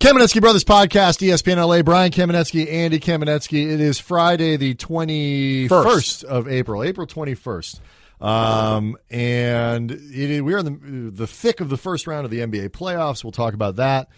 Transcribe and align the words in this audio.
Kamenetzky 0.00 0.40
Brothers 0.40 0.62
Podcast, 0.62 1.26
ESPN 1.26 1.56
LA, 1.56 1.82
Brian 1.82 2.12
Kamenetzky, 2.12 2.70
Andy 2.72 3.00
Kamenetzky. 3.00 3.68
It 3.68 3.80
is 3.80 3.98
Friday, 3.98 4.56
the 4.56 4.76
21st 4.76 5.68
First. 5.68 6.22
of 6.22 6.46
April, 6.46 6.84
April 6.84 7.04
21st. 7.04 7.80
Um, 8.20 8.96
and 9.10 9.90
it, 9.90 10.44
we're 10.44 10.58
in 10.58 10.64
the, 10.66 11.10
the 11.10 11.26
thick 11.26 11.60
of 11.60 11.68
the 11.68 11.76
first 11.76 12.06
round 12.06 12.24
of 12.24 12.30
the 12.30 12.38
NBA 12.38 12.68
playoffs. 12.68 13.24
We'll 13.24 13.32
talk 13.32 13.54
about 13.54 13.76
that. 13.76 14.08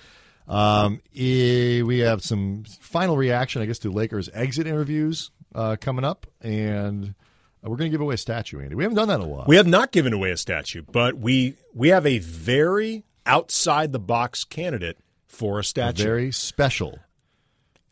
Um, 0.47 1.01
we 1.15 2.01
have 2.01 2.23
some 2.23 2.65
final 2.65 3.17
reaction, 3.17 3.63
I 3.63 3.65
guess, 3.65 3.79
to 3.79 3.91
Lakers 3.91 4.29
exit 4.35 4.67
interviews 4.67 5.31
uh, 5.55 5.77
coming 5.81 6.05
up. 6.05 6.27
And 6.43 7.15
we're 7.63 7.77
going 7.77 7.91
to 7.91 7.95
give 7.95 8.03
away 8.03 8.17
a 8.17 8.19
statue, 8.19 8.61
Andy. 8.61 8.75
We 8.75 8.85
haven't 8.85 8.97
done 8.97 9.09
that 9.09 9.21
in 9.21 9.27
a 9.27 9.29
while. 9.29 9.47
We 9.49 9.57
have 9.57 9.67
not 9.67 9.93
given 9.93 10.13
away 10.13 10.31
a 10.31 10.37
statue, 10.37 10.83
but 10.93 11.17
we 11.17 11.55
we 11.73 11.89
have 11.89 12.05
a 12.05 12.19
very 12.19 13.05
outside 13.25 13.93
the 13.93 13.99
box 13.99 14.45
candidate 14.45 14.99
for 15.31 15.61
a 15.61 15.65
statue. 15.65 16.03
Very 16.03 16.33
special. 16.33 16.99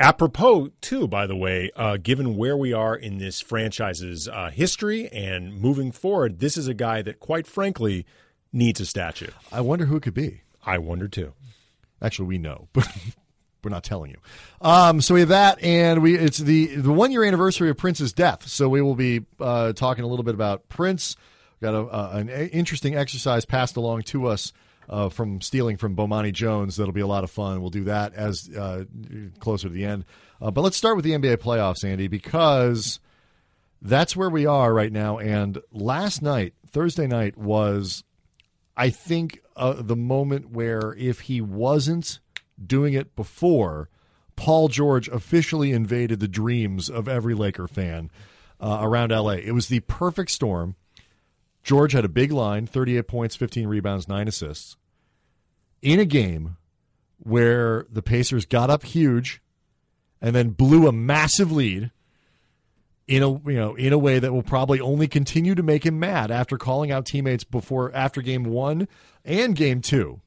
Apropos, 0.01 0.71
too, 0.81 1.09
by 1.09 1.27
the 1.27 1.35
way, 1.35 1.71
uh, 1.75 1.97
given 1.97 2.37
where 2.37 2.57
we 2.57 2.73
are 2.73 2.95
in 2.95 3.19
this 3.19 3.41
franchise's 3.41 4.29
uh, 4.29 4.51
history 4.51 5.09
and 5.09 5.59
moving 5.61 5.91
forward, 5.91 6.39
this 6.39 6.57
is 6.57 6.69
a 6.69 6.75
guy 6.75 7.03
that, 7.03 7.19
quite 7.19 7.47
frankly, 7.47 8.07
needs 8.53 8.81
a 8.81 8.87
statue. 8.87 9.31
I 9.51 9.61
wonder 9.61 9.87
who 9.87 9.97
it 9.97 10.03
could 10.03 10.15
be. 10.15 10.43
I 10.65 10.79
wonder 10.79 11.09
too. 11.09 11.33
Actually, 12.03 12.29
we 12.29 12.39
know, 12.39 12.69
but 12.73 12.87
we're 13.65 13.71
not 13.71 13.83
telling 13.83 14.11
you. 14.11 14.19
Um, 14.61 15.01
so 15.01 15.15
we 15.15 15.21
have 15.21 15.31
that, 15.31 15.63
and 15.63 16.03
we 16.03 16.17
it's 16.17 16.39
the 16.39 16.77
the 16.77 16.93
one 16.93 17.11
year 17.11 17.25
anniversary 17.25 17.71
of 17.71 17.77
Prince's 17.77 18.13
death. 18.13 18.47
So 18.47 18.69
we 18.69 18.83
will 18.83 18.95
be 18.95 19.25
uh, 19.41 19.73
talking 19.73 20.05
a 20.05 20.07
little 20.07 20.25
bit 20.25 20.35
about 20.35 20.69
Prince. 20.69 21.17
Got 21.61 21.75
a, 21.75 21.81
uh, 21.81 22.11
an 22.15 22.29
interesting 22.29 22.95
exercise 22.95 23.45
passed 23.45 23.77
along 23.77 24.03
to 24.03 24.27
us. 24.27 24.53
Uh, 24.89 25.11
from 25.11 25.43
stealing 25.43 25.77
from 25.77 25.95
Bomani 25.95 26.33
Jones, 26.33 26.77
that'll 26.77 26.95
be 26.95 27.03
a 27.03 27.07
lot 27.07 27.23
of 27.23 27.31
fun. 27.31 27.61
We'll 27.61 27.69
do 27.69 27.85
that 27.85 28.15
as 28.15 28.49
uh, 28.49 28.85
closer 29.39 29.69
to 29.69 29.75
the 29.75 29.85
end. 29.85 30.07
Uh, 30.41 30.51
but 30.51 30.63
let's 30.63 30.79
start 30.79 30.97
with 30.97 31.05
the 31.05 31.13
NBA 31.13 31.39
playoffs, 31.39 31.85
Andy, 31.85 32.09
because 32.09 32.99
that's 33.83 34.17
where 34.17 34.31
we 34.31 34.47
are 34.47 34.73
right 34.73 34.93
now. 34.93 35.19
And 35.19 35.59
last 35.73 36.23
night, 36.23 36.55
Thursday 36.67 37.07
night, 37.07 37.37
was 37.37 38.03
I 38.79 38.91
think 38.91 39.43
uh, 39.57 39.75
the 39.83 39.97
moment 39.97 40.51
where 40.51 40.95
if 40.97 41.21
he 41.21 41.41
wasn't 41.41 42.21
doing 42.65 42.95
it 42.95 43.15
before, 43.15 43.91
Paul 44.37 44.69
George 44.69 45.09
officially 45.09 45.73
invaded 45.73 46.21
the 46.21 46.29
dreams 46.29 46.89
of 46.89 47.09
every 47.09 47.35
Laker 47.35 47.69
fan 47.69 48.11
uh, 48.61 48.79
around 48.81 49.11
LA. 49.11 49.33
It 49.33 49.53
was 49.53 49.69
the 49.69 49.81
perfect 49.81 50.31
storm. 50.31 50.77
George 51.63 51.93
had 51.93 52.05
a 52.05 52.09
big 52.09 52.33
line 52.33 52.67
38 52.67 53.07
points, 53.09 53.37
15 53.37 53.67
rebounds, 53.67 54.09
9 54.09 54.29
assists 54.29 54.78
in 55.83 56.01
a 56.01 56.05
game 56.05 56.57
where 57.19 57.87
the 57.91 58.03
Pacers 58.03 58.47
got 58.47 58.71
up 58.71 58.85
huge 58.85 59.43
and 60.21 60.35
then 60.35 60.51
blew 60.51 60.87
a 60.89 60.93
massive 60.93 61.53
lead 61.53 61.91
in 63.07 63.23
a 63.23 63.31
you 63.31 63.57
know 63.57 63.75
in 63.75 63.93
a 63.93 63.99
way 63.99 64.19
that 64.19 64.33
will 64.33 64.43
probably 64.43 64.81
only 64.81 65.09
continue 65.09 65.55
to 65.55 65.63
make 65.63 65.85
him 65.85 65.99
mad 65.99 66.31
after 66.31 66.59
calling 66.59 66.93
out 66.93 67.07
teammates 67.07 67.45
before 67.45 67.93
after 67.95 68.21
game 68.21 68.45
one 68.45 68.87
and 69.25 69.57
game 69.57 69.81
two. 69.81 70.21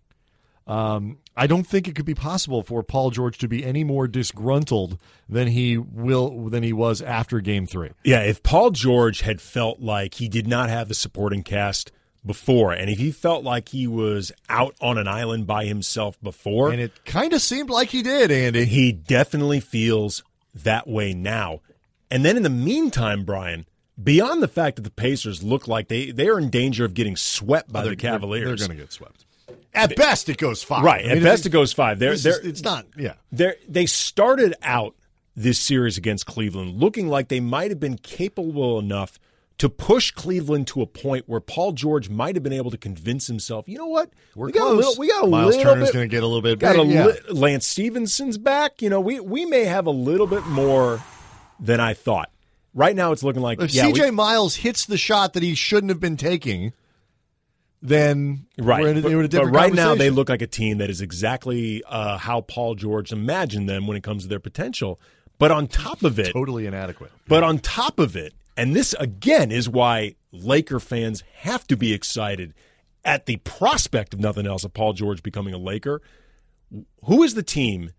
Um, 0.68 1.18
I 1.36 1.48
don't 1.48 1.66
think 1.66 1.88
it 1.88 1.96
could 1.96 2.06
be 2.06 2.16
possible 2.16 2.62
for 2.64 2.84
Paul 2.84 3.10
George 3.10 3.38
to 3.40 3.48
be 3.48 3.64
any 3.66 3.84
more 3.84 4.08
disgruntled 4.08 4.98
than 5.30 5.48
he 5.48 5.78
will 5.78 6.50
than 6.50 6.64
he 6.64 6.74
was 6.74 7.02
after 7.02 7.40
game 7.40 7.68
three. 7.68 7.92
Yeah, 8.04 8.22
if 8.22 8.44
Paul 8.44 8.72
George 8.72 9.22
had 9.22 9.42
felt 9.42 9.80
like 9.80 10.16
he 10.16 10.28
did 10.28 10.48
not 10.48 10.70
have 10.70 10.88
the 10.88 10.94
supporting 10.94 11.44
cast 11.44 11.92
before, 12.26 12.72
and 12.72 12.90
if 12.90 12.98
he 13.00 13.12
felt 13.12 13.44
like 13.44 13.70
he 13.70 13.88
was 13.88 14.32
out 14.50 14.76
on 14.82 14.98
an 14.98 15.08
island 15.08 15.48
by 15.48 15.66
himself 15.66 16.22
before, 16.22 16.72
And 16.72 16.80
it 16.82 17.06
kind 17.06 17.34
of 17.34 17.42
seemed 17.42 17.70
like 17.70 17.90
he 17.90 18.04
did, 18.04 18.32
Andy. 18.32 18.66
he 18.66 18.92
definitely 18.92 19.60
feels 19.60 20.24
that 20.54 20.88
way 20.88 21.14
now. 21.14 21.62
And 22.12 22.24
then 22.26 22.38
in 22.38 22.44
the 22.44 22.50
meantime, 22.50 23.24
Brian, 23.24 23.66
beyond 24.02 24.44
the 24.44 24.48
fact 24.48 24.76
that 24.76 24.84
the 24.84 24.92
Pacers 24.92 25.42
look 25.42 25.68
like 25.68 25.88
they, 25.88 26.12
they 26.12 26.28
are 26.28 26.38
in 26.38 26.50
danger 26.50 26.86
of 26.86 26.94
getting 26.94 27.16
swept 27.16 27.72
by 27.72 27.84
the 27.84 27.96
Cavaliers. 27.96 28.60
They're, 28.60 28.68
going 28.68 28.78
to 28.78 28.84
get 28.84 28.92
swept. 28.94 29.26
At 29.74 29.96
best, 29.96 30.28
it 30.30 30.38
goes 30.38 30.62
five. 30.62 30.84
Right. 30.84 31.06
I 31.06 31.10
At 31.12 31.24
best, 31.24 31.46
it 31.46 31.52
goes 31.52 31.72
five. 31.74 31.98
They're, 32.00 32.16
they're, 32.18 32.40
is- 32.42 32.46
it's 32.46 32.62
not. 32.64 32.86
Yeah. 32.98 33.14
they're, 33.32 33.56
they 33.68 33.86
started 33.86 34.54
out 34.62 34.96
this 35.36 35.58
series 35.60 35.98
against 35.98 36.26
Cleveland 36.26 36.78
looking 36.80 37.08
like 37.08 37.30
they 37.30 37.40
might 37.40 37.72
have 37.72 37.80
been 37.80 37.98
capable 37.98 38.78
enough 38.80 39.18
to 39.62 39.70
push 39.70 40.10
Cleveland 40.10 40.66
to 40.66 40.82
a 40.82 40.88
point 40.88 41.26
where 41.28 41.40
Paul 41.40 41.74
George 41.74 42.10
might 42.10 42.36
have 42.36 42.42
been 42.42 42.52
able 42.52 42.72
to 42.72 42.80
convince 42.80 43.28
himself, 43.28 43.70
you 43.70 43.78
know 43.78 43.86
what, 43.86 44.10
We're 44.36 44.48
we 44.48 44.52
got 44.54 44.62
close. 44.62 44.74
a 44.74 44.76
little, 44.76 44.96
we 44.98 45.08
got 45.08 45.24
a 45.24 45.28
Miles 45.28 45.56
little 45.56 45.74
Turner's 45.74 45.92
going 45.92 46.10
to 46.10 46.16
get 46.16 46.24
a 46.24 46.26
little 46.26 46.42
bit. 46.42 46.58
got 46.58 46.78
a 46.80 46.84
yeah. 46.84 47.06
li- 47.06 47.20
Lance 47.30 47.68
Stephenson's 47.68 48.40
back. 48.40 48.82
You 48.82 48.90
know, 48.90 49.00
we 49.00 49.20
we 49.20 49.46
may 49.46 49.66
have 49.66 49.86
a 49.86 49.92
little 49.92 50.26
bit 50.26 50.44
more 50.48 51.00
than 51.60 51.80
I 51.80 51.94
thought. 51.94 52.32
Right 52.74 52.96
now, 52.96 53.12
it's 53.12 53.22
looking 53.22 53.44
like 53.44 53.62
If 53.62 53.72
yeah, 53.72 53.86
we- 53.86 53.94
CJ 53.94 54.16
Miles 54.16 54.56
hits 54.56 54.88
the 54.88 54.98
shot 54.98 55.34
that 55.34 55.44
he 55.44 55.54
shouldn't 55.54 55.90
have 55.92 56.00
been 56.00 56.18
taking, 56.18 56.74
then 57.82 58.48
Right. 58.58 58.86
in 58.86 58.98
a, 58.98 59.02
but, 59.02 59.12
in 59.12 59.28
but 59.30 59.46
right 59.46 59.74
now, 59.74 59.94
they 59.96 60.10
look 60.10 60.30
like 60.30 60.42
a 60.42 60.48
team 60.48 60.78
that 60.80 60.90
is 60.90 61.02
exactly 61.02 61.84
uh, 61.88 62.18
how 62.18 62.42
Paul 62.42 62.76
George 62.76 63.12
imagined 63.12 63.68
them 63.70 63.88
when 63.88 63.98
it 63.98 64.02
comes 64.04 64.24
to 64.24 64.30
their 64.30 64.40
potential. 64.40 65.00
But 65.38 65.52
on 65.52 65.68
top 65.68 66.04
of 66.04 66.20
it, 66.20 66.32
totally 66.34 66.66
inadequate. 66.68 67.12
but 67.28 67.44
on 67.44 67.60
top 67.60 68.00
of 68.00 68.16
it, 68.16 68.34
and 68.58 68.76
this 68.76 68.94
again 69.00 69.52
is 69.52 69.68
why 69.68 70.16
Laker 70.32 70.80
fans 70.80 71.24
have 71.40 71.66
to 71.68 71.78
be 71.78 71.94
excited 71.94 72.54
at 73.04 73.26
the 73.26 73.38
prospect 73.38 74.14
of 74.14 74.20
nothing 74.20 74.46
else 74.46 74.64
of 74.64 74.74
Paul 74.74 74.94
George 74.94 75.24
becoming 75.24 75.54
a 75.54 75.58
Laker. 75.58 76.02
Who 77.06 77.24
is 77.24 77.34
the 77.34 77.44
team 77.44 77.92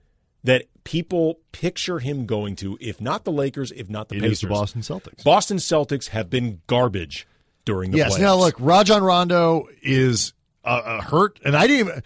that 0.45 0.67
people 0.85 1.41
picture 1.53 1.99
him 1.99 2.27
going 2.27 2.57
to, 2.57 2.79
if 2.81 3.01
not 3.01 3.25
the 3.25 3.33
Lakers, 3.33 3.73
if 3.73 3.91
not 3.91 4.09
the 4.09 4.17
It 4.17 4.23
Pacers? 4.23 4.41
the 4.41 4.49
Boston 4.49 4.81
Celtics. 4.81 5.25
Boston 5.25 5.59
Celtics 5.59 6.09
have 6.09 6.31
been 6.31 6.63
garbage 6.67 7.27
during 7.65 7.91
the 7.91 7.99
yes. 7.99 8.15
playoffs. 8.15 8.21
Now 8.21 8.37
look, 8.37 8.55
Rajon 8.59 9.03
Rondo 9.03 9.69
is 9.83 10.33
uh, 10.65 10.69
uh, 10.69 11.01
hurt, 11.03 11.41
and 11.45 11.57
I 11.57 11.67
didn't. 11.67 11.89
even... 11.89 12.03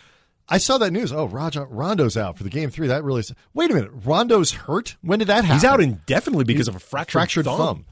I 0.49 0.59
saw 0.59 0.79
that 0.79 0.93
news. 0.93 1.13
Oh, 1.13 1.27
Rajon 1.27 1.69
Rondo's 1.71 2.17
out 2.17 2.39
for 2.39 2.45
the 2.45 2.51
game 2.51 2.71
three. 2.71 2.87
That 2.87 3.03
really. 3.03 3.25
Wait 3.53 3.71
a 3.71 3.75
minute. 3.75 3.91
Rondo's 4.05 4.53
hurt. 4.53 4.97
When 5.03 5.19
did 5.19 5.27
that 5.29 5.45
happen? 5.45 5.57
He's 5.57 5.65
out 5.65 5.81
indefinitely 5.81 6.45
because 6.45 6.69
of 6.69 6.77
a 6.77 6.79
fractured, 6.79 7.13
fractured 7.13 7.45
thumb. 7.47 7.59
thumb. 7.59 7.85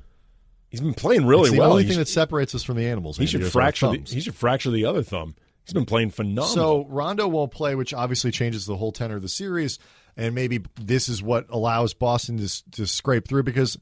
He's 0.74 0.80
been 0.80 0.92
playing 0.94 1.24
really 1.24 1.42
It's 1.44 1.52
the 1.52 1.58
well. 1.60 1.70
only 1.70 1.84
He 1.84 1.88
thing 1.90 1.94
should- 1.98 2.06
that 2.06 2.08
separates 2.10 2.52
us 2.54 2.64
from 2.64 2.76
the 2.76 2.86
animals. 2.86 3.16
he 3.16 3.26
should 3.26 3.46
fracture. 3.46 3.88
The, 3.92 4.02
he 4.12 4.20
should 4.20 4.34
fracture 4.34 4.72
the 4.72 4.86
other 4.86 5.04
thumb. 5.04 5.36
He's 5.64 5.72
been 5.72 5.86
playing 5.86 6.10
phenomenal. 6.10 6.46
So 6.46 6.86
Rondo 6.88 7.28
won't 7.28 7.52
play, 7.52 7.74
which 7.76 7.94
obviously 7.94 8.30
changes 8.32 8.66
the 8.66 8.76
whole 8.76 8.90
tenor 8.90 9.16
of 9.16 9.22
the 9.22 9.28
series, 9.28 9.78
and 10.16 10.34
maybe 10.34 10.62
this 10.80 11.08
is 11.08 11.22
what 11.22 11.46
allows 11.48 11.94
Boston 11.94 12.38
to 12.38 12.70
to 12.72 12.86
scrape 12.86 13.28
through. 13.28 13.44
Because, 13.44 13.78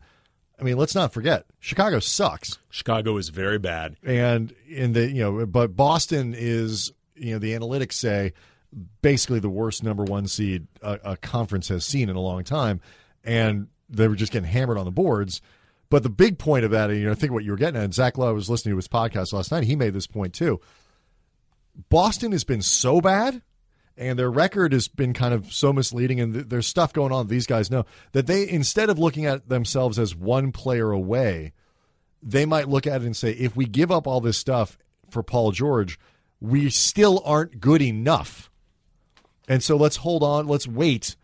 I 0.61 0.65
mean, 0.65 0.77
let's 0.77 0.95
not 0.95 1.13
forget, 1.15 1.47
Chicago 1.61 1.99
sucks, 1.99 2.59
Chicago 2.71 3.17
is 3.17 3.31
very 3.31 3.59
bad. 3.59 3.97
and 4.05 4.55
in 4.69 4.93
the 4.93 5.09
you 5.11 5.23
know, 5.23 5.47
but 5.47 5.75
Boston 5.75 6.35
is 6.37 6.93
you 7.17 7.33
know 7.33 7.39
the 7.39 7.53
analytics 7.53 7.95
say 7.95 8.33
basically 9.01 9.41
the 9.41 9.49
worst 9.51 9.83
number 9.83 10.05
one 10.05 10.27
seed 10.29 10.67
a, 10.83 10.99
a 11.05 11.17
conference 11.17 11.69
has 11.69 11.85
seen 11.85 12.09
in 12.09 12.17
a 12.17 12.21
long 12.21 12.45
time, 12.45 12.81
and 13.25 13.67
they 13.89 14.07
were 14.09 14.15
just 14.17 14.31
getting 14.33 14.49
hammered 14.49 14.79
on 14.79 14.85
the 14.85 14.91
boards. 14.93 15.41
But 15.93 16.05
the 16.05 16.09
big 16.09 16.39
point 16.39 16.65
of 16.65 16.71
that, 16.71 16.89
and 16.89 16.99
you 16.99 17.05
know, 17.05 17.13
I 17.13 17.15
think 17.15 17.35
what 17.35 17.45
you 17.45 17.51
were 17.51 17.59
getting 17.59 17.77
at, 17.77 17.85
and 17.85 17.93
Zach 17.93 18.17
Lowe 18.17 18.33
was 18.33 18.49
listening 18.49 18.73
to 18.73 18.77
his 18.77 18.89
podcast 18.89 19.35
last 19.35 19.53
night. 19.53 19.65
He 19.65 19.77
made 19.77 19.93
this 19.93 20.07
point 20.07 20.33
too. 20.33 20.59
Boston 21.91 22.33
has 22.33 22.45
been 22.45 22.63
so 22.63 23.03
bad, 23.03 23.43
and 23.99 24.19
their 24.19 24.31
record 24.31 24.73
has 24.73 24.89
been 24.89 25.13
kind 25.13 25.35
of 25.35 25.53
so 25.53 25.71
misleading, 25.71 26.19
and 26.19 26.33
th- 26.33 26.47
there's 26.49 26.67
stuff 26.67 26.95
going 26.95 27.13
on 27.13 27.27
these 27.27 27.47
guys 27.47 27.71
know 27.71 27.85
that 28.13 28.27
they 28.27 28.49
instead 28.49 28.89
of 28.89 28.99
looking 28.99 29.27
at 29.27 29.51
themselves 29.51 29.99
as 29.99 30.17
one 30.17 30.51
player 30.51 30.93
away, 30.93 31.53
they 32.23 32.47
might 32.47 32.71
look 32.71 32.87
at 32.87 33.03
it 33.03 33.05
and 33.05 33.15
say, 33.15 33.33
if 33.33 33.55
we 33.55 33.67
give 33.67 33.93
up 33.93 34.07
all 34.07 34.23
this 34.23 34.39
stuff 34.39 34.79
for 35.11 35.23
Paul 35.23 35.53
George, 35.53 36.01
we 36.41 36.71
still 36.71 37.21
aren't 37.27 37.61
good 37.61 37.83
enough. 37.83 38.51
And 39.47 39.63
so 39.63 39.77
let's 39.77 39.97
hold 39.97 40.23
on, 40.23 40.47
let's 40.47 40.67
wait, 40.67 41.17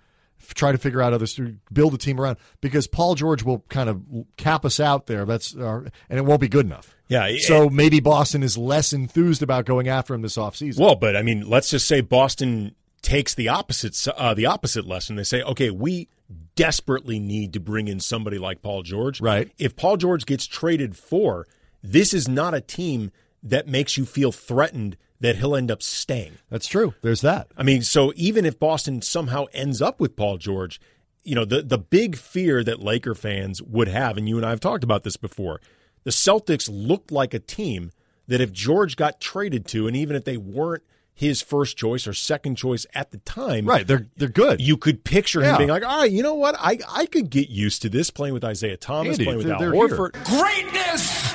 try 0.54 0.72
to 0.72 0.78
figure 0.78 1.02
out 1.02 1.12
others 1.12 1.34
to 1.34 1.56
build 1.72 1.94
a 1.94 1.98
team 1.98 2.20
around 2.20 2.38
because 2.60 2.86
Paul 2.86 3.14
George 3.14 3.42
will 3.42 3.64
kind 3.68 3.88
of 3.88 4.02
cap 4.36 4.64
us 4.64 4.80
out 4.80 5.06
there. 5.06 5.24
That's 5.24 5.56
our, 5.56 5.86
and 6.08 6.18
it 6.18 6.24
won't 6.24 6.40
be 6.40 6.48
good 6.48 6.66
enough. 6.66 6.94
Yeah, 7.08 7.36
So 7.38 7.70
maybe 7.70 8.00
Boston 8.00 8.42
is 8.42 8.58
less 8.58 8.92
enthused 8.92 9.42
about 9.42 9.64
going 9.64 9.88
after 9.88 10.14
him 10.14 10.22
this 10.22 10.36
offseason. 10.36 10.78
Well, 10.78 10.94
but 10.94 11.16
I 11.16 11.22
mean, 11.22 11.48
let's 11.48 11.70
just 11.70 11.88
say 11.88 12.02
Boston 12.02 12.74
takes 13.00 13.34
the 13.34 13.48
opposite 13.48 13.96
uh, 14.16 14.34
the 14.34 14.46
opposite 14.46 14.86
lesson. 14.86 15.16
They 15.16 15.24
say, 15.24 15.42
okay, 15.42 15.70
we 15.70 16.08
desperately 16.54 17.18
need 17.18 17.52
to 17.54 17.60
bring 17.60 17.88
in 17.88 18.00
somebody 18.00 18.38
like 18.38 18.62
Paul 18.62 18.82
George. 18.82 19.20
Right. 19.20 19.50
If 19.58 19.76
Paul 19.76 19.96
George 19.96 20.26
gets 20.26 20.46
traded 20.46 20.96
for, 20.96 21.46
this 21.82 22.12
is 22.12 22.28
not 22.28 22.52
a 22.54 22.60
team 22.60 23.10
that 23.42 23.66
makes 23.66 23.96
you 23.96 24.04
feel 24.04 24.32
threatened 24.32 24.96
that 25.20 25.36
he'll 25.36 25.56
end 25.56 25.70
up 25.70 25.82
staying. 25.82 26.38
That's 26.50 26.66
true. 26.66 26.94
There's 27.02 27.22
that. 27.22 27.48
I 27.56 27.62
mean, 27.62 27.82
so 27.82 28.12
even 28.16 28.44
if 28.44 28.58
Boston 28.58 29.02
somehow 29.02 29.46
ends 29.52 29.82
up 29.82 30.00
with 30.00 30.16
Paul 30.16 30.38
George, 30.38 30.80
you 31.24 31.34
know, 31.34 31.44
the 31.44 31.62
the 31.62 31.78
big 31.78 32.16
fear 32.16 32.62
that 32.64 32.80
Laker 32.80 33.14
fans 33.14 33.60
would 33.62 33.88
have, 33.88 34.16
and 34.16 34.28
you 34.28 34.36
and 34.36 34.46
I 34.46 34.50
have 34.50 34.60
talked 34.60 34.84
about 34.84 35.02
this 35.04 35.16
before, 35.16 35.60
the 36.04 36.10
Celtics 36.10 36.68
looked 36.72 37.10
like 37.12 37.34
a 37.34 37.38
team 37.38 37.90
that 38.28 38.40
if 38.40 38.52
George 38.52 38.96
got 38.96 39.20
traded 39.20 39.66
to, 39.68 39.86
and 39.86 39.96
even 39.96 40.14
if 40.16 40.24
they 40.24 40.36
weren't 40.36 40.82
his 41.12 41.42
first 41.42 41.76
choice 41.76 42.06
or 42.06 42.14
second 42.14 42.54
choice 42.54 42.86
at 42.94 43.10
the 43.10 43.18
time. 43.18 43.66
Right. 43.66 43.84
They're 43.84 44.06
they're 44.16 44.28
good. 44.28 44.60
You 44.60 44.76
could 44.76 45.02
picture 45.02 45.42
him 45.42 45.56
being 45.56 45.68
like, 45.68 45.84
all 45.84 46.02
right, 46.02 46.10
you 46.10 46.22
know 46.22 46.34
what? 46.34 46.54
I, 46.56 46.78
I 46.88 47.06
could 47.06 47.28
get 47.28 47.48
used 47.50 47.82
to 47.82 47.88
this 47.88 48.08
playing 48.10 48.34
with 48.34 48.44
Isaiah 48.44 48.76
Thomas, 48.76 49.14
Andy, 49.18 49.24
playing 49.24 49.38
with 49.38 49.46
they're- 49.46 49.54
Al 49.56 49.60
they're 49.60 49.72
here. 49.72 49.88
Horford. 49.88 50.12
Greatness! 50.24 51.34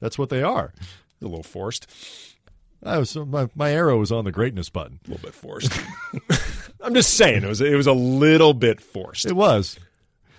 That's 0.00 0.18
what 0.18 0.30
they 0.30 0.42
are. 0.42 0.72
A 1.22 1.24
little 1.24 1.44
forced. 1.44 1.86
I 2.86 2.98
was 2.98 3.16
my, 3.16 3.48
my 3.54 3.72
arrow 3.72 3.98
was 3.98 4.12
on 4.12 4.24
the 4.24 4.32
greatness 4.32 4.70
button. 4.70 5.00
A 5.06 5.10
little 5.10 5.26
bit 5.26 5.34
forced. 5.34 5.72
I'm 6.80 6.94
just 6.94 7.14
saying 7.14 7.42
it 7.42 7.48
was 7.48 7.60
it 7.60 7.74
was 7.74 7.86
a 7.86 7.92
little 7.92 8.54
bit 8.54 8.80
forced. 8.80 9.26
It 9.26 9.34
was. 9.34 9.78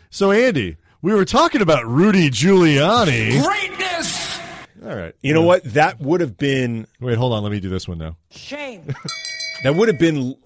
So 0.09 0.31
Andy, 0.31 0.77
we 1.01 1.13
were 1.13 1.25
talking 1.25 1.61
about 1.61 1.85
Rudy 1.85 2.29
Giuliani. 2.29 3.41
Greatness! 3.44 4.39
All 4.85 4.95
right. 4.95 5.13
You 5.21 5.33
know 5.33 5.41
what? 5.41 5.63
That 5.65 5.99
would 5.99 6.21
have 6.21 6.38
been 6.38 6.88
Wait, 6.99 7.17
hold 7.17 7.33
on. 7.33 7.44
Let 7.44 7.51
me 7.51 7.59
do 7.59 7.69
this 7.69 7.88
one 7.88 7.97
now. 7.97 8.15
Shame. 8.29 8.85
that 9.63 9.75
would 9.75 9.89
have 9.89 9.99
been 9.99 10.17
l- 10.17 10.39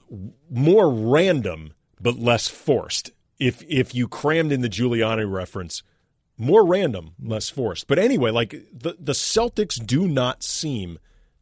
more 0.49 0.89
random 0.89 1.73
but 1.99 2.17
less 2.17 2.47
forced 2.47 3.11
if 3.37 3.63
if 3.67 3.93
you 3.93 4.07
crammed 4.07 4.51
in 4.51 4.61
the 4.61 4.69
Giuliani 4.69 5.31
reference. 5.31 5.83
More 6.37 6.65
random, 6.65 7.13
less 7.21 7.49
forced. 7.49 7.87
But 7.87 7.99
anyway, 7.99 8.31
like 8.31 8.51
the 8.73 8.95
the 8.99 9.13
Celtics 9.13 9.85
do 9.85 10.07
not 10.07 10.41
seem 10.41 10.97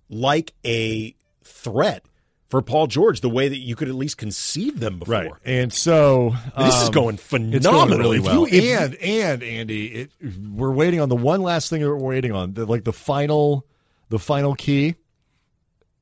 like 0.09 0.53
a 0.65 1.15
threat 1.43 2.03
for 2.49 2.61
Paul 2.63 2.87
George 2.87 3.21
the 3.21 3.29
way 3.29 3.47
that 3.47 3.57
you 3.59 3.75
could 3.75 3.89
at 3.89 3.93
least 3.95 4.17
conceive 4.17 4.79
them 4.79 4.97
before. 4.99 5.13
Right. 5.13 5.31
And 5.45 5.71
so 5.71 6.35
This 6.57 6.75
is 6.81 6.87
um, 6.87 6.91
going 6.93 7.15
It's 7.15 7.29
going 7.29 7.51
phenomenally 7.51 8.17
really 8.17 8.19
well. 8.19 8.47
You- 8.47 8.73
and 8.73 8.95
and 8.95 9.43
Andy, 9.43 9.85
it, 9.87 10.11
we're 10.51 10.71
waiting 10.71 10.99
on 10.99 11.09
the 11.09 11.15
one 11.15 11.41
last 11.41 11.69
thing 11.69 11.81
that 11.81 11.87
we're 11.89 11.95
waiting 11.97 12.31
on. 12.31 12.53
The, 12.55 12.65
like 12.65 12.85
the 12.85 12.93
final, 12.93 13.67
the 14.09 14.17
final 14.19 14.55
key 14.55 14.95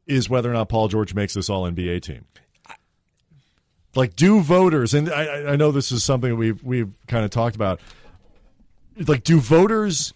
is 0.06 0.30
whether 0.30 0.50
or 0.50 0.54
not 0.54 0.70
Paul 0.70 0.88
George 0.88 1.14
makes 1.14 1.34
this 1.34 1.50
All 1.50 1.70
NBA 1.70 2.02
team. 2.02 2.24
Like, 3.96 4.16
do 4.16 4.42
voters? 4.42 4.94
And 4.94 5.10
I, 5.10 5.24
I- 5.26 5.52
I 5.54 5.56
know 5.56 5.72
this 5.72 5.92
is 5.92 6.04
something 6.04 6.38
we've 6.38 6.64
we've 6.64 6.92
kind 7.08 7.26
of 7.26 7.32
talked 7.32 7.56
about. 7.56 7.82
Like, 9.06 9.24
do 9.24 9.40
voters 9.40 10.14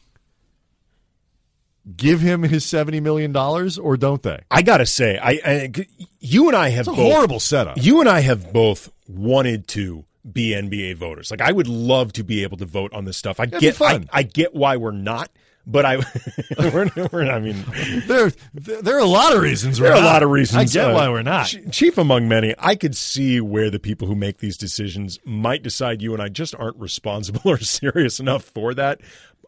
give 1.96 2.22
him 2.22 2.44
his 2.44 2.66
seventy 2.66 3.00
million 3.00 3.32
dollars 3.32 3.78
or 3.78 3.98
don't 3.98 4.22
they? 4.24 4.40
I 4.50 4.62
gotta 4.62 4.86
say, 4.86 5.18
I, 5.18 5.40
I 5.46 5.72
you 6.20 6.48
and 6.48 6.56
I 6.56 6.70
have 6.70 6.88
It's 6.88 6.90
a 6.90 6.92
both, 6.92 7.12
horrible 7.14 7.40
setup. 7.40 7.78
You 7.82 8.00
and 8.00 8.10
I 8.10 8.20
have 8.22 8.54
both 8.54 8.92
wanted 9.08 9.68
to 9.70 10.06
be 10.32 10.50
NBA 10.52 10.98
voters. 10.98 11.32
Like 11.32 11.42
I 11.42 11.52
would 11.52 11.68
love 11.68 12.14
to 12.14 12.24
be 12.24 12.44
able 12.44 12.58
to 12.58 12.66
vote 12.66 12.94
on 12.94 13.06
this 13.06 13.18
stuff. 13.18 13.40
I 13.40 13.46
be 13.48 13.60
get, 13.60 13.82
I. 13.82 14.06
I 14.12 14.24
get 14.24 14.54
why 14.54 14.78
we're 14.78 14.92
not, 14.92 15.32
but 15.66 15.86
I, 15.86 15.98
we're, 16.60 16.90
we're, 17.12 17.30
I 17.32 17.40
mean, 17.40 17.66
There, 18.08 18.32
there 18.54 18.96
are 18.96 19.00
a 19.00 19.06
lot 19.06 19.36
of 19.36 19.42
reasons. 19.42 19.78
there 19.80 19.92
are 19.92 19.98
a 20.02 20.06
lot 20.06 20.24
of 20.24 20.30
reasons. 20.30 20.58
I 20.58 20.80
get 20.80 20.92
uh, 20.92 20.94
why 20.94 21.10
we're 21.10 21.24
not. 21.24 21.56
Chief 21.72 21.98
among 21.98 22.28
many, 22.28 22.54
I 22.58 22.76
could 22.76 22.96
see 22.96 23.42
where 23.42 23.70
the 23.70 23.80
people 23.80 24.08
who 24.08 24.16
make 24.16 24.38
these 24.40 24.58
decisions 24.58 25.20
might 25.26 25.64
decide 25.64 26.02
you 26.02 26.14
and 26.14 26.22
I 26.22 26.30
just 26.30 26.56
aren't 26.56 26.78
responsible 26.78 27.42
or 27.46 27.58
serious 27.60 28.20
enough 28.20 28.44
for 28.44 28.74
that. 28.76 29.02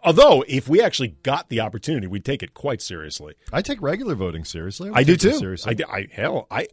Although, 0.03 0.43
if 0.47 0.67
we 0.67 0.81
actually 0.81 1.15
got 1.23 1.49
the 1.49 1.61
opportunity, 1.61 2.07
we'd 2.07 2.25
take 2.25 2.43
it 2.43 2.53
quite 2.53 2.81
seriously. 2.81 3.35
I 3.51 3.61
take 3.61 3.81
regular 3.81 4.15
voting 4.15 4.43
seriously. 4.45 4.89
would 4.89 4.99
I 4.99 5.03
do 5.03 5.15
too. 5.15 5.33
Seriously. 5.33 5.77
I, 5.87 5.95
I 5.97 6.07
hell, 6.11 6.47
I 6.51 6.67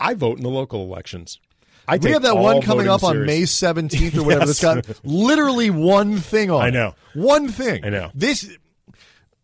I 0.00 0.14
vote 0.14 0.38
in 0.38 0.42
the 0.42 0.48
local 0.50 0.82
elections. 0.84 1.38
I 1.86 1.96
we 1.98 2.10
have 2.12 2.22
that 2.22 2.36
one 2.36 2.62
coming 2.62 2.88
up 2.88 3.02
on 3.04 3.14
serious. 3.14 3.26
May 3.26 3.42
17th 3.42 4.16
or 4.18 4.22
whatever 4.24 4.46
Yes. 4.46 4.60
that's 4.60 4.86
got 4.86 5.04
literally 5.04 5.68
one 5.70 6.16
thing 6.18 6.50
on 6.50 6.62
I 6.62 6.68
it. 6.68 6.70
know. 6.72 6.94
One 7.14 7.48
thing. 7.48 7.84
I 7.84 7.88
know. 7.90 8.10
This 8.14 8.56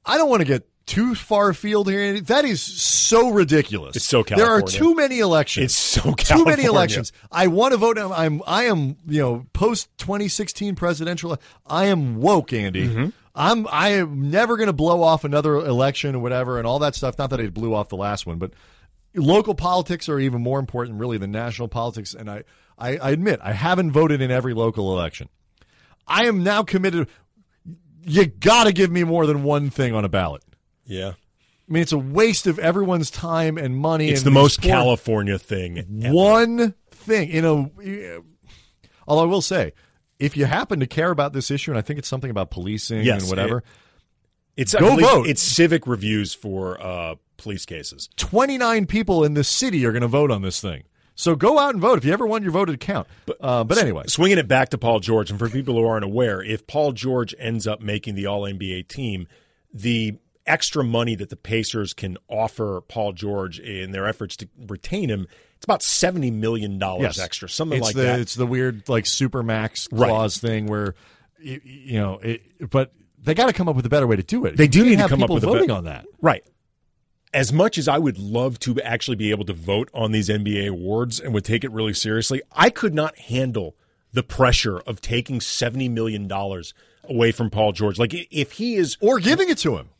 I 0.06 0.16
don't 0.16 0.30
want 0.30 0.40
to 0.40 0.46
get 0.46 0.66
too 0.86 1.14
far 1.14 1.50
afield 1.50 1.88
here. 1.90 2.00
Andy. 2.00 2.20
That 2.20 2.44
is 2.46 2.62
so 2.62 3.28
ridiculous. 3.28 3.94
It's 3.96 4.06
so 4.06 4.22
There 4.22 4.46
are 4.46 4.62
too 4.62 4.94
many 4.94 5.19
elections. 5.19 5.64
It's 5.66 5.76
so 5.76 6.12
too 6.14 6.44
many 6.46 6.64
elections. 6.64 7.12
I 7.30 7.48
want 7.48 7.72
to 7.72 7.76
vote. 7.76 7.98
I'm 7.98 8.42
I 8.46 8.64
am 8.64 8.96
you 9.06 9.20
know 9.20 9.46
post 9.52 9.88
2016 9.98 10.76
presidential. 10.76 11.36
I 11.66 11.86
am 11.86 12.20
woke, 12.20 12.52
Andy. 12.54 12.88
Mm-hmm. 12.88 13.08
I'm 13.38 13.69
I 13.70 13.90
am 13.90 14.31
never 14.31 14.56
going 14.56 14.67
to 14.67 14.73
blow 14.73 15.02
off 15.02 15.23
another 15.23 15.55
election 15.56 16.17
or 16.17 16.19
whatever 16.19 16.58
and 16.58 16.67
all 16.67 16.81
that 16.81 16.96
stuff. 16.96 17.17
Not 17.19 17.31
that 17.31 17.40
I 17.40 17.46
blew 17.46 17.73
off 17.73 17.88
the 17.88 17.96
last 17.96 18.26
one, 18.26 18.38
but 18.38 18.52
local 19.14 19.55
politics 19.55 20.08
are 20.08 20.19
even 20.19 20.43
more 20.43 20.58
important 20.58 20.99
really 20.99 21.19
than 21.19 21.31
national 21.31 21.69
politics. 21.69 22.14
And 22.14 22.29
I 22.29 22.43
I, 22.76 22.96
I 22.96 23.11
admit 23.11 23.38
I 23.43 23.52
haven't 23.52 23.93
voted 23.93 24.20
in 24.20 24.32
every 24.32 24.55
local 24.55 24.93
election. 24.93 25.29
I 26.06 26.26
am 26.26 26.43
now 26.43 26.64
committed. 26.64 27.08
You 28.05 28.26
got 28.26 28.64
to 28.64 28.73
give 28.73 28.90
me 28.90 29.05
more 29.05 29.25
than 29.25 29.44
one 29.44 29.70
thing 29.70 29.94
on 29.94 30.05
a 30.05 30.08
ballot. 30.08 30.43
Yeah, 30.85 31.12
I 31.69 31.73
mean, 31.73 31.82
it's 31.82 31.93
a 31.93 31.99
waste 31.99 32.46
of 32.49 32.58
everyone's 32.58 33.11
time 33.11 33.56
and 33.56 33.76
money. 33.76 34.08
it's 34.08 34.20
and 34.20 34.26
the 34.26 34.31
most. 34.32 34.62
California 34.62 35.38
thing. 35.38 35.79
ever. 36.02 36.14
One 36.14 36.75
thing, 36.90 37.31
you 37.31 37.43
know. 37.43 37.70
Although 39.06 39.23
I 39.23 39.26
will 39.26 39.43
say, 39.43 39.75
if 40.18 40.36
you 40.36 40.46
happen 40.46 40.80
to 40.80 40.86
care 40.86 41.10
about 41.10 41.32
this 41.32 41.50
issue, 41.50 41.70
and 41.70 41.78
I 41.78 41.82
think 41.82 41.98
it's 41.98 42.08
something 42.08 42.30
about 42.30 42.50
policing 42.50 43.02
Yes, 43.02 43.22
and 43.22 43.30
whatever, 43.30 43.62
It's 44.56 44.74
Go 44.74 44.96
vote. 44.96 45.26
It's 45.26 45.42
civic 45.42 45.86
reviews 45.86 46.34
for 46.34 46.82
uh, 46.82 47.14
police 47.36 47.64
cases. 47.64 48.08
29 48.16 48.86
people 48.86 49.24
in 49.24 49.34
this 49.34 49.48
city 49.48 49.86
are 49.86 49.92
going 49.92 50.02
to 50.02 50.08
vote 50.08 50.30
on 50.30 50.42
this 50.42 50.60
thing. 50.60 50.84
So 51.14 51.34
go 51.34 51.58
out 51.58 51.74
and 51.74 51.80
vote 51.80 51.98
if 51.98 52.04
you 52.04 52.12
ever 52.12 52.26
want 52.26 52.44
your 52.44 52.52
vote 52.52 52.66
to 52.66 52.76
count. 52.76 53.08
But, 53.26 53.36
uh, 53.40 53.64
but 53.64 53.78
anyway, 53.78 54.04
Swinging 54.06 54.38
it 54.38 54.46
back 54.46 54.68
to 54.68 54.78
Paul 54.78 55.00
George, 55.00 55.30
and 55.30 55.38
for 55.38 55.48
people 55.48 55.74
who 55.74 55.84
aren't 55.84 56.04
aware, 56.04 56.40
if 56.40 56.66
Paul 56.68 56.92
George 56.92 57.34
ends 57.38 57.66
up 57.66 57.80
making 57.80 58.14
the 58.14 58.26
All 58.26 58.42
NBA 58.42 58.86
team, 58.86 59.26
the 59.74 60.16
extra 60.46 60.84
money 60.84 61.16
that 61.16 61.28
the 61.28 61.36
Pacers 61.36 61.92
can 61.92 62.18
offer 62.28 62.80
Paul 62.86 63.12
George 63.12 63.58
in 63.58 63.90
their 63.90 64.06
efforts 64.06 64.36
to 64.36 64.48
retain 64.68 65.08
him, 65.08 65.26
it's 65.58 65.64
about 65.64 65.82
seventy 65.82 66.31
million 66.31 66.78
dollars 66.78 67.02
yes, 67.02 67.19
extra, 67.19 67.49
something 67.49 67.78
it's 67.78 67.87
like 67.88 67.94
the, 67.96 68.02
that. 68.02 68.20
It's 68.20 68.34
the 68.34 68.46
weird 68.46 68.88
like 68.88 69.05
supermax 69.05 69.87
Right. 69.93 70.08
clause 70.08 70.38
thing 70.38 70.66
where, 70.66 70.94
you, 71.40 71.60
you 71.64 71.99
know, 71.99 72.19
it, 72.22 72.70
but 72.70 72.93
they 73.20 73.34
got 73.34 73.46
to 73.46 73.52
come 73.52 73.69
up 73.69 73.76
with 73.76 73.84
a 73.84 73.88
better 73.90 74.06
way 74.06 74.16
to 74.16 74.22
do 74.22 74.46
it. 74.46 74.56
They 74.56 74.69
do 74.69 74.84
need 74.84 74.96
to 74.96 74.96
have 75.02 75.10
come 75.10 75.22
up 75.22 75.26
people 75.26 75.34
with 75.34 75.44
a 75.44 75.49
voting 75.49 75.70
on 75.70 75.84
that. 75.84 76.06
Right. 76.22 76.44
As 77.34 77.52
much 77.52 77.76
as 77.76 77.88
I 77.88 77.99
would 77.99 78.19
love 78.19 78.58
to 78.60 78.81
actually 78.81 79.16
be 79.16 79.31
able 79.32 79.44
to 79.46 79.52
vote 79.52 79.90
on 79.93 80.12
these 80.12 80.28
NBA 80.31 80.69
awards 80.69 81.20
and 81.20 81.34
would 81.34 81.44
take 81.44 81.62
it 81.62 81.70
really 81.72 81.93
seriously, 81.93 82.40
I 82.52 82.70
could 82.70 82.94
not 82.94 83.19
handle 83.19 83.76
the 84.14 84.22
pressure 84.22 84.78
of 84.78 85.02
taking 85.02 85.40
$70 85.40 85.90
million 85.90 86.31
away 87.04 87.32
from 87.32 87.50
Paul 87.50 87.72
George. 87.72 87.99
Like, 87.99 88.14
if 88.14 88.52
he 88.52 88.76
is 88.76 88.96
Or 89.00 89.19
giving 89.20 89.50
it 89.50 89.58
to 89.58 89.76
him. 89.76 89.90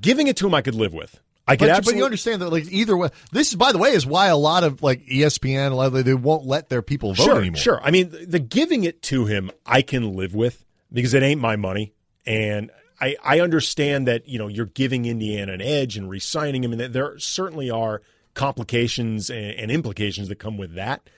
giving 0.00 0.26
it 0.26 0.36
to 0.38 0.46
him, 0.48 0.54
I 0.54 0.62
could 0.62 0.74
live 0.74 0.92
with. 0.92 1.20
I 1.46 1.56
could 1.56 1.68
But, 1.68 1.84
but 1.84 1.96
you 1.96 2.04
understand 2.04 2.40
that, 2.42 2.50
like 2.50 2.70
either 2.72 2.96
way, 2.96 3.10
this 3.32 3.48
is 3.48 3.54
by 3.56 3.72
the 3.72 3.78
way 3.78 3.90
is 3.90 4.06
why 4.06 4.28
a 4.28 4.36
lot 4.36 4.64
of 4.64 4.82
like 4.82 5.04
ESPN, 5.06 5.72
a 5.72 5.74
lot 5.74 5.94
of, 5.94 6.04
they 6.04 6.14
won't 6.14 6.46
let 6.46 6.68
their 6.70 6.80
people 6.82 7.12
vote 7.14 7.24
sure, 7.24 7.38
anymore. 7.38 7.56
sure. 7.56 7.80
I 7.82 7.90
mean, 7.90 8.10
the, 8.28 8.38
giving 8.38 8.84
it 8.84 9.02
to 9.02 9.26
him, 9.26 9.50
I 9.66 9.82
can 9.82 10.14
live 10.14 10.34
with 10.34 10.64
because 10.92 11.12
it 11.12 11.22
ain't 11.22 11.40
my 11.40 11.56
money, 11.56 11.92
and 12.24 12.70
I, 13.00 13.16
I 13.22 13.40
understand 13.40 14.08
that 14.08 14.26
you 14.28 14.38
know 14.38 14.48
you're 14.48 14.64
giving 14.66 15.04
Indiana 15.04 15.52
an 15.52 15.60
edge 15.60 15.96
and 15.98 16.08
re-signing 16.08 16.64
him, 16.64 16.72
and 16.72 16.80
that 16.80 16.92
there 16.94 17.18
certainly 17.18 17.68
are 17.70 18.00
complications 18.32 19.30
and, 19.30 19.50
and 19.52 19.70
implications 19.70 20.28
that 20.28 20.36
come 20.36 20.56
with 20.56 20.74
that. 20.74 21.08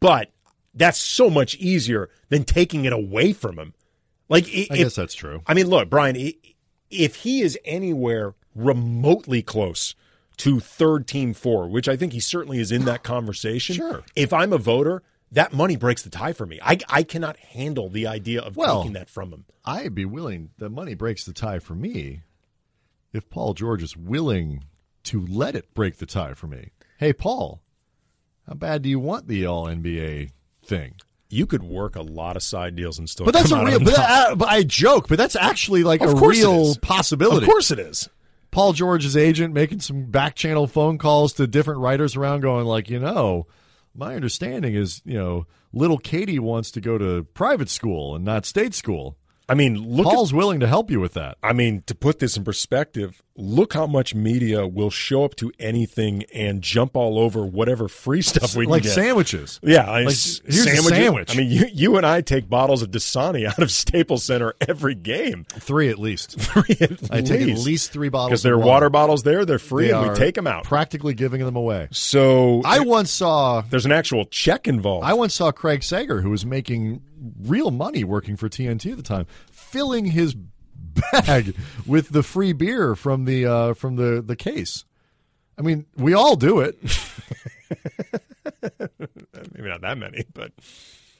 But 0.00 0.30
that's 0.74 0.98
so 0.98 1.30
much 1.30 1.56
easier 1.56 2.10
than 2.28 2.44
taking 2.44 2.84
it 2.84 2.92
away 2.92 3.32
from 3.32 3.58
him. 3.58 3.74
Like, 4.28 4.46
i- 4.48 4.66
I 4.70 4.76
guess 4.78 4.94
that's 4.94 5.14
true. 5.14 5.42
I 5.46 5.54
mean, 5.54 5.66
look, 5.68 5.90
Brian, 5.90 6.16
if 6.90 7.16
he 7.16 7.42
is 7.42 7.58
anywhere 7.64 8.34
remotely 8.54 9.42
close 9.42 9.94
to 10.38 10.60
third 10.60 11.06
team 11.06 11.32
four, 11.34 11.68
which 11.68 11.88
I 11.88 11.96
think 11.96 12.12
he 12.12 12.20
certainly 12.20 12.58
is 12.58 12.72
in 12.72 12.84
that 12.86 13.02
conversation, 13.04 13.76
Sure. 13.76 14.02
if 14.16 14.32
I'm 14.32 14.52
a 14.52 14.58
voter, 14.58 15.02
that 15.32 15.52
money 15.52 15.76
breaks 15.76 16.02
the 16.02 16.10
tie 16.10 16.32
for 16.32 16.46
me. 16.46 16.58
I, 16.62 16.78
I 16.88 17.02
cannot 17.02 17.36
handle 17.38 17.88
the 17.88 18.06
idea 18.06 18.40
of 18.40 18.56
Well- 18.56 18.82
taking 18.82 18.94
that 18.94 19.08
from 19.10 19.32
him. 19.32 19.44
I'd 19.64 19.94
be 19.94 20.04
willing. 20.04 20.50
The 20.58 20.68
money 20.68 20.94
breaks 20.94 21.24
the 21.24 21.32
tie 21.32 21.58
for 21.58 21.74
me 21.74 22.20
if 23.12 23.30
Paul 23.30 23.54
George 23.54 23.82
is 23.82 23.96
willing 23.96 24.64
to 25.04 25.24
let 25.26 25.54
it 25.54 25.72
break 25.72 25.96
the 25.96 26.06
tie 26.06 26.34
for 26.34 26.46
me. 26.46 26.70
Hey, 26.98 27.12
Paul, 27.14 27.62
how 28.46 28.54
bad 28.54 28.82
do 28.82 28.88
you 28.90 28.98
want 28.98 29.26
the 29.26 29.46
All 29.46 29.64
NBA 29.66 30.32
thing? 30.64 30.96
You 31.30 31.46
could 31.46 31.62
work 31.62 31.96
a 31.96 32.02
lot 32.02 32.36
of 32.36 32.42
side 32.42 32.76
deals 32.76 32.98
and 32.98 33.08
still. 33.08 33.24
But 33.24 33.32
that's 33.34 33.50
a 33.50 33.64
real. 33.64 33.78
But, 33.78 33.96
that, 33.96 34.30
uh, 34.32 34.34
but 34.36 34.48
I 34.48 34.62
joke. 34.64 35.08
But 35.08 35.16
that's 35.18 35.34
actually 35.34 35.82
like 35.82 36.02
Of 36.02 36.22
a 36.22 36.26
real 36.26 36.74
possibility. 36.76 37.46
of 37.46 37.50
course 37.50 37.70
it 37.70 37.78
is. 37.78 38.08
Paul 38.54 38.72
George's 38.72 39.16
agent 39.16 39.52
making 39.52 39.80
some 39.80 40.04
back 40.04 40.36
channel 40.36 40.68
phone 40.68 40.96
calls 40.96 41.32
to 41.32 41.46
different 41.48 41.80
writers 41.80 42.14
around, 42.14 42.42
going 42.42 42.64
like, 42.66 42.88
you 42.88 43.00
know, 43.00 43.48
my 43.96 44.14
understanding 44.14 44.76
is, 44.76 45.02
you 45.04 45.18
know, 45.18 45.48
little 45.72 45.98
Katie 45.98 46.38
wants 46.38 46.70
to 46.70 46.80
go 46.80 46.96
to 46.96 47.24
private 47.34 47.68
school 47.68 48.14
and 48.14 48.24
not 48.24 48.46
state 48.46 48.72
school. 48.72 49.18
I 49.48 49.54
mean, 49.54 49.76
look. 49.76 50.06
At, 50.06 50.12
Paul's 50.14 50.32
willing 50.32 50.60
to 50.60 50.66
help 50.66 50.90
you 50.90 51.00
with 51.00 51.14
that. 51.14 51.36
I 51.42 51.52
mean, 51.52 51.82
to 51.86 51.94
put 51.94 52.18
this 52.18 52.36
in 52.36 52.44
perspective, 52.44 53.22
look 53.36 53.74
how 53.74 53.86
much 53.86 54.14
media 54.14 54.66
will 54.66 54.90
show 54.90 55.24
up 55.24 55.34
to 55.36 55.52
anything 55.58 56.24
and 56.32 56.62
jump 56.62 56.96
all 56.96 57.18
over 57.18 57.44
whatever 57.44 57.88
free 57.88 58.22
stuff 58.22 58.56
we 58.56 58.64
get. 58.64 58.70
like 58.70 58.82
can 58.82 58.88
get. 58.90 58.94
sandwiches. 58.94 59.60
Yeah, 59.62 59.90
Like, 59.90 60.02
here's 60.04 60.40
a 60.46 60.52
sandwiches. 60.52 60.86
sandwich. 60.88 61.34
I 61.34 61.36
mean, 61.38 61.50
you 61.50 61.66
you 61.72 61.96
and 61.96 62.06
I 62.06 62.20
take 62.22 62.48
bottles 62.48 62.80
of 62.82 62.90
Dasani 62.90 63.46
out 63.46 63.58
of 63.58 63.70
Staples 63.70 64.24
Center 64.24 64.54
every 64.66 64.94
game. 64.94 65.44
Three 65.50 65.88
at 65.90 65.98
least. 65.98 66.32
Three 66.40 66.76
at 66.80 66.92
I 67.12 67.20
take 67.20 67.42
at 67.42 67.58
least 67.58 67.92
three 67.92 68.08
bottles 68.08 68.30
because 68.30 68.42
there 68.44 68.54
are 68.54 68.58
water 68.58 68.88
bottles 68.88 69.24
there. 69.24 69.44
They're 69.44 69.58
free, 69.58 69.88
They 69.88 69.92
and 69.92 70.08
we 70.10 70.14
take 70.16 70.36
them 70.36 70.46
out. 70.46 70.64
Practically 70.64 71.12
giving 71.14 71.44
them 71.44 71.56
away. 71.56 71.88
So 71.90 72.62
I 72.64 72.80
once 72.80 73.10
saw 73.10 73.60
there's 73.62 73.84
an 73.86 73.92
actual 73.92 74.24
check 74.26 74.66
involved. 74.68 75.04
I 75.04 75.12
once 75.14 75.34
saw 75.34 75.52
Craig 75.52 75.82
Sager, 75.82 76.22
who 76.22 76.30
was 76.30 76.46
making 76.46 77.02
real 77.40 77.70
money 77.70 78.04
working 78.04 78.36
for 78.36 78.48
TNT 78.48 78.90
at 78.92 78.96
the 78.96 79.02
time, 79.02 79.26
filling 79.50 80.06
his 80.06 80.34
bag 80.34 81.56
with 81.86 82.10
the 82.10 82.22
free 82.22 82.52
beer 82.52 82.94
from 82.94 83.24
the 83.24 83.46
uh, 83.46 83.74
from 83.74 83.96
the 83.96 84.22
the 84.22 84.36
case. 84.36 84.84
I 85.56 85.62
mean, 85.62 85.86
we 85.96 86.14
all 86.14 86.36
do 86.36 86.60
it. 86.60 86.76
Maybe 88.62 89.68
not 89.68 89.82
that 89.82 89.98
many, 89.98 90.24
but 90.34 90.52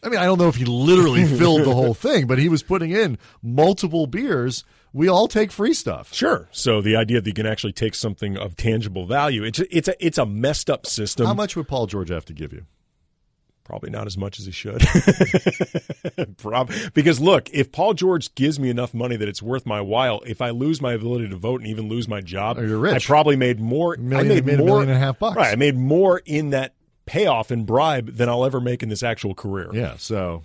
I 0.03 0.09
mean, 0.09 0.19
I 0.19 0.25
don't 0.25 0.39
know 0.39 0.49
if 0.49 0.57
he 0.57 0.65
literally 0.65 1.25
filled 1.39 1.63
the 1.63 1.75
whole 1.75 1.95
thing, 1.95 2.27
but 2.27 2.39
he 2.39 2.49
was 2.49 2.63
putting 2.63 2.91
in 2.91 3.19
multiple 3.43 4.07
beers. 4.07 4.65
We 4.93 5.09
all 5.09 5.27
take 5.29 5.51
free 5.51 5.75
stuff. 5.75 6.13
sure. 6.13 6.49
So 6.53 6.81
the 6.81 6.95
idea 6.97 7.21
that 7.21 7.27
you 7.27 7.35
can 7.35 7.47
actually 7.47 7.73
take 7.73 7.95
something 7.95 8.37
of 8.37 8.57
tangible 8.57 9.07
value, 9.07 9.43
it's 9.43 9.59
it's 9.71 9.89
a 9.89 10.05
it's 10.05 10.19
a 10.19 10.27
messed 10.27 10.71
up 10.71 10.87
system. 10.87 11.27
How 11.27 11.35
much 11.35 11.57
would 11.57 11.67
Paul 11.67 11.87
George 11.87 12.11
have 12.11 12.25
to 12.27 12.33
give 12.33 12.53
you? 12.53 12.67
Probably 13.65 13.89
not 13.91 14.07
as 14.07 14.19
much 14.19 14.39
as 14.39 14.45
he 14.45 14.53
should. 14.53 14.83
Prob- 16.37 16.71
because 16.93 17.19
look, 17.21 17.49
if 17.51 17.73
Paul 17.73 17.95
George 17.95 18.35
gives 18.35 18.61
me 18.61 18.69
enough 18.71 18.93
money 18.95 19.17
that 19.17 19.27
it's 19.29 19.43
worth 19.43 19.65
my 19.67 19.81
while, 19.81 20.21
if 20.27 20.43
I 20.43 20.51
lose 20.51 20.81
my 20.83 20.93
ability 20.93 21.29
to 21.31 21.37
vote 21.37 21.61
and 21.63 21.69
even 21.71 21.89
lose 21.89 22.07
my 22.07 22.21
job, 22.21 22.59
Oh, 22.59 22.63
you're 22.63 22.79
rich. 22.79 22.95
I 22.95 22.99
probably 23.07 23.37
made 23.37 23.61
more. 23.61 23.97
Million- 23.97 24.31
I 24.31 24.35
made, 24.35 24.45
made 24.47 24.55
a 24.55 24.59
more, 24.59 24.67
million 24.67 24.91
and 24.91 24.97
a 24.97 25.01
half 25.01 25.19
bucks. 25.19 25.37
Right, 25.37 25.53
I 25.53 25.57
made 25.57 25.77
more 25.77 26.21
in 26.27 26.51
that 26.51 26.75
payoff 27.07 27.51
and 27.51 27.65
bribe 27.67 28.15
than 28.17 28.29
I'll 28.29 28.45
ever 28.45 28.61
make 28.61 28.83
in 28.83 28.89
this 28.91 29.03
actual 29.03 29.35
career. 29.35 29.71
Yeah, 29.73 29.95
so 29.97 30.43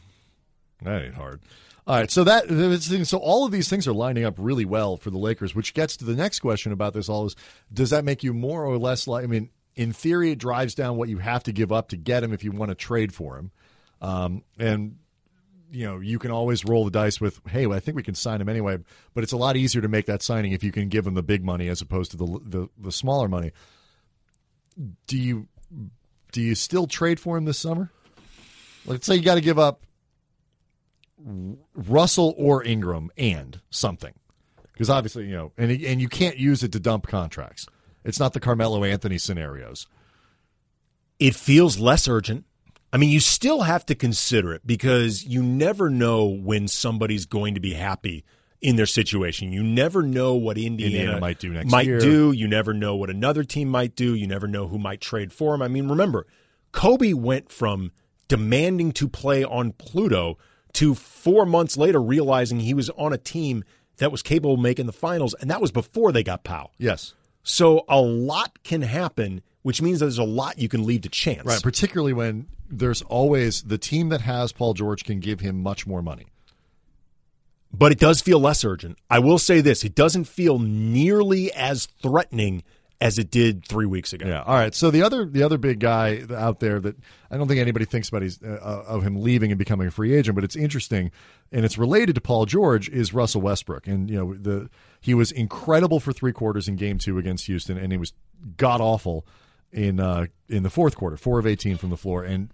that 0.84 1.02
ain't 1.04 1.16
hard. 1.16 1.42
All 1.88 1.96
right, 1.96 2.10
so 2.12 2.24
that 2.24 2.48
that's 2.48 2.88
the 2.88 2.96
thing. 2.98 3.04
so 3.06 3.18
all 3.18 3.46
of 3.46 3.52
these 3.52 3.68
things 3.68 3.88
are 3.88 3.94
lining 3.94 4.24
up 4.24 4.36
really 4.38 4.66
well 4.66 4.96
for 4.96 5.10
the 5.10 5.18
Lakers, 5.18 5.56
which 5.56 5.74
gets 5.74 5.98
to 5.98 6.06
the 6.06 6.16
next 6.16 6.40
question 6.40 6.72
about 6.72 6.94
this 6.94 7.10
all 7.10 7.26
is 7.26 7.36
does 7.74 7.90
that 7.90 8.06
make 8.06 8.24
you 8.24 8.32
more 8.34 8.64
or 8.64 8.78
less 8.78 9.08
like 9.08 9.24
I 9.24 9.28
mean, 9.28 9.50
in 9.80 9.94
theory 9.94 10.32
it 10.32 10.40
drives 10.40 10.76
down 10.76 10.98
what 10.98 11.08
you 11.08 11.20
have 11.20 11.42
to 11.44 11.54
give 11.54 11.72
up 11.72 11.88
to 11.88 11.96
get 11.96 12.22
him 12.22 12.34
if 12.34 12.44
you 12.44 12.52
want 12.52 12.68
to 12.68 12.76
trade 12.76 13.14
for 13.14 13.38
him. 13.38 13.50
Um, 14.02 14.44
and 14.60 14.98
you 15.72 15.86
know, 15.86 16.00
you 16.00 16.20
can 16.20 16.32
always 16.32 16.66
roll 16.66 16.84
the 16.84 16.92
dice 16.92 17.22
with, 17.22 17.40
hey, 17.48 17.66
well, 17.66 17.78
I 17.78 17.80
think 17.80 17.96
we 17.96 18.04
can 18.04 18.16
sign 18.16 18.42
him 18.42 18.50
anyway, 18.50 18.80
but 19.14 19.24
it's 19.24 19.32
a 19.32 19.38
lot 19.38 19.56
easier 19.56 19.82
to 19.82 19.88
make 19.88 20.08
that 20.08 20.22
signing 20.22 20.52
if 20.52 20.66
you 20.66 20.74
can 20.74 20.90
give 20.90 21.08
him 21.08 21.14
the 21.14 21.24
big 21.24 21.46
money 21.46 21.70
as 21.70 21.82
opposed 21.82 22.12
to 22.12 22.18
the 22.18 22.40
the, 22.44 22.70
the 22.78 22.92
smaller 22.92 23.30
money. 23.30 23.52
Do 25.08 25.18
you 25.18 25.48
do 26.34 26.42
you 26.42 26.56
still 26.56 26.86
trade 26.86 27.18
for 27.18 27.38
him 27.38 27.46
this 27.46 27.58
summer? 27.58 27.90
Let's 28.86 29.06
say 29.06 29.16
you 29.16 29.22
got 29.22 29.36
to 29.36 29.42
give 29.42 29.60
up 29.60 29.86
Russell 31.74 32.36
or 32.38 32.66
Ingram 32.66 33.12
and 33.18 33.62
something, 33.70 34.14
because 34.74 34.90
obviously 34.90 35.28
you 35.28 35.36
know, 35.36 35.54
and 35.58 35.72
and 35.72 36.02
you 36.02 36.10
can't 36.10 36.38
use 36.38 36.64
it 36.64 36.74
to 36.74 36.82
dump 36.82 37.08
contracts. 37.08 37.66
It's 38.04 38.20
not 38.20 38.34
the 38.34 38.40
Carmelo 38.40 38.84
Anthony 38.84 39.18
scenarios. 39.18 39.88
it 41.20 41.36
feels 41.36 41.78
less 41.80 42.08
urgent. 42.08 42.46
I 42.92 42.98
mean, 42.98 43.10
you 43.10 43.20
still 43.20 43.62
have 43.62 43.86
to 43.88 43.96
consider 43.96 44.54
it 44.54 44.66
because 44.66 45.24
you 45.26 45.44
never 45.44 45.90
know 45.90 46.26
when 46.26 46.68
somebody's 46.68 47.26
going 47.26 47.54
to 47.56 47.60
be 47.60 47.74
happy 47.74 48.24
in 48.62 48.78
their 48.78 48.86
situation. 48.88 49.52
You 49.52 49.62
never 49.62 50.02
know 50.02 50.36
what 50.36 50.58
Indiana, 50.58 50.96
Indiana 50.96 51.20
might 51.20 51.40
do 51.40 51.50
next 51.50 51.72
might 51.72 51.86
year. 51.86 52.00
do. 52.00 52.32
You 52.32 52.48
never 52.48 52.74
know 52.74 52.96
what 52.96 53.10
another 53.10 53.44
team 53.44 53.70
might 53.70 53.96
do. 53.96 54.16
You 54.16 54.28
never 54.28 54.48
know 54.48 54.68
who 54.68 54.80
might 54.80 55.02
trade 55.02 55.32
for 55.32 55.54
him. 55.54 55.62
I 55.62 55.68
mean, 55.68 55.88
remember, 55.88 56.26
Kobe 56.72 57.14
went 57.14 57.52
from 57.52 57.92
demanding 58.28 58.92
to 58.94 59.08
play 59.08 59.44
on 59.44 59.74
Pluto 59.74 60.38
to 60.74 60.96
four 60.96 61.46
months 61.46 61.78
later 61.78 62.02
realizing 62.02 62.60
he 62.60 62.74
was 62.74 62.90
on 62.92 63.12
a 63.14 63.18
team 63.18 63.64
that 63.98 64.12
was 64.12 64.22
capable 64.22 64.54
of 64.54 64.60
making 64.62 64.86
the 64.88 64.94
finals, 64.94 65.36
and 65.42 65.50
that 65.52 65.62
was 65.62 65.72
before 65.72 66.12
they 66.12 66.24
got 66.24 66.44
Pau. 66.44 66.72
Yes, 66.78 67.14
So 67.44 67.86
a 67.90 68.00
lot 68.00 68.64
can 68.64 68.82
happen, 68.82 69.42
which 69.64 69.82
means 69.82 70.00
there's 70.00 70.18
a 70.18 70.24
lot 70.24 70.60
you 70.60 70.70
can 70.70 70.86
leave 70.86 71.02
to 71.02 71.10
chance. 71.10 71.46
right. 71.46 71.62
Particularly 71.64 72.14
when 72.14 72.48
there's 72.70 73.02
always 73.04 73.64
the 73.64 73.78
team 73.78 74.10
that 74.10 74.22
has 74.22 74.52
Paul 74.52 74.74
George 74.74 75.04
can 75.04 75.20
give 75.20 75.40
him 75.40 75.62
much 75.64 75.88
more 75.88 76.02
money. 76.02 76.28
but 77.72 77.92
it 77.92 78.00
does 78.00 78.22
feel 78.22 78.40
less 78.40 78.64
urgent. 78.66 78.98
I 79.10 79.20
will 79.20 79.38
say 79.40 79.62
this: 79.62 79.84
it 79.84 79.96
doesn't 79.96 80.26
feel 80.26 80.60
nearly 80.60 81.52
as 81.54 81.88
threatening 82.02 82.64
as 83.02 83.18
it 83.18 83.32
did 83.32 83.66
three 83.66 83.86
weeks 83.86 84.12
ago. 84.12 84.28
Yeah. 84.28 84.42
All 84.42 84.56
right. 84.56 84.76
So 84.76 84.92
the 84.92 85.02
other 85.04 85.26
the 85.26 85.44
other 85.44 85.58
big 85.58 85.80
guy 85.80 86.22
out 86.36 86.60
there 86.60 86.80
that 86.82 86.98
I 87.32 87.38
don't 87.38 87.48
think 87.48 87.60
anybody 87.62 87.86
thinks 87.86 88.10
about 88.10 88.24
he's, 88.24 88.42
uh, 88.44 88.84
of 88.88 89.04
him 89.04 89.22
leaving 89.22 89.52
and 89.52 89.58
becoming 89.58 89.88
a 89.88 89.92
free 89.92 90.14
agent, 90.14 90.36
but 90.36 90.44
it's 90.44 90.56
interesting 90.56 91.12
and 91.52 91.64
it's 91.64 91.78
related 91.78 92.16
to 92.16 92.22
Paul 92.22 92.46
George 92.46 92.90
is 92.90 93.14
Russell 93.14 93.42
Westbrook, 93.42 93.88
and 93.88 94.10
you 94.10 94.18
know 94.18 94.34
the 94.34 94.70
he 95.00 95.14
was 95.14 95.32
incredible 95.32 96.00
for 96.00 96.12
three 96.12 96.34
quarters 96.34 96.68
in 96.68 96.76
Game 96.76 96.98
Two 96.98 97.18
against 97.18 97.46
Houston, 97.48 97.78
and 97.78 97.92
he 97.92 97.98
was 97.98 98.14
god 98.58 98.82
awful 98.82 99.26
in 99.72 100.00
uh, 100.00 100.28
in 100.48 100.64
the 100.64 100.70
fourth 100.70 100.96
quarter, 100.96 101.18
four 101.18 101.40
of 101.40 101.48
eighteen 101.48 101.78
from 101.78 101.90
the 101.90 101.98
floor, 101.98 102.24
and 102.24 102.50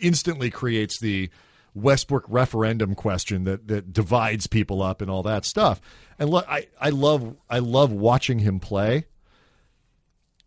instantly 0.00 0.50
creates 0.50 0.98
the 1.00 1.30
Westbrook 1.74 2.24
referendum 2.28 2.94
question 2.94 3.44
that 3.44 3.68
that 3.68 3.92
divides 3.92 4.46
people 4.46 4.82
up 4.82 5.00
and 5.00 5.10
all 5.10 5.22
that 5.22 5.44
stuff. 5.44 5.80
And 6.18 6.30
look, 6.30 6.46
I 6.48 6.66
I 6.80 6.90
love 6.90 7.36
I 7.48 7.58
love 7.58 7.92
watching 7.92 8.40
him 8.40 8.60
play. 8.60 9.06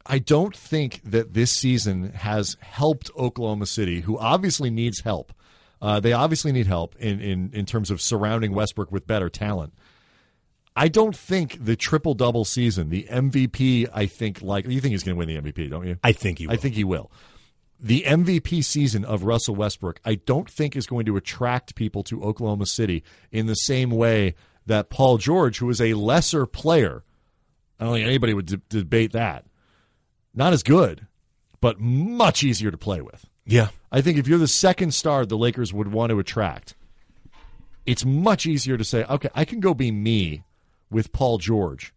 I 0.05 0.17
don't 0.17 0.55
think 0.55 1.01
that 1.03 1.35
this 1.35 1.51
season 1.51 2.13
has 2.13 2.57
helped 2.61 3.11
Oklahoma 3.15 3.67
City, 3.67 4.01
who 4.01 4.17
obviously 4.17 4.71
needs 4.71 5.01
help. 5.01 5.31
Uh, 5.81 5.99
they 5.99 6.13
obviously 6.13 6.51
need 6.51 6.65
help 6.65 6.95
in, 6.97 7.21
in, 7.21 7.51
in 7.53 7.65
terms 7.65 7.91
of 7.91 8.01
surrounding 8.01 8.53
Westbrook 8.53 8.91
with 8.91 9.05
better 9.05 9.29
talent. 9.29 9.73
I 10.79 10.87
don't 10.87 11.13
think 11.13 11.57
the 11.59 11.75
triple 11.75 12.13
double 12.13 12.45
season, 12.45 12.89
the 12.89 13.05
MVP, 13.11 13.89
I 13.93 14.05
think 14.05 14.41
like 14.41 14.65
you 14.65 14.79
think 14.79 14.93
he's 14.93 15.03
going 15.03 15.17
to 15.17 15.19
win 15.19 15.27
the 15.27 15.51
MVP, 15.51 15.69
don't 15.69 15.85
you? 15.85 15.97
I 16.05 16.13
think 16.13 16.39
he. 16.39 16.47
Will. 16.47 16.53
I 16.53 16.55
think 16.55 16.75
he 16.75 16.85
will. 16.85 17.11
The 17.81 18.05
MVP 18.07 18.63
season 18.63 19.03
of 19.03 19.23
Russell 19.23 19.55
Westbrook, 19.55 19.99
I 20.05 20.15
don't 20.15 20.49
think 20.49 20.77
is 20.77 20.87
going 20.87 21.05
to 21.07 21.17
attract 21.17 21.75
people 21.75 22.01
to 22.03 22.23
Oklahoma 22.23 22.65
City 22.65 23.03
in 23.29 23.45
the 23.47 23.55
same 23.55 23.91
way 23.91 24.35
that 24.67 24.89
Paul 24.89 25.17
George, 25.17 25.57
who 25.57 25.69
is 25.69 25.81
a 25.81 25.95
lesser 25.95 26.45
player, 26.45 27.03
I 27.77 27.83
don't 27.83 27.95
think 27.95 28.07
anybody 28.07 28.33
would 28.33 28.45
de- 28.45 28.57
debate 28.69 29.11
that. 29.11 29.43
Not 30.33 30.53
as 30.53 30.63
good, 30.63 31.07
but 31.59 31.77
much 31.81 32.41
easier 32.41 32.71
to 32.71 32.77
play 32.77 33.01
with. 33.01 33.25
Yeah. 33.45 33.67
I 33.91 33.99
think 33.99 34.17
if 34.17 34.29
you're 34.29 34.39
the 34.39 34.47
second 34.47 34.93
star 34.93 35.25
the 35.25 35.37
Lakers 35.37 35.73
would 35.73 35.91
want 35.91 36.11
to 36.11 36.19
attract, 36.19 36.75
it's 37.85 38.05
much 38.05 38.45
easier 38.45 38.77
to 38.77 38.85
say, 38.85 39.03
okay, 39.03 39.29
I 39.35 39.43
can 39.43 39.59
go 39.59 39.73
be 39.73 39.91
me 39.91 40.45
with 40.89 41.11
Paul 41.11 41.37
George 41.37 41.93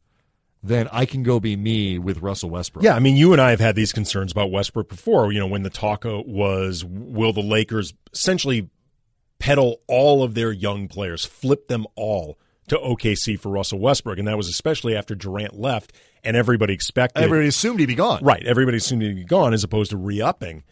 then 0.62 0.88
I 0.92 1.06
can 1.06 1.22
go 1.22 1.40
be 1.40 1.56
me 1.56 1.98
with 1.98 2.22
Russell 2.22 2.50
Westbrook. 2.50 2.84
Yeah, 2.84 2.94
I 2.94 3.00
mean, 3.00 3.16
you 3.16 3.32
and 3.32 3.42
I 3.42 3.50
have 3.50 3.60
had 3.60 3.74
these 3.74 3.92
concerns 3.92 4.30
about 4.30 4.50
Westbrook 4.50 4.88
before. 4.88 5.32
You 5.32 5.40
know, 5.40 5.46
when 5.46 5.64
the 5.64 5.70
talk 5.70 6.04
was, 6.04 6.84
will 6.84 7.32
the 7.32 7.42
Lakers 7.42 7.94
essentially 8.12 8.70
peddle 9.38 9.80
all 9.88 10.22
of 10.22 10.34
their 10.34 10.52
young 10.52 10.86
players, 10.86 11.24
flip 11.24 11.66
them 11.66 11.86
all 11.96 12.38
to 12.68 12.76
OKC 12.76 13.38
for 13.38 13.50
Russell 13.50 13.80
Westbrook? 13.80 14.18
And 14.18 14.28
that 14.28 14.36
was 14.36 14.48
especially 14.48 14.94
after 14.96 15.16
Durant 15.16 15.58
left, 15.58 15.92
and 16.22 16.36
everybody 16.36 16.74
expected 16.74 17.24
Everybody 17.24 17.48
assumed 17.48 17.80
he'd 17.80 17.86
be 17.86 17.96
gone. 17.96 18.22
Right. 18.22 18.44
Everybody 18.44 18.76
assumed 18.76 19.02
he'd 19.02 19.16
be 19.16 19.24
gone 19.24 19.52
as 19.52 19.64
opposed 19.64 19.90
to 19.90 19.96
re 19.96 20.20
upping. 20.20 20.62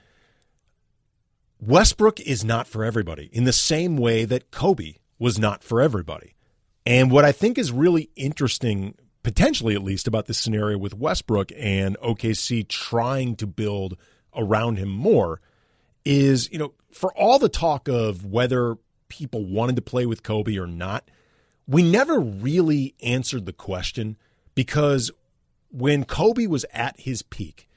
Westbrook 1.61 2.21
is 2.21 2.45
not 2.45 2.69
for 2.69 2.85
everybody 2.85 3.29
in 3.33 3.45
the 3.45 3.53
same 3.53 3.97
way 3.97 4.25
that 4.25 4.51
Kobe 4.53 4.95
was 5.19 5.39
not 5.39 5.65
for 5.65 5.83
everybody. 5.83 6.35
And 6.87 7.11
what 7.11 7.25
I 7.25 7.33
think 7.33 7.59
is 7.59 7.73
really 7.73 8.11
interesting, 8.17 8.95
potentially 9.23 9.75
at 9.75 9.83
least, 9.83 10.07
about 10.07 10.27
this 10.27 10.39
scenario 10.39 10.79
with 10.79 10.95
Westbrook 10.95 11.53
and 11.57 11.99
OKC 12.01 12.67
trying 12.67 13.37
to 13.37 13.47
build 13.47 13.97
around 14.35 14.77
him 14.77 14.89
more 14.89 15.41
is, 16.05 16.51
you 16.51 16.59
know, 16.59 16.73
for 16.93 17.13
all 17.17 17.39
the 17.39 17.49
talk 17.49 17.89
of 17.89 18.25
whether 18.25 18.77
people 19.09 19.45
wanted 19.45 19.77
to 19.77 19.83
play 19.83 20.07
with 20.07 20.23
Kobe 20.23 20.57
or 20.57 20.67
not, 20.67 21.11
we 21.67 21.83
never 21.83 22.19
really 22.19 22.95
answered 23.03 23.47
the 23.47 23.53
question 23.53 24.17
because 24.55 25.11
when 25.71 26.05
Kobe 26.05 26.47
was 26.47 26.65
at 26.73 26.99
his 26.99 27.23
peak 27.23 27.69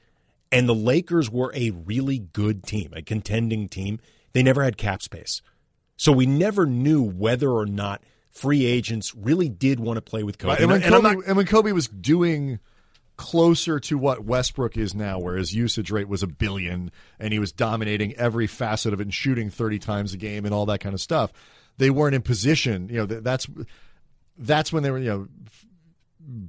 and 0.50 0.68
the 0.68 0.74
Lakers 0.74 1.30
were 1.30 1.52
a 1.54 1.70
really 1.70 2.18
good 2.18 2.64
team, 2.64 2.92
a 2.94 3.02
contending 3.02 3.68
team, 3.68 4.00
they 4.32 4.42
never 4.42 4.64
had 4.64 4.76
cap 4.76 5.02
space. 5.02 5.42
So 5.96 6.10
we 6.10 6.26
never 6.26 6.66
knew 6.66 7.02
whether 7.02 7.50
or 7.50 7.66
not 7.66 8.02
free 8.34 8.66
agents 8.66 9.14
really 9.14 9.48
did 9.48 9.80
want 9.80 9.96
to 9.96 10.02
play 10.02 10.22
with 10.22 10.38
Kobe. 10.38 10.52
Right, 10.52 10.60
and, 10.60 10.70
when 10.70 10.82
And 10.82 10.92
Kobe 10.92 11.14
not- 11.14 11.24
and 11.26 11.36
when 11.36 11.46
Kobe 11.46 11.72
was 11.72 11.88
doing 11.88 12.58
closer 13.16 13.78
to 13.78 13.96
what 13.96 14.24
Westbrook 14.24 14.76
is 14.76 14.92
now, 14.94 15.20
where 15.20 15.36
his 15.36 15.54
usage 15.54 15.90
rate 15.92 16.08
was 16.08 16.22
a 16.24 16.26
billion 16.26 16.90
and 17.20 17.32
he 17.32 17.38
was 17.38 17.52
dominating 17.52 18.12
every 18.16 18.48
facet 18.48 18.92
of 18.92 19.00
it 19.00 19.04
and 19.04 19.14
shooting 19.14 19.50
30 19.50 19.78
times 19.78 20.12
a 20.12 20.16
game 20.16 20.44
and 20.44 20.52
all 20.52 20.66
that 20.66 20.80
kind 20.80 20.94
of 20.94 21.00
stuff, 21.00 21.32
they 21.78 21.90
weren't 21.90 22.16
in 22.16 22.22
position. 22.22 22.88
You 22.88 22.98
know, 22.98 23.06
that's 23.06 23.46
that's 24.36 24.72
when 24.72 24.82
they 24.82 24.90
were 24.90 24.98
you 24.98 25.08
know 25.08 26.48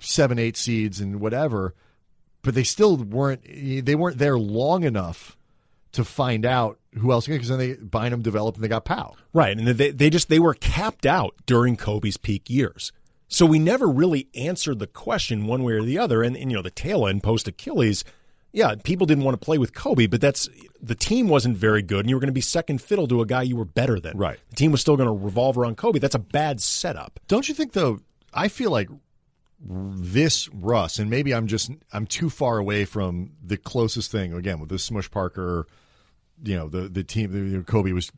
seven, 0.00 0.38
eight 0.38 0.56
seeds 0.56 1.00
and 1.00 1.20
whatever, 1.20 1.74
but 2.42 2.54
they 2.54 2.64
still 2.64 2.96
weren't. 2.96 3.42
They 3.44 3.94
weren't 3.94 4.18
there 4.18 4.38
long 4.38 4.84
enough 4.84 5.36
to 5.92 6.04
find 6.04 6.44
out 6.44 6.78
who 6.98 7.12
else 7.12 7.26
because 7.26 7.48
then 7.48 7.58
they 7.58 7.74
Bynum 7.74 8.22
developed 8.22 8.56
and 8.56 8.64
they 8.64 8.68
got 8.68 8.84
Pau. 8.84 9.14
Right, 9.32 9.56
and 9.56 9.66
they 9.66 9.90
they 9.90 10.10
just 10.10 10.28
they 10.28 10.38
were 10.38 10.54
capped 10.54 11.06
out 11.06 11.34
during 11.46 11.76
Kobe's 11.76 12.16
peak 12.16 12.48
years. 12.50 12.92
So 13.28 13.46
we 13.46 13.60
never 13.60 13.86
really 13.86 14.28
answered 14.34 14.80
the 14.80 14.88
question 14.88 15.46
one 15.46 15.62
way 15.62 15.74
or 15.74 15.82
the 15.82 15.98
other. 15.98 16.22
And, 16.22 16.36
and 16.36 16.50
you 16.50 16.56
know, 16.56 16.62
the 16.62 16.70
tail 16.70 17.06
end 17.06 17.22
post 17.22 17.46
Achilles, 17.46 18.04
yeah, 18.52 18.74
people 18.82 19.06
didn't 19.06 19.22
want 19.22 19.40
to 19.40 19.44
play 19.44 19.56
with 19.56 19.72
Kobe, 19.72 20.08
but 20.08 20.20
that's 20.20 20.48
the 20.82 20.96
team 20.96 21.28
wasn't 21.28 21.56
very 21.56 21.82
good, 21.82 22.00
and 22.00 22.10
you 22.10 22.16
were 22.16 22.20
going 22.20 22.26
to 22.28 22.32
be 22.32 22.40
second 22.40 22.82
fiddle 22.82 23.06
to 23.06 23.20
a 23.20 23.26
guy 23.26 23.42
you 23.42 23.56
were 23.56 23.64
better 23.64 24.00
than. 24.00 24.18
Right. 24.18 24.38
The 24.50 24.56
team 24.56 24.72
was 24.72 24.80
still 24.80 24.96
going 24.96 25.06
to 25.06 25.12
revolve 25.24 25.56
around 25.56 25.76
Kobe. 25.76 26.00
That's 26.00 26.16
a 26.16 26.20
bad 26.20 26.60
setup. 26.60 27.20
Don't 27.28 27.48
you 27.48 27.54
think 27.54 27.72
though? 27.72 28.00
I 28.34 28.48
feel 28.48 28.72
like 28.72 28.88
this 29.60 30.48
Russ, 30.48 30.98
and 30.98 31.08
maybe 31.08 31.32
I'm 31.32 31.46
just 31.46 31.70
I'm 31.92 32.06
too 32.06 32.30
far 32.30 32.58
away 32.58 32.84
from 32.84 33.32
the 33.42 33.56
closest 33.56 34.10
thing 34.10 34.32
again 34.32 34.58
with 34.58 34.70
this 34.70 34.84
Smush 34.84 35.10
Parker. 35.10 35.66
You 36.42 36.56
know 36.56 36.68
the 36.68 36.88
the 36.88 37.04
team. 37.04 37.64
Kobe 37.66 37.92
was 37.92 38.10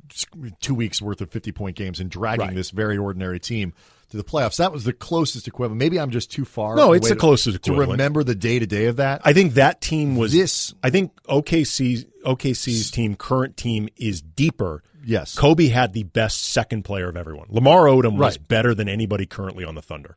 two 0.61 0.75
weeks 0.75 1.03
worth 1.03 1.21
of 1.21 1.31
fifty 1.31 1.53
point 1.53 1.77
games 1.77 1.99
and 2.01 2.11
dragging 2.11 2.47
Right. 2.47 2.55
this 2.55 2.71
very 2.71 2.97
ordinary 2.97 3.41
team 3.41 3.73
to 4.11 4.17
the 4.17 4.23
playoffs. 4.25 4.59
That 4.59 4.73
was 4.73 4.85
the 4.85 4.93
closest 4.93 5.49
equivalent. 5.49 5.79
Maybe 5.79 5.99
I'm 5.99 6.11
just 6.11 6.31
too 6.31 6.45
far. 6.45 6.77
No, 6.77 6.93
it's 6.93 7.09
the 7.09 7.17
closest 7.17 7.63
to 7.65 7.71
equivalent. 7.73 7.99
To 7.99 8.03
remember 8.05 8.23
the 8.23 8.35
day 8.35 8.59
to 8.59 8.67
day 8.67 8.87
of 8.87 8.97
that. 8.97 9.23
I 9.25 9.33
think 9.33 9.55
that 9.55 9.81
team 9.81 10.17
was 10.17 10.33
This- 10.33 10.73
I 10.85 10.91
think 10.91 11.13
OKC 11.29 12.07
OKC's 12.25 12.91
team, 12.93 13.17
current 13.17 13.57
team, 13.57 13.89
is 13.97 14.23
deeper. 14.23 14.83
Yes. 15.05 15.35
Kobe 15.35 15.67
had 15.67 15.93
the 15.93 16.05
best 16.05 16.45
second 16.45 16.85
player 16.85 17.09
of 17.09 17.17
everyone. 17.17 17.49
Lamar 17.51 17.87
Odom 17.87 18.17
was 18.17 18.39
better 18.39 18.73
than 18.75 18.89
anybody 18.89 19.27
currently 19.27 19.65
on 19.65 19.75
the 19.75 19.83
Thunder. 19.83 20.17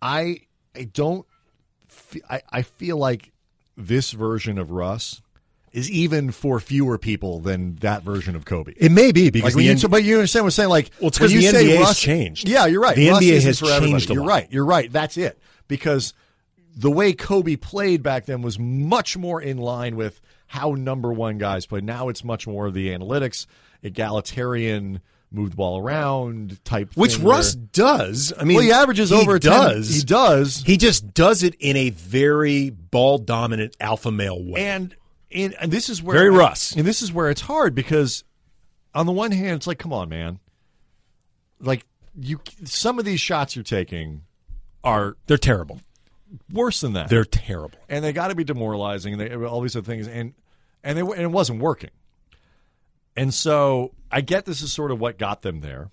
I 0.00 0.38
I 0.74 0.84
don't. 0.84 1.26
I 2.30 2.40
I 2.50 2.62
feel 2.62 2.96
like 2.96 3.32
this 3.76 4.12
version 4.12 4.56
of 4.58 4.70
Russ 4.70 5.20
is 5.72 5.90
even 5.90 6.30
for 6.30 6.60
fewer 6.60 6.98
people 6.98 7.40
than 7.40 7.76
that 7.76 8.02
version 8.02 8.36
of 8.36 8.44
Kobe. 8.44 8.74
It 8.76 8.92
may 8.92 9.10
be 9.12 9.30
because 9.30 9.54
Like 9.56 9.64
you, 9.64 9.70
N- 9.70 9.78
so- 9.78 9.88
but 9.88 10.04
you 10.04 10.16
understand 10.16 10.44
what 10.44 10.48
I'm 10.48 10.50
saying? 10.52 10.68
Like, 10.68 10.90
Well, 11.00 11.08
it's 11.08 11.18
when 11.20 11.28
'cause 11.30 11.32
you 11.34 11.40
the 11.40 11.58
NBA 11.58 11.70
has 11.76 11.80
Russ- 11.80 12.00
changed. 12.00 12.48
Yeah, 12.48 12.66
you're 12.66 12.80
right. 12.82 12.94
The 12.96 13.08
Russ 13.08 13.22
NBA 13.22 13.40
has 13.40 13.60
changed 13.60 14.10
You're 14.10 14.24
right. 14.24 14.46
You're 14.50 14.64
right. 14.66 14.92
That's 14.92 15.16
it. 15.16 15.38
Because 15.68 16.12
the 16.76 16.90
way 16.90 17.12
Kobe 17.14 17.56
played 17.56 18.02
back 18.02 18.26
then 18.26 18.42
was 18.42 18.58
much 18.58 19.16
more 19.16 19.40
in 19.40 19.56
line 19.58 19.96
with 19.96 20.20
how 20.46 20.72
number 20.72 21.10
one 21.12 21.38
guys 21.38 21.64
play. 21.64 21.80
Now 21.80 22.08
it's 22.10 22.22
much 22.22 22.46
more 22.46 22.66
of 22.66 22.74
the 22.74 22.88
analytics, 22.90 23.46
egalitarian, 23.82 25.00
moved 25.30 25.56
ball 25.56 25.78
around 25.80 26.62
type. 26.64 26.90
which 26.94 27.18
Russ 27.18 27.54
where- 27.56 27.64
does. 27.72 28.32
I 28.38 28.44
mean, 28.44 28.56
well, 28.56 28.64
he 28.66 28.72
averages 28.72 29.08
he 29.10 29.16
over. 29.16 29.38
10 29.38 29.50
Does 29.50 29.94
he 29.94 30.02
does? 30.02 30.62
He 30.66 30.76
just 30.76 31.14
does 31.14 31.42
it 31.42 31.54
in 31.58 31.76
a 31.76 31.88
very 31.90 32.68
ball 32.68 33.16
dominant 33.18 33.74
alpha 33.80 34.10
male 34.10 34.42
way. 34.44 34.60
And, 34.60 34.94
and 35.34 35.54
and 35.60 35.70
this 35.72 35.88
is 35.88 36.02
where 36.02 36.16
Very 36.16 36.30
Russ. 36.30 36.72
And 36.76 36.86
this 36.86 37.02
is 37.02 37.12
where 37.12 37.30
it's 37.30 37.42
hard 37.42 37.74
because 37.74 38.24
on 38.94 39.06
the 39.06 39.12
one 39.12 39.30
hand, 39.32 39.56
it's 39.56 39.66
like, 39.66 39.78
come 39.78 39.92
on, 39.92 40.08
man. 40.08 40.38
Like 41.60 41.84
you, 42.18 42.40
some 42.64 42.98
of 42.98 43.04
these 43.04 43.20
shots 43.20 43.56
you're 43.56 43.62
taking 43.62 44.22
are 44.84 45.16
They're 45.26 45.38
terrible. 45.38 45.80
worse 46.52 46.80
than 46.80 46.92
that. 46.94 47.08
They're 47.08 47.24
terrible. 47.24 47.78
and 47.88 48.04
they 48.04 48.12
got 48.12 48.28
to 48.28 48.34
be 48.34 48.44
demoralizing, 48.44 49.14
and 49.14 49.20
they, 49.20 49.34
all 49.34 49.60
these 49.60 49.76
other 49.76 49.86
things, 49.86 50.08
and 50.08 50.34
and 50.82 50.98
they 50.98 51.02
and 51.02 51.20
it 51.20 51.30
wasn't 51.30 51.60
working. 51.60 51.90
And 53.16 53.32
so 53.32 53.92
I 54.10 54.20
get 54.22 54.44
this 54.46 54.62
is 54.62 54.72
sort 54.72 54.90
of 54.90 54.98
what 55.00 55.18
got 55.18 55.42
them 55.42 55.60
there, 55.60 55.90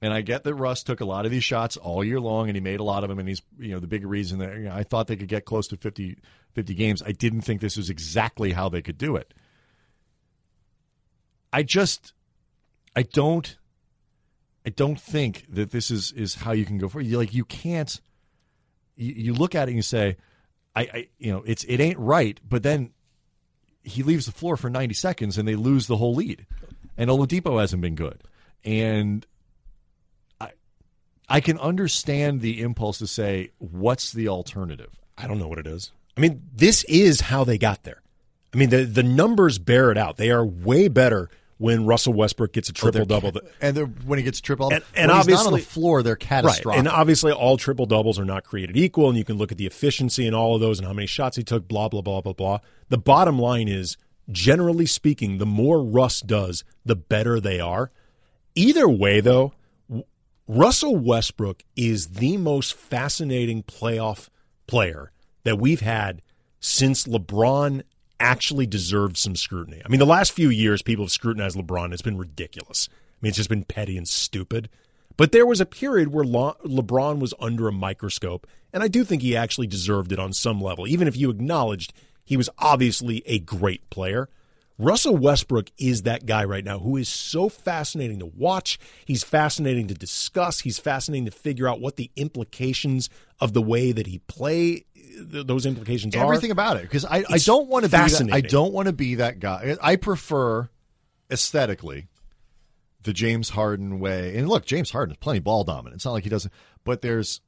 and 0.00 0.12
I 0.12 0.20
get 0.20 0.44
that 0.44 0.54
Russ 0.54 0.82
took 0.82 1.00
a 1.00 1.04
lot 1.04 1.24
of 1.24 1.30
these 1.30 1.44
shots 1.44 1.76
all 1.76 2.04
year 2.04 2.20
long, 2.20 2.48
and 2.48 2.56
he 2.56 2.60
made 2.60 2.80
a 2.80 2.84
lot 2.84 3.02
of 3.02 3.08
them, 3.08 3.18
and 3.18 3.28
he's 3.28 3.42
you 3.58 3.72
know 3.72 3.80
the 3.80 3.86
big 3.86 4.06
reason 4.06 4.38
that 4.38 4.52
you 4.56 4.64
know, 4.64 4.74
I 4.74 4.84
thought 4.84 5.08
they 5.08 5.16
could 5.16 5.28
get 5.28 5.44
close 5.44 5.66
to 5.68 5.76
50, 5.76 6.18
50 6.54 6.74
games. 6.74 7.02
I 7.04 7.12
didn't 7.12 7.42
think 7.42 7.60
this 7.60 7.76
was 7.76 7.90
exactly 7.90 8.52
how 8.52 8.68
they 8.68 8.82
could 8.82 8.98
do 8.98 9.16
it. 9.16 9.34
I 11.52 11.62
just, 11.62 12.12
I 12.94 13.02
don't, 13.02 13.56
I 14.64 14.70
don't 14.70 15.00
think 15.00 15.46
that 15.48 15.70
this 15.70 15.90
is 15.90 16.12
is 16.12 16.36
how 16.36 16.52
you 16.52 16.64
can 16.64 16.78
go 16.78 16.88
for. 16.88 17.00
You 17.00 17.18
like 17.18 17.34
you 17.34 17.44
can't. 17.44 18.00
You, 18.94 19.14
you 19.14 19.34
look 19.34 19.54
at 19.54 19.68
it 19.68 19.72
and 19.72 19.76
you 19.76 19.82
say, 19.82 20.16
I, 20.76 20.82
I, 20.82 21.08
you 21.18 21.32
know, 21.32 21.42
it's 21.44 21.64
it 21.64 21.80
ain't 21.80 21.98
right. 21.98 22.38
But 22.48 22.62
then 22.62 22.90
he 23.82 24.02
leaves 24.02 24.26
the 24.26 24.32
floor 24.32 24.56
for 24.56 24.70
ninety 24.70 24.94
seconds 24.94 25.38
and 25.38 25.48
they 25.48 25.56
lose 25.56 25.88
the 25.88 25.96
whole 25.96 26.14
lead. 26.14 26.46
And 26.96 27.10
Oladipo 27.10 27.60
hasn't 27.60 27.80
been 27.80 27.94
good. 27.94 28.22
And 28.64 29.24
I 31.28 31.40
can 31.40 31.58
understand 31.58 32.40
the 32.40 32.60
impulse 32.62 32.98
to 32.98 33.06
say, 33.06 33.50
what's 33.58 34.12
the 34.12 34.28
alternative? 34.28 34.98
I 35.16 35.26
don't 35.26 35.38
know 35.38 35.48
what 35.48 35.58
it 35.58 35.66
is. 35.66 35.92
I 36.16 36.20
mean, 36.20 36.42
this 36.54 36.84
is 36.84 37.20
how 37.20 37.44
they 37.44 37.58
got 37.58 37.84
there. 37.84 38.02
I 38.54 38.56
mean, 38.56 38.70
the 38.70 38.84
the 38.84 39.02
numbers 39.02 39.58
bear 39.58 39.90
it 39.90 39.98
out. 39.98 40.16
They 40.16 40.30
are 40.30 40.44
way 40.44 40.88
better 40.88 41.28
when 41.58 41.84
Russell 41.86 42.12
Westbrook 42.14 42.52
gets 42.52 42.68
a 42.70 42.72
oh, 42.72 42.80
triple 42.90 43.04
double. 43.04 43.32
and 43.60 43.76
when 44.06 44.18
he 44.18 44.22
gets 44.24 44.40
triple, 44.40 44.72
And- 44.72 44.84
and 44.94 45.08
not 45.08 45.20
on 45.20 45.26
the 45.26 45.32
obviously- 45.34 45.60
floor, 45.62 46.02
they're 46.04 46.12
Right. 46.14 46.20
catastrophic. 46.20 46.78
And 46.78 46.88
obviously, 46.88 47.32
all 47.32 47.56
triple 47.56 47.84
doubles 47.84 48.18
are 48.18 48.24
not 48.24 48.44
created 48.44 48.76
equal, 48.76 49.08
and 49.08 49.18
you 49.18 49.24
can 49.24 49.36
look 49.36 49.50
at 49.50 49.58
the 49.58 49.66
efficiency 49.66 50.24
and 50.24 50.36
all 50.36 50.54
of 50.54 50.60
those 50.60 50.78
and 50.78 50.86
how 50.86 50.92
many 50.94 51.06
shots 51.08 51.36
he 51.36 51.42
took, 51.42 51.66
blah, 51.66 51.88
blah, 51.88 52.00
blah, 52.00 52.20
blah, 52.20 52.32
blah. 52.32 52.58
The 52.90 52.98
bottom 52.98 53.40
line 53.40 53.66
is, 53.66 53.96
generally 54.30 54.86
speaking, 54.86 55.38
the 55.38 55.46
more 55.46 55.82
Russ 55.82 56.20
does, 56.20 56.62
the 56.86 56.94
better 56.96 57.40
they 57.40 57.58
are. 57.58 57.90
Either 58.54 58.88
way, 58.88 59.20
though, 59.20 59.52
Russell 60.50 60.96
Westbrook 60.96 61.62
is 61.76 62.08
the 62.08 62.38
most 62.38 62.72
fascinating 62.72 63.62
playoff 63.62 64.30
player 64.66 65.12
that 65.44 65.58
we've 65.58 65.82
had 65.82 66.22
since 66.58 67.04
LeBron 67.04 67.82
actually 68.18 68.66
deserved 68.66 69.18
some 69.18 69.36
scrutiny. 69.36 69.82
I 69.84 69.88
mean, 69.90 69.98
the 69.98 70.06
last 70.06 70.32
few 70.32 70.48
years, 70.48 70.80
people 70.80 71.04
have 71.04 71.12
scrutinized 71.12 71.58
LeBron. 71.58 71.92
It's 71.92 72.00
been 72.00 72.16
ridiculous. 72.16 72.88
I 72.90 73.18
mean, 73.20 73.28
it's 73.28 73.36
just 73.36 73.50
been 73.50 73.64
petty 73.64 73.98
and 73.98 74.08
stupid. 74.08 74.70
But 75.18 75.32
there 75.32 75.44
was 75.44 75.60
a 75.60 75.66
period 75.66 76.14
where 76.14 76.24
Le- 76.24 76.56
LeBron 76.64 77.18
was 77.18 77.34
under 77.38 77.68
a 77.68 77.72
microscope, 77.72 78.46
and 78.72 78.82
I 78.82 78.88
do 78.88 79.04
think 79.04 79.20
he 79.20 79.36
actually 79.36 79.66
deserved 79.66 80.12
it 80.12 80.18
on 80.18 80.32
some 80.32 80.62
level, 80.62 80.88
even 80.88 81.06
if 81.08 81.16
you 81.16 81.28
acknowledged 81.28 81.92
he 82.24 82.38
was 82.38 82.48
obviously 82.58 83.22
a 83.26 83.38
great 83.38 83.90
player. 83.90 84.30
Russell 84.78 85.16
Westbrook 85.16 85.70
is 85.76 86.02
that 86.02 86.24
guy 86.24 86.44
right 86.44 86.64
now 86.64 86.78
who 86.78 86.96
is 86.96 87.08
so 87.08 87.48
fascinating 87.48 88.20
to 88.20 88.26
watch. 88.26 88.78
He's 89.04 89.24
fascinating 89.24 89.88
to 89.88 89.94
discuss. 89.94 90.60
He's 90.60 90.78
fascinating 90.78 91.24
to 91.24 91.32
figure 91.32 91.68
out 91.68 91.80
what 91.80 91.96
the 91.96 92.10
implications 92.14 93.10
of 93.40 93.52
the 93.52 93.62
way 93.62 93.90
that 93.90 94.06
he 94.06 94.18
play 94.20 94.84
th- 95.30 95.46
those 95.46 95.66
implications 95.66 96.14
are. 96.14 96.22
everything 96.22 96.50
about 96.50 96.76
it 96.76 96.82
because 96.82 97.04
I, 97.04 97.24
I 97.28 97.38
don't 97.38 97.68
want 97.68 97.84
to 97.84 97.90
be 97.90 97.96
that, 97.96 98.28
I 98.32 98.40
don't 98.40 98.72
want 98.72 98.86
to 98.86 98.92
be 98.92 99.16
that 99.16 99.40
guy. 99.40 99.76
I 99.82 99.96
prefer 99.96 100.68
aesthetically 101.30 102.06
the 103.02 103.12
James 103.12 103.50
Harden 103.50 104.00
way. 104.00 104.36
And 104.36 104.48
look, 104.48 104.64
James 104.64 104.90
Harden 104.90 105.12
is 105.12 105.18
plenty 105.18 105.40
ball 105.40 105.64
dominant. 105.64 105.96
It's 105.96 106.04
not 106.04 106.12
like 106.12 106.24
he 106.24 106.30
doesn't, 106.30 106.52
but 106.84 107.02
there's 107.02 107.40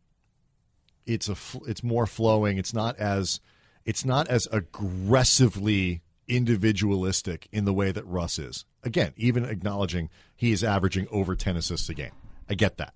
it's 1.07 1.29
a 1.29 1.37
it's 1.67 1.83
more 1.83 2.07
flowing. 2.07 2.59
It's 2.59 2.75
not 2.75 2.99
as 2.99 3.41
it's 3.85 4.05
not 4.05 4.29
as 4.29 4.49
aggressively 4.51 6.03
individualistic 6.31 7.49
in 7.53 7.65
the 7.65 7.73
way 7.73 7.93
that 7.93 8.07
Russ 8.07 8.39
is. 8.39 8.65
Again, 8.83 9.13
even 9.17 9.45
acknowledging 9.45 10.09
he 10.37 10.53
is 10.53 10.63
averaging 10.65 11.07
over 11.11 11.35
10 11.37 11.57
assists 11.57 11.89
a 11.89 11.95
game. 11.95 12.13
I 12.49 12.55
get 12.55 12.77
that. 12.79 12.95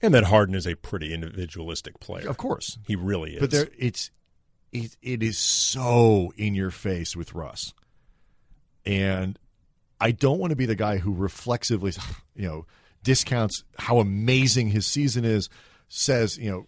and 0.00 0.14
that 0.14 0.24
Harden 0.24 0.54
is 0.54 0.66
a 0.66 0.74
pretty 0.74 1.12
individualistic 1.12 2.00
player. 2.00 2.28
Of 2.28 2.36
course. 2.36 2.78
He 2.86 2.96
really 2.96 3.34
is. 3.34 3.40
But 3.40 3.50
there, 3.50 3.68
it's 3.78 4.10
it, 4.72 4.96
it 5.02 5.22
is 5.22 5.38
so 5.38 6.32
in 6.36 6.54
your 6.54 6.70
face 6.70 7.14
with 7.16 7.34
Russ, 7.34 7.72
and 8.84 9.38
I 10.00 10.10
don't 10.10 10.38
want 10.38 10.50
to 10.50 10.56
be 10.56 10.66
the 10.66 10.74
guy 10.74 10.98
who 10.98 11.14
reflexively, 11.14 11.92
you 12.36 12.46
know, 12.46 12.66
discounts 13.02 13.64
how 13.78 13.98
amazing 13.98 14.68
his 14.68 14.86
season 14.86 15.24
is. 15.24 15.48
Says 15.88 16.36
you 16.36 16.50
know, 16.50 16.66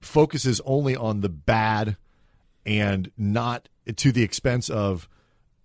focuses 0.00 0.60
only 0.64 0.94
on 0.94 1.20
the 1.20 1.28
bad, 1.28 1.96
and 2.64 3.10
not 3.16 3.68
to 3.96 4.12
the 4.12 4.22
expense 4.22 4.70
of 4.70 5.08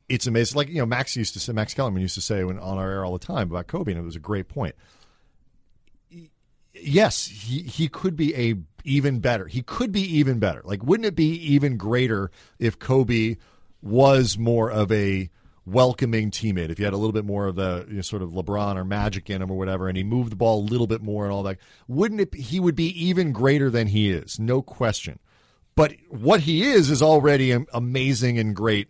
it's 0.08 0.28
amazing. 0.28 0.58
Like 0.58 0.70
you 0.70 0.80
know, 0.80 0.86
Max 0.86 1.16
used 1.16 1.34
to 1.34 1.40
say, 1.40 1.54
Max 1.54 1.74
Kellerman 1.74 2.02
used 2.02 2.16
to 2.16 2.22
say 2.22 2.44
when 2.44 2.60
on 2.60 2.78
our 2.78 2.90
air 2.90 3.06
all 3.06 3.14
the 3.14 3.26
time 3.26 3.50
about 3.50 3.68
Kobe, 3.68 3.92
and 3.92 4.00
it 4.00 4.04
was 4.04 4.16
a 4.16 4.20
great 4.20 4.48
point 4.48 4.76
yes, 6.82 7.26
he 7.28 7.62
he 7.64 7.88
could 7.88 8.16
be 8.16 8.36
a 8.36 8.56
even 8.84 9.20
better. 9.20 9.48
He 9.48 9.62
could 9.62 9.92
be 9.92 10.02
even 10.18 10.40
better. 10.40 10.62
Like, 10.64 10.84
wouldn't 10.84 11.06
it 11.06 11.16
be 11.16 11.32
even 11.54 11.78
greater 11.78 12.32
if 12.58 12.80
Kobe 12.80 13.36
was 13.82 14.38
more 14.38 14.72
of 14.72 14.92
a 14.92 15.30
welcoming 15.66 16.32
teammate? 16.32 16.70
If 16.70 16.78
he 16.78 16.84
had 16.84 16.94
a 16.94 16.98
little 16.98 17.14
bit 17.14 17.26
more 17.26 17.48
of 17.48 17.56
the 17.56 17.86
you 17.90 17.96
know, 17.96 18.02
sort 18.02 18.22
of 18.22 18.30
LeBron 18.30 18.76
or 18.76 18.86
Magic 18.86 19.30
in 19.30 19.42
him 19.42 19.52
or 19.52 19.58
whatever, 19.58 19.88
and 19.88 19.98
he 19.98 20.04
moved 20.04 20.32
the 20.32 20.38
ball 20.38 20.62
a 20.62 20.66
little 20.70 20.88
bit 20.88 21.02
more 21.02 21.26
and 21.26 21.34
all 21.34 21.44
that, 21.44 21.58
wouldn't 21.88 22.22
it? 22.22 22.34
He 22.34 22.60
would 22.60 22.76
be 22.76 22.88
even 23.04 23.32
greater 23.32 23.70
than 23.70 23.88
he 23.88 24.10
is, 24.10 24.40
no 24.40 24.62
question. 24.62 25.20
But 25.80 25.96
what 26.10 26.42
he 26.42 26.64
is 26.64 26.90
is 26.90 27.02
already 27.02 27.52
amazing 27.74 28.38
and 28.38 28.54
great, 28.54 28.90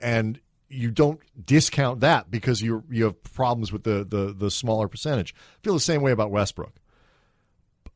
and 0.00 0.38
you 0.68 0.92
don't 0.92 1.18
discount 1.44 1.98
that 1.98 2.30
because 2.30 2.62
you 2.62 2.84
you 2.88 3.06
have 3.06 3.20
problems 3.24 3.72
with 3.72 3.82
the 3.82 4.06
the 4.08 4.32
the 4.32 4.48
smaller 4.48 4.86
percentage. 4.86 5.34
I 5.36 5.58
feel 5.64 5.74
the 5.74 5.80
same 5.80 6.00
way 6.00 6.12
about 6.12 6.30
Westbrook. 6.30 6.74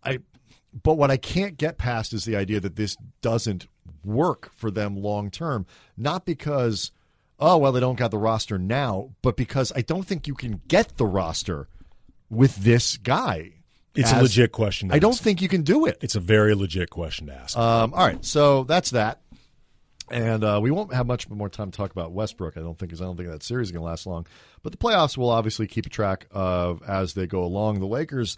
I 0.02 0.18
but 0.82 0.94
what 0.94 1.12
I 1.12 1.18
can't 1.18 1.56
get 1.56 1.78
past 1.78 2.12
is 2.12 2.24
the 2.24 2.34
idea 2.34 2.58
that 2.58 2.74
this 2.74 2.96
doesn't 3.20 3.68
work 4.02 4.50
for 4.56 4.72
them 4.72 4.96
long 4.96 5.30
term, 5.30 5.64
not 5.96 6.26
because 6.26 6.90
oh 7.38 7.58
well 7.58 7.70
they 7.70 7.78
don't 7.78 7.94
got 7.94 8.10
the 8.10 8.18
roster 8.18 8.58
now, 8.58 9.10
but 9.22 9.36
because 9.36 9.70
I 9.76 9.82
don't 9.82 10.04
think 10.04 10.26
you 10.26 10.34
can 10.34 10.62
get 10.66 10.96
the 10.96 11.06
roster 11.06 11.68
with 12.28 12.56
this 12.56 12.96
guy. 12.96 13.61
It's 13.94 14.12
a 14.12 14.20
legit 14.22 14.52
question. 14.52 14.88
to 14.88 14.94
I 14.94 14.98
don't 14.98 15.16
think 15.18 15.42
you 15.42 15.48
can 15.48 15.62
do 15.62 15.86
it. 15.86 15.98
It's 16.00 16.14
a 16.14 16.20
very 16.20 16.54
legit 16.54 16.90
question 16.90 17.26
to 17.26 17.34
ask. 17.34 17.56
Um, 17.56 17.92
all 17.94 18.06
right, 18.06 18.24
so 18.24 18.64
that's 18.64 18.90
that, 18.90 19.20
and 20.10 20.42
uh, 20.44 20.60
we 20.62 20.70
won't 20.70 20.94
have 20.94 21.06
much 21.06 21.28
more 21.28 21.48
time 21.48 21.70
to 21.70 21.76
talk 21.76 21.90
about 21.90 22.12
Westbrook. 22.12 22.56
I 22.56 22.60
don't 22.60 22.78
think, 22.78 22.90
because 22.90 23.02
I 23.02 23.04
don't 23.04 23.16
think 23.16 23.28
that 23.28 23.42
series 23.42 23.68
is 23.68 23.72
going 23.72 23.82
to 23.82 23.86
last 23.86 24.06
long. 24.06 24.26
But 24.62 24.72
the 24.72 24.78
playoffs 24.78 25.16
will 25.16 25.30
obviously 25.30 25.66
keep 25.66 25.88
track 25.90 26.26
of 26.30 26.82
as 26.84 27.14
they 27.14 27.26
go 27.26 27.44
along. 27.44 27.80
The 27.80 27.86
Lakers, 27.86 28.36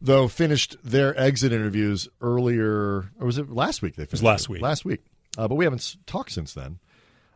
though, 0.00 0.28
finished 0.28 0.76
their 0.84 1.18
exit 1.18 1.52
interviews 1.52 2.08
earlier, 2.20 3.10
or 3.18 3.26
was 3.26 3.38
it 3.38 3.50
last 3.50 3.82
week? 3.82 3.96
They 3.96 4.06
finished 4.06 4.22
last 4.22 4.44
it? 4.44 4.50
week. 4.50 4.62
Last 4.62 4.84
week, 4.84 5.00
uh, 5.36 5.48
but 5.48 5.56
we 5.56 5.64
haven't 5.64 5.96
talked 6.06 6.32
since 6.32 6.54
then. 6.54 6.78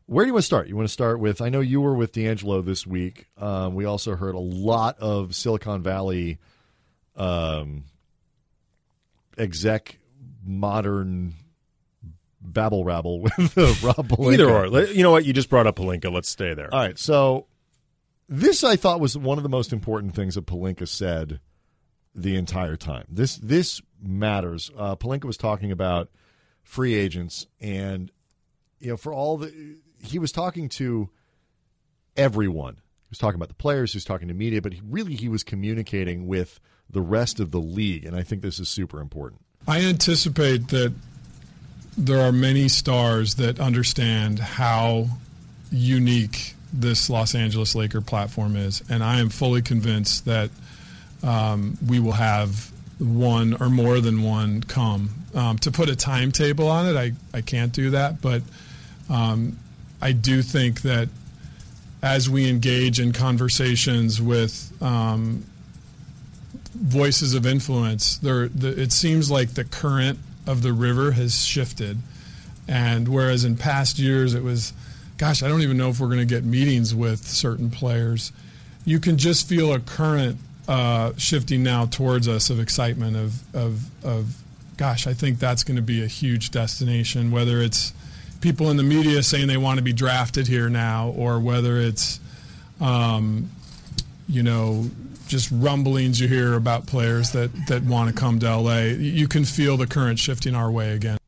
Where 0.06 0.24
do 0.24 0.28
you 0.28 0.32
want 0.32 0.42
to 0.42 0.46
start? 0.46 0.68
You 0.68 0.76
want 0.76 0.88
to 0.88 0.92
start 0.92 1.20
with? 1.20 1.42
I 1.42 1.50
know 1.50 1.60
you 1.60 1.82
were 1.82 1.94
with 1.94 2.12
D'Angelo 2.12 2.62
this 2.62 2.86
week. 2.86 3.26
Um, 3.36 3.74
we 3.74 3.84
also 3.84 4.16
heard 4.16 4.34
a 4.34 4.40
lot 4.40 4.98
of 5.00 5.34
Silicon 5.34 5.82
Valley 5.82 6.38
um, 7.18 7.84
exec 9.36 9.98
modern 10.44 11.34
babble 12.40 12.84
rabble 12.84 13.20
with 13.38 13.58
uh, 13.58 13.74
Rob 13.82 14.08
Pelinka. 14.08 14.34
Either 14.34 14.50
or. 14.50 14.84
You 14.84 15.02
know 15.02 15.10
what? 15.10 15.24
You 15.24 15.32
just 15.32 15.50
brought 15.50 15.66
up 15.66 15.76
Pelinka. 15.76 16.12
Let's 16.12 16.28
stay 16.28 16.54
there. 16.54 16.72
All 16.72 16.80
right, 16.80 16.98
so 16.98 17.46
this 18.28 18.64
I 18.64 18.76
thought 18.76 19.00
was 19.00 19.16
one 19.16 19.38
of 19.38 19.42
the 19.42 19.48
most 19.48 19.72
important 19.72 20.14
things 20.14 20.34
that 20.34 20.46
Pelinka 20.46 20.86
said 20.88 21.40
the 22.14 22.36
entire 22.36 22.76
time. 22.76 23.06
This 23.08 23.36
this 23.36 23.80
matters. 24.00 24.70
Uh, 24.76 24.96
Pelinka 24.96 25.24
was 25.24 25.36
talking 25.36 25.72
about 25.72 26.10
free 26.62 26.94
agents, 26.94 27.46
and 27.60 28.10
you 28.80 28.90
know, 28.90 28.96
for 28.96 29.12
all 29.12 29.38
the 29.38 29.76
he 30.02 30.18
was 30.18 30.32
talking 30.32 30.68
to 30.68 31.10
everyone. 32.16 32.74
He 32.74 33.10
was 33.10 33.18
talking 33.18 33.36
about 33.36 33.48
the 33.48 33.54
players. 33.54 33.92
He 33.92 33.96
was 33.96 34.04
talking 34.04 34.28
to 34.28 34.34
media, 34.34 34.60
but 34.60 34.74
he, 34.74 34.82
really 34.84 35.14
he 35.14 35.28
was 35.28 35.42
communicating 35.42 36.26
with 36.26 36.60
the 36.90 37.00
rest 37.00 37.40
of 37.40 37.50
the 37.50 37.60
league, 37.60 38.04
and 38.04 38.16
I 38.16 38.22
think 38.22 38.42
this 38.42 38.58
is 38.58 38.68
super 38.68 39.00
important. 39.00 39.40
I 39.66 39.80
anticipate 39.80 40.68
that 40.68 40.92
there 41.96 42.20
are 42.20 42.32
many 42.32 42.68
stars 42.68 43.34
that 43.36 43.60
understand 43.60 44.38
how 44.38 45.08
unique 45.70 46.54
this 46.72 47.10
Los 47.10 47.34
Angeles 47.34 47.74
Laker 47.74 48.00
platform 48.00 48.56
is, 48.56 48.82
and 48.88 49.02
I 49.02 49.20
am 49.20 49.28
fully 49.28 49.62
convinced 49.62 50.24
that 50.26 50.50
um, 51.22 51.76
we 51.86 51.98
will 52.00 52.12
have 52.12 52.70
one 52.98 53.56
or 53.60 53.68
more 53.68 54.00
than 54.00 54.22
one 54.22 54.62
come. 54.62 55.10
Um, 55.34 55.58
to 55.58 55.70
put 55.70 55.88
a 55.88 55.96
timetable 55.96 56.68
on 56.68 56.86
it, 56.86 56.96
I, 56.96 57.12
I 57.36 57.42
can't 57.42 57.72
do 57.72 57.90
that, 57.90 58.20
but 58.22 58.42
um, 59.10 59.58
I 60.00 60.12
do 60.12 60.42
think 60.42 60.82
that 60.82 61.08
as 62.02 62.30
we 62.30 62.48
engage 62.48 63.00
in 63.00 63.12
conversations 63.12 64.22
with 64.22 64.72
um, 64.80 65.44
voices 66.78 67.34
of 67.34 67.46
influence, 67.46 68.18
there 68.18 68.48
the, 68.48 68.68
it 68.80 68.92
seems 68.92 69.30
like 69.30 69.54
the 69.54 69.64
current 69.64 70.18
of 70.46 70.62
the 70.62 70.72
river 70.72 71.12
has 71.12 71.44
shifted, 71.44 71.98
and 72.66 73.08
whereas 73.08 73.44
in 73.44 73.56
past 73.56 73.98
years 73.98 74.34
it 74.34 74.42
was, 74.42 74.72
gosh, 75.16 75.42
I 75.42 75.48
don't 75.48 75.62
even 75.62 75.76
know 75.76 75.90
if 75.90 76.00
we're 76.00 76.06
going 76.06 76.18
to 76.18 76.24
get 76.24 76.44
meetings 76.44 76.94
with 76.94 77.26
certain 77.26 77.70
players. 77.70 78.32
You 78.84 79.00
can 79.00 79.18
just 79.18 79.48
feel 79.48 79.72
a 79.72 79.80
current 79.80 80.38
uh, 80.66 81.12
shifting 81.16 81.62
now 81.62 81.86
towards 81.86 82.28
us 82.28 82.50
of 82.50 82.60
excitement 82.60 83.16
of 83.16 83.54
of 83.54 84.04
of, 84.04 84.42
gosh, 84.76 85.06
I 85.06 85.14
think 85.14 85.38
that's 85.38 85.64
going 85.64 85.76
to 85.76 85.82
be 85.82 86.02
a 86.02 86.06
huge 86.06 86.50
destination. 86.50 87.30
Whether 87.30 87.60
it's 87.60 87.92
people 88.40 88.70
in 88.70 88.76
the 88.76 88.82
media 88.82 89.22
saying 89.22 89.48
they 89.48 89.56
want 89.56 89.78
to 89.78 89.84
be 89.84 89.92
drafted 89.92 90.46
here 90.46 90.68
now, 90.68 91.08
or 91.10 91.40
whether 91.40 91.78
it's 91.78 92.20
um, 92.80 93.50
you 94.28 94.42
know, 94.42 94.90
just 95.28 95.50
rumblings 95.52 96.20
you 96.20 96.28
hear 96.28 96.54
about 96.54 96.86
players 96.86 97.32
that, 97.32 97.50
that 97.68 97.82
want 97.84 98.08
to 98.08 98.14
come 98.14 98.38
to 98.40 98.56
LA. 98.56 98.80
You 98.80 99.28
can 99.28 99.44
feel 99.44 99.76
the 99.76 99.86
current 99.86 100.18
shifting 100.18 100.54
our 100.54 100.70
way 100.70 100.92
again. 100.92 101.18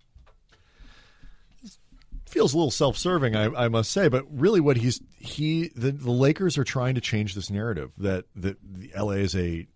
feels 2.27 2.55
a 2.55 2.57
little 2.57 2.71
self-serving, 2.71 3.37
I, 3.37 3.65
I 3.65 3.69
must 3.69 3.91
say. 3.93 4.09
But 4.09 4.25
really, 4.31 4.61
what 4.61 4.77
he's 4.77 5.01
he 5.19 5.71
the, 5.75 5.93
the 5.93 6.11
Lakers 6.11 6.59
are 6.59 6.65
trying 6.65 6.95
to 6.95 7.01
change 7.01 7.35
this 7.35 7.51
narrative 7.51 7.93
that 7.99 8.25
that 8.37 8.57
the 8.63 8.91
LA 8.97 9.13
is 9.13 9.37
a 9.37 9.67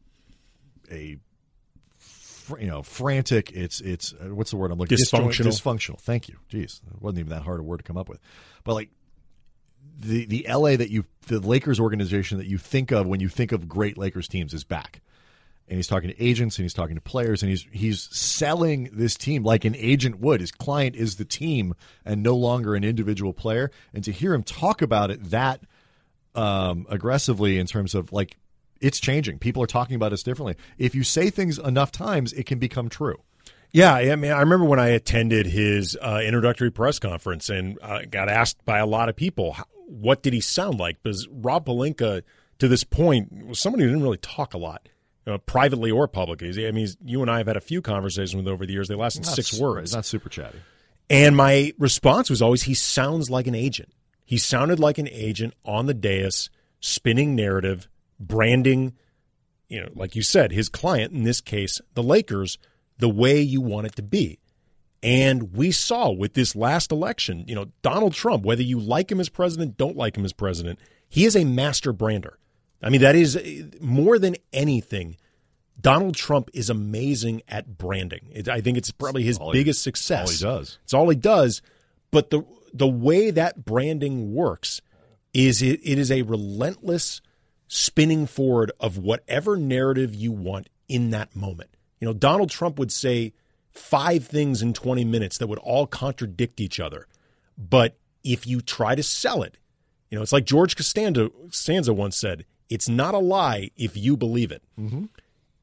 a 0.91 1.19
you 2.59 2.67
know 2.67 2.83
frantic. 2.83 3.53
It's 3.53 3.81
it's 3.81 4.13
uh, 4.13 4.35
what's 4.35 4.51
the 4.51 4.57
word 4.57 4.71
I'm 4.71 4.79
looking 4.79 4.97
Dysfunctional. 4.99 5.47
Dysfunctional. 5.47 6.01
Thank 6.01 6.29
you. 6.29 6.39
Jeez, 6.51 6.81
it 6.87 7.01
wasn't 7.01 7.21
even 7.21 7.31
that 7.31 7.43
hard 7.43 7.61
a 7.61 7.63
word 7.63 7.79
to 7.79 7.83
come 7.85 7.97
up 7.97 8.09
with. 8.09 8.21
But 8.65 8.75
like 8.75 8.91
the 9.99 10.27
the 10.27 10.47
LA 10.49 10.77
that 10.77 10.90
you 10.90 11.05
the 11.27 11.40
Lakers 11.40 11.81
organization 11.81 12.38
that 12.38 12.47
you 12.47 12.59
think 12.59 12.90
of 12.90 13.07
when 13.07 13.20
you 13.20 13.29
think 13.29 13.53
of 13.53 13.68
great 13.68 13.99
Lakers 13.99 14.29
teams 14.29 14.55
is 14.55 14.64
back. 14.64 15.01
And 15.66 15.79
he's 15.79 15.87
talking 15.87 16.11
to 16.11 16.23
agents 16.23 16.59
and 16.59 16.64
he's 16.64 16.75
talking 16.75 16.94
to 16.94 17.01
players 17.01 17.42
and 17.42 17.49
he's 17.51 17.66
he's 17.73 18.03
selling 18.14 18.90
this 18.92 19.16
team 19.16 19.44
like 19.44 19.64
an 19.64 19.75
agent 19.77 20.20
would. 20.20 20.40
His 20.40 20.51
client 20.51 20.94
is 20.94 21.16
the 21.16 21.25
team 21.25 21.75
and 22.05 22.23
no 22.23 22.37
longer 22.37 22.75
an 22.75 22.85
individual 22.85 23.33
player. 23.33 23.70
And 23.94 24.05
to 24.05 24.12
hear 24.12 24.35
him 24.35 24.42
talk 24.42 24.83
about 24.83 25.11
it 25.11 25.31
that 25.31 25.61
um, 26.35 26.87
aggressively 26.90 27.59
in 27.59 27.66
terms 27.66 27.94
of 27.94 28.12
like 28.12 28.37
it's 28.81 29.01
changing. 29.01 29.38
People 29.38 29.62
are 29.62 29.66
talking 29.66 29.97
about 29.97 30.12
us 30.12 30.23
differently. 30.23 30.57
If 30.77 30.94
you 30.94 31.05
say 31.05 31.31
things 31.31 31.59
enough 31.59 31.90
times, 31.90 32.35
it 32.35 32.44
can 32.44 32.59
become 32.59 32.90
true. 32.90 33.23
Yeah, 33.73 33.94
I 33.94 34.14
mean, 34.14 34.31
I 34.31 34.40
remember 34.40 34.66
when 34.66 34.79
I 34.79 34.88
attended 34.88 35.47
his 35.47 35.97
uh, 36.01 36.20
introductory 36.23 36.70
press 36.70 37.01
conference 37.01 37.49
and 37.51 37.77
uh, 37.83 38.03
got 38.09 38.29
asked 38.29 38.64
by 38.64 38.79
a 38.79 38.87
lot 38.87 39.09
of 39.09 39.16
people, 39.16 39.57
what 39.87 40.23
did 40.23 40.33
he 40.33 40.40
sound 40.40 40.79
like? 40.79 41.03
Because 41.03 41.29
Rob 41.31 41.66
Pelinka, 41.66 42.23
to 42.59 42.68
this 42.68 42.85
point, 42.85 43.47
was 43.47 43.61
somebody 43.61 43.85
who 43.85 43.90
didn't 43.90 44.03
really 44.03 44.18
talk 44.18 44.55
a 44.55 44.59
lot, 44.59 44.88
uh, 45.27 45.38
privately 45.38 45.90
or 45.90 46.09
publicly. 46.09 46.66
I 46.66 46.70
mean, 46.70 46.88
you 47.05 47.23
and 47.23 47.31
I 47.31 47.38
have 47.38 47.47
had 47.47 47.57
a 47.57 47.61
few 47.61 47.83
conversations 47.83 48.35
with 48.35 48.47
him 48.47 48.53
over 48.53 48.66
the 48.66 48.73
years. 48.73 48.88
They 48.88 48.94
lasted 48.94 49.25
Not 49.25 49.35
six 49.35 49.59
words. 49.59 49.90
It's 49.90 49.94
not 49.94 50.07
super 50.07 50.29
chatty. 50.29 50.59
And 51.11 51.37
my 51.37 51.73
response 51.79 52.31
was 52.31 52.40
always, 52.40 52.62
he 52.62 52.75
sounds 52.75 53.31
like 53.31 53.47
an 53.47 53.55
agent. 53.55 53.92
He 54.25 54.38
sounded 54.38 54.81
like 54.81 54.99
an 54.99 55.09
agent 55.09 55.55
on 55.64 55.87
the 55.87 55.94
dais, 55.94 56.49
spinning 56.81 57.35
narrative, 57.35 57.88
branding, 58.18 58.94
you 59.68 59.81
know, 59.81 59.88
like 59.94 60.16
you 60.16 60.23
said, 60.23 60.53
his 60.53 60.68
client, 60.68 61.12
in 61.12 61.25
this 61.25 61.40
case, 61.40 61.81
the 61.94 62.03
Lakers, 62.03 62.59
the 62.99 63.09
way 63.09 63.40
you 63.40 63.61
want 63.61 63.87
it 63.87 63.97
to 63.97 64.03
be. 64.03 64.38
And 65.05 65.55
we 65.55 65.71
saw 65.71 66.11
with 66.11 66.33
this 66.33 66.57
last 66.57 66.90
election, 66.90 67.45
you 67.47 67.55
know, 67.55 67.67
Donald 67.83 68.14
Trump, 68.14 68.43
whether 68.43 68.62
you 68.62 68.81
like 68.81 69.12
him 69.12 69.21
as 69.21 69.29
president, 69.29 69.77
don't 69.77 69.99
like 69.99 70.17
him 70.17 70.25
as 70.25 70.33
president, 70.33 70.79
he 71.11 71.27
is 71.27 71.37
a 71.37 71.45
master 71.45 71.93
brander. 71.93 72.38
I 72.83 72.88
mean, 72.88 73.03
that 73.03 73.14
is 73.14 73.37
uh, 73.37 73.64
more 73.83 74.19
than 74.19 74.37
anything. 74.53 75.17
Donald 75.79 76.14
Trump 76.14 76.49
is 76.55 76.71
amazing 76.71 77.43
at 77.49 77.77
branding. 77.77 78.31
It, 78.33 78.49
I 78.49 78.62
think 78.62 78.79
it's 78.79 78.90
probably 78.90 79.25
his 79.25 79.37
all 79.37 79.53
he- 79.53 79.61
biggest 79.61 79.83
success. 79.83 80.43
all 80.43 80.51
he 80.55 80.59
does. 80.59 80.79
It's 80.85 80.95
all 80.95 81.09
he 81.11 81.17
does. 81.17 81.61
But 82.11 82.31
the 82.31 82.43
the 82.73 82.88
way 82.88 83.31
that 83.31 83.64
branding 83.64 84.33
works 84.33 84.81
is 85.35 85.61
it, 85.61 85.81
it 85.85 85.99
is 85.99 86.11
a 86.11 86.23
relentless 86.23 87.21
spinning 87.69 88.27
forward 88.27 88.73
of 88.81 88.97
whatever 88.97 89.57
narrative 89.57 90.14
you 90.14 90.33
want 90.33 90.71
in 90.88 91.11
that 91.11 91.37
moment. 91.37 91.71
You 92.01 92.09
know, 92.09 92.14
Donald 92.14 92.51
Trump 92.51 92.79
would 92.79 92.93
say 92.93 93.35
five 93.75 94.27
things 94.27 94.63
in 94.63 94.73
20 94.73 95.05
minutes 95.05 95.39
that 95.39 95.47
would 95.49 95.59
all 95.59 95.87
contradict 95.87 96.61
each 96.61 96.79
other. 96.81 97.07
But 97.59 97.97
if 98.23 98.47
you 98.47 98.61
try 98.61 98.95
to 98.95 99.03
sell 99.03 99.43
it, 99.43 99.59
you 100.11 100.17
know, 100.19 100.23
it's 100.23 100.33
like 100.33 100.45
George 100.45 100.77
Costanza, 100.77 101.29
Costanza 101.47 101.93
once 101.93 102.17
said, 102.17 102.45
it's 102.71 102.89
not 102.89 103.15
a 103.15 103.19
lie 103.19 103.71
if 103.77 103.97
you 103.97 104.17
believe 104.17 104.53
it. 104.53 104.63
Mm-hmm. 104.79 105.05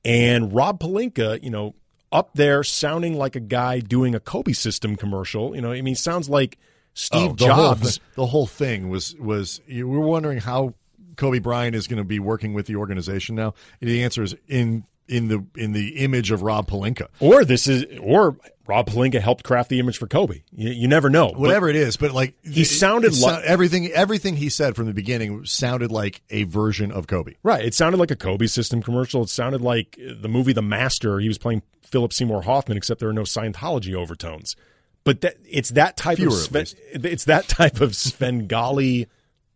And 0.03 0.53
Rob 0.53 0.79
Pelinka, 0.79 1.41
you 1.43 1.49
know, 1.49 1.75
up 2.11 2.31
there 2.33 2.63
sounding 2.63 3.15
like 3.15 3.35
a 3.35 3.39
guy 3.39 3.79
doing 3.79 4.15
a 4.15 4.19
Kobe 4.19 4.51
system 4.53 4.95
commercial. 4.95 5.55
You 5.55 5.61
know, 5.61 5.71
I 5.71 5.81
mean, 5.81 5.95
sounds 5.95 6.29
like 6.29 6.57
Steve 6.93 7.31
Oh, 7.31 7.33
the 7.33 7.45
Jobs. 7.45 7.97
thi- 7.97 8.03
the 8.15 8.25
whole 8.25 8.47
thing 8.47 8.89
was 8.89 9.15
was 9.15 9.61
you 9.67 9.87
we 9.87 9.97
were 9.97 10.05
wondering 10.05 10.39
how 10.39 10.73
Kobe 11.15 11.39
Bryant 11.39 11.75
is 11.75 11.87
going 11.87 11.99
to 11.99 12.03
be 12.03 12.19
working 12.19 12.53
with 12.53 12.65
the 12.65 12.75
organization 12.75 13.35
now. 13.35 13.53
And 13.79 13.89
the 13.89 14.03
answer 14.03 14.23
is 14.23 14.35
in 14.47 14.83
in 15.07 15.27
the 15.27 15.45
in 15.55 15.73
the 15.73 15.97
image 16.03 16.31
of 16.31 16.41
Rob 16.41 16.67
Pelinka. 16.69 17.07
Or 17.19 17.43
this 17.43 17.67
is, 17.67 17.85
or 18.01 18.37
Rob 18.67 18.87
Pelinka 18.87 19.19
helped 19.19 19.43
craft 19.43 19.69
the 19.69 19.79
image 19.79 19.97
for 19.97 20.07
Kobe. 20.07 20.43
You, 20.51 20.69
you 20.69 20.87
never 20.87 21.09
know. 21.09 21.29
But 21.31 21.39
Whatever 21.39 21.67
it 21.69 21.75
is, 21.75 21.97
but 21.97 22.11
like 22.13 22.35
He 22.43 22.61
it- 22.61 22.65
sounded 22.65 23.17
like- 23.19 23.43
everything. 23.43 23.87
Everything 23.91 24.35
he 24.37 24.49
said 24.49 24.75
from 24.75 24.85
the 24.85 24.93
beginning 24.93 25.45
sounded 25.45 25.91
like 25.91 26.21
a 26.29 26.43
version 26.43 26.91
of 26.91 27.07
Kobe. 27.07 27.33
Right. 27.43 27.65
It 27.65 27.73
sounded 27.73 27.97
like 27.97 28.11
a 28.11 28.15
Kobe 28.15 28.47
system 28.47 28.81
commercial. 28.81 29.23
It 29.23 29.29
sounded 29.29 29.61
like 29.61 29.97
the 29.99 30.29
movie 30.29 30.53
The 30.53 30.61
Master. 30.61 31.19
He 31.19 31.27
was 31.27 31.37
playing 31.37 31.61
Philip 31.83 32.13
Seymour 32.13 32.43
Hoffman, 32.43 32.77
except 32.77 32.99
there 33.01 33.09
are 33.09 33.13
no 33.13 33.23
Scientology 33.23 33.93
overtones. 33.93 34.55
But 35.03 35.21
that, 35.21 35.35
it's 35.49 35.69
that 35.71 35.97
type 35.97 36.17
Fewer, 36.17 36.29
of 36.29 36.35
Sven, 36.35 36.65
it's 36.93 37.25
that 37.25 37.47
type 37.49 37.81
of 37.81 37.95
Svengali 37.95 39.07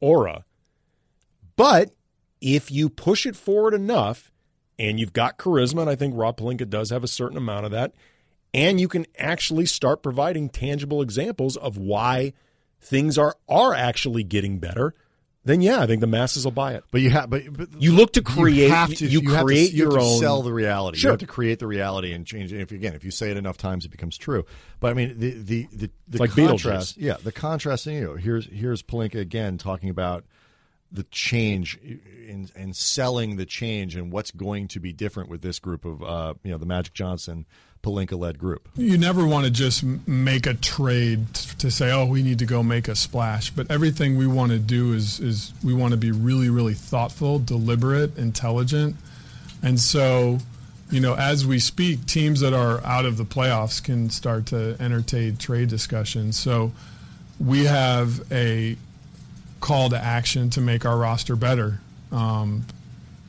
aura. 0.01 0.43
But 1.55 1.91
if 2.41 2.71
you 2.71 2.89
push 2.89 3.25
it 3.25 3.35
forward 3.35 3.73
enough 3.73 4.31
and 4.79 4.99
you've 4.99 5.13
got 5.13 5.37
charisma, 5.37 5.81
and 5.81 5.89
I 5.89 5.95
think 5.95 6.13
Rob 6.15 6.37
Pelinka 6.37 6.69
does 6.69 6.89
have 6.89 7.03
a 7.03 7.07
certain 7.07 7.37
amount 7.37 7.65
of 7.65 7.71
that, 7.71 7.93
and 8.53 8.79
you 8.79 8.87
can 8.87 9.05
actually 9.17 9.65
start 9.65 10.01
providing 10.03 10.49
tangible 10.49 11.01
examples 11.01 11.57
of 11.57 11.77
why 11.77 12.33
things 12.81 13.17
are 13.17 13.35
are 13.49 13.73
actually 13.73 14.23
getting 14.23 14.59
better, 14.59 14.93
then 15.43 15.61
yeah, 15.61 15.79
I 15.81 15.85
think 15.87 16.01
the 16.01 16.07
masses 16.07 16.43
will 16.43 16.51
buy 16.51 16.73
it. 16.73 16.83
But 16.91 17.01
you 17.01 17.09
have, 17.11 17.29
but, 17.29 17.41
but 17.51 17.69
You 17.79 17.93
look 17.93 18.13
to 18.13 18.21
create. 18.23 18.55
You 18.65 18.69
have 18.71 18.93
to. 18.95 19.05
you 19.05 19.21
have 19.31 19.39
to- 19.39 19.45
create 19.45 19.73
you 19.73 19.83
have 19.85 19.91
your 19.93 19.99
to 19.99 20.05
own. 20.05 20.19
Sell 20.19 20.41
the 20.41 20.51
reality. 20.53 20.97
Sure. 20.97 21.09
You 21.09 21.13
have 21.13 21.19
to 21.19 21.27
create 21.27 21.59
the 21.59 21.67
reality 21.67 22.11
and 22.13 22.25
change. 22.25 22.51
it. 22.51 22.61
If 22.61 22.71
again, 22.71 22.93
if 22.95 23.03
you 23.03 23.11
say 23.11 23.29
it 23.31 23.37
enough 23.37 23.57
times, 23.57 23.85
it 23.85 23.89
becomes 23.89 24.17
true. 24.17 24.45
But 24.79 24.91
I 24.91 24.93
mean, 24.95 25.19
the 25.19 25.31
the 25.31 25.67
the, 25.71 25.91
the 26.07 26.17
like 26.19 26.31
contrast. 26.31 26.97
Beetlejuice. 26.97 27.03
Yeah, 27.03 27.17
the 27.23 27.31
contrast. 27.31 27.85
You 27.85 28.01
know, 28.01 28.15
here's 28.15 28.47
here's 28.47 28.81
Pelinka 28.81 29.19
again 29.19 29.57
talking 29.57 29.89
about 29.89 30.25
the 30.95 31.03
change 31.03 31.77
in 31.83 32.49
and 32.55 32.75
selling 32.75 33.35
the 33.35 33.45
change 33.45 33.95
and 33.95 34.11
what's 34.11 34.31
going 34.31 34.67
to 34.69 34.79
be 34.79 34.91
different 34.91 35.29
with 35.29 35.41
this 35.41 35.59
group 35.59 35.85
of 35.85 36.01
uh, 36.03 36.33
you 36.43 36.51
know 36.51 36.57
the 36.57 36.65
Magic 36.65 36.93
Johnson 36.93 37.45
Pelinka 37.85 38.17
led 38.17 38.39
group. 38.39 38.67
You 38.75 38.97
never 38.97 39.27
want 39.27 39.45
to 39.45 39.51
just 39.51 39.83
make 39.83 40.47
a 40.47 40.55
trade 40.55 41.33
to 41.59 41.69
say, 41.69 41.91
"Oh, 41.91 42.05
we 42.05 42.23
need 42.23 42.39
to 42.39 42.45
go 42.45 42.63
make 42.63 42.87
a 42.87 42.95
splash." 42.95 43.51
But 43.51 43.69
everything 43.69 44.17
we 44.17 44.25
want 44.25 44.51
to 44.51 44.59
do 44.59 44.93
is 44.93 45.19
is 45.19 45.53
we 45.63 45.73
want 45.73 45.91
to 45.91 45.97
be 45.97 46.11
really, 46.11 46.49
really 46.49 46.73
thoughtful, 46.73 47.37
deliberate, 47.37 48.17
intelligent, 48.17 48.95
and 49.61 49.79
so, 49.79 50.39
you 50.89 50.99
know, 50.99 51.15
as 51.15 51.45
we 51.45 51.59
speak, 51.59 52.05
teams 52.07 52.39
that 52.39 52.53
are 52.53 52.83
out 52.83 53.05
of 53.05 53.17
the 53.17 53.25
playoffs 53.25 53.83
can 53.83 54.09
start 54.09 54.47
to 54.47 54.75
entertain 54.79 55.37
trade 55.37 55.69
discussions. 55.69 56.39
So, 56.39 56.71
we 57.39 57.65
have 57.65 58.31
a 58.31 58.77
call 59.65 59.89
to 59.89 59.97
action 59.97 60.51
to 60.51 60.61
make 60.61 60.85
our 60.85 60.95
roster 60.95 61.35
better. 61.35 61.79
Um, 62.11 62.67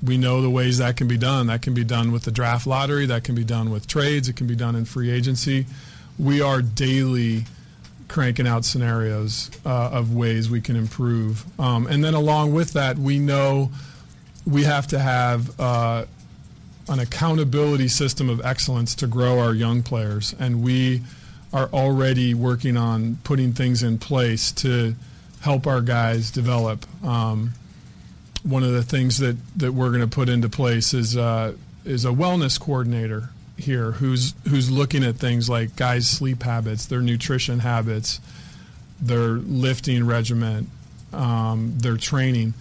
we 0.05 0.19
know 0.19 0.43
the 0.43 0.51
ways 0.51 0.77
that 0.79 0.99
can 0.99 1.09
be 1.09 1.17
done. 1.17 1.47
That 1.47 1.63
can 1.63 1.73
be 1.73 1.83
done 1.83 2.13
with 2.13 2.25
the 2.25 2.31
draft 2.31 2.67
lottery. 2.67 3.07
That 3.07 3.25
can 3.25 3.35
be 3.35 3.43
done 3.43 3.71
with 3.71 3.87
trades. 3.87 4.29
It 4.29 4.37
can 4.37 4.47
be 4.47 4.55
done 4.55 4.77
in 4.77 4.85
free 4.85 5.11
agency. 5.11 5.65
We 6.19 6.43
are 6.43 6.61
daily 6.61 7.47
cranking 8.09 8.47
out 8.47 8.67
scenarios 8.67 9.51
uh, 9.65 9.89
of 9.93 10.15
ways 10.15 10.51
we 10.51 10.61
can 10.61 10.77
improve. 10.77 11.43
Um, 11.59 11.87
and 11.87 12.05
then 12.05 12.13
along 12.13 12.53
with 12.53 12.75
that, 12.75 12.99
we 12.99 13.19
know 13.19 13.71
we 14.47 14.65
have 14.65 14.87
to 14.89 14.99
have 14.99 15.59
uh, 15.59 16.05
an 16.91 16.99
accountability 17.01 17.89
system 17.89 18.29
of 18.29 18.45
excellence 18.45 18.95
to 18.97 19.07
grow 19.07 19.39
our 19.39 19.55
young 19.55 19.83
players. 19.83 20.35
And 20.39 20.63
we 20.63 21.01
are 21.55 21.71
already 21.73 22.35
working 22.35 22.77
on 22.77 23.17
putting 23.25 23.55
things 23.55 23.83
in 23.83 23.97
place 23.97 24.53
to 24.53 24.95
help 25.47 25.65
our 25.69 25.81
guys 25.81 26.33
develop. 26.33 26.85
Um, 27.05 27.53
one 28.43 28.65
of 28.65 28.73
the 28.73 28.83
things 28.83 29.19
that, 29.19 29.37
that 29.57 29.73
we're 29.73 29.91
going 29.91 30.01
to 30.01 30.09
put 30.09 30.29
into 30.29 30.49
place 30.49 30.93
is 30.93 31.17
uh, 31.17 31.55
is 31.85 32.05
a 32.05 32.09
wellness 32.09 32.59
coordinator 32.61 33.31
here 33.57 33.93
who's 33.93 34.35
who's 34.49 34.73
looking 34.73 35.05
at 35.05 35.15
things 35.17 35.49
like 35.49 35.77
guys' 35.77 36.11
sleep 36.11 36.43
habits, 36.43 36.87
their 36.87 37.01
nutrition 37.01 37.61
habits, 37.61 38.21
their 39.01 39.39
lifting 39.39 40.05
regimen, 40.05 40.69
um, 41.13 41.75
their 41.79 41.97
training, 41.97 42.55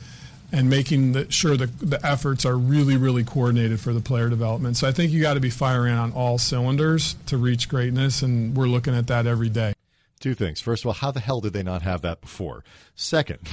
and 0.51 0.69
making 0.69 1.13
the, 1.13 1.31
sure 1.31 1.57
the, 1.57 1.65
the 1.65 1.99
efforts 2.05 2.45
are 2.45 2.55
really 2.55 2.97
really 2.97 3.23
coordinated 3.23 3.79
for 3.79 3.93
the 3.93 4.01
player 4.01 4.29
development. 4.29 4.77
So 4.77 4.87
I 4.87 4.91
think 4.91 5.11
you 5.11 5.21
got 5.21 5.33
to 5.33 5.39
be 5.39 5.49
firing 5.49 5.95
on 5.95 6.11
all 6.11 6.37
cylinders 6.37 7.15
to 7.25 7.37
reach 7.37 7.67
greatness, 7.67 8.21
and 8.21 8.55
we're 8.55 8.67
looking 8.67 8.93
at 8.93 9.07
that 9.07 9.25
every 9.25 9.49
day. 9.49 9.74
Two 10.25 10.33
things. 10.33 10.59
First 10.59 10.81
of 10.81 10.87
all, 10.87 10.93
how 10.93 11.11
the 11.11 11.19
hell 11.19 11.39
did 11.39 11.53
they 11.53 11.61
not 11.61 11.83
have 11.83 12.01
that 12.01 12.19
before? 12.19 12.63
Second, 12.95 13.41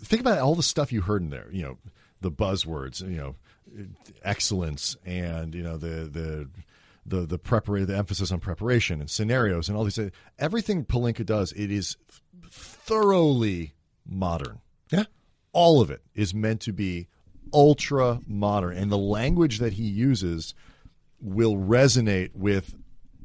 think 0.00 0.22
about 0.22 0.38
all 0.38 0.54
the 0.54 0.62
stuff 0.62 0.90
you 0.90 1.02
heard 1.02 1.20
in 1.20 1.28
there. 1.28 1.48
You 1.52 1.64
know, 1.64 1.78
the 2.22 2.32
buzzwords. 2.32 3.02
You 3.02 3.18
know, 3.18 3.34
excellence 4.22 4.96
and 5.04 5.54
you 5.54 5.62
know 5.62 5.76
the 5.76 6.08
the 6.08 6.48
the 7.04 7.26
the 7.26 7.38
prepar- 7.38 7.86
the 7.86 7.94
emphasis 7.94 8.32
on 8.32 8.40
preparation 8.40 9.02
and 9.02 9.10
scenarios 9.10 9.68
and 9.68 9.76
all 9.76 9.84
these. 9.84 9.96
Things. 9.96 10.12
Everything 10.38 10.86
Pelinka 10.86 11.26
does, 11.26 11.52
it 11.52 11.70
is 11.70 11.98
thoroughly 12.50 13.74
modern. 14.06 14.62
Yeah. 14.90 15.04
All 15.52 15.82
of 15.82 15.90
it 15.90 16.00
is 16.14 16.32
meant 16.32 16.62
to 16.62 16.72
be 16.72 17.08
ultra 17.52 18.20
modern, 18.26 18.78
and 18.78 18.90
the 18.90 18.96
language 18.96 19.58
that 19.58 19.74
he 19.74 19.84
uses 19.84 20.54
will 21.20 21.54
resonate 21.54 22.34
with 22.34 22.74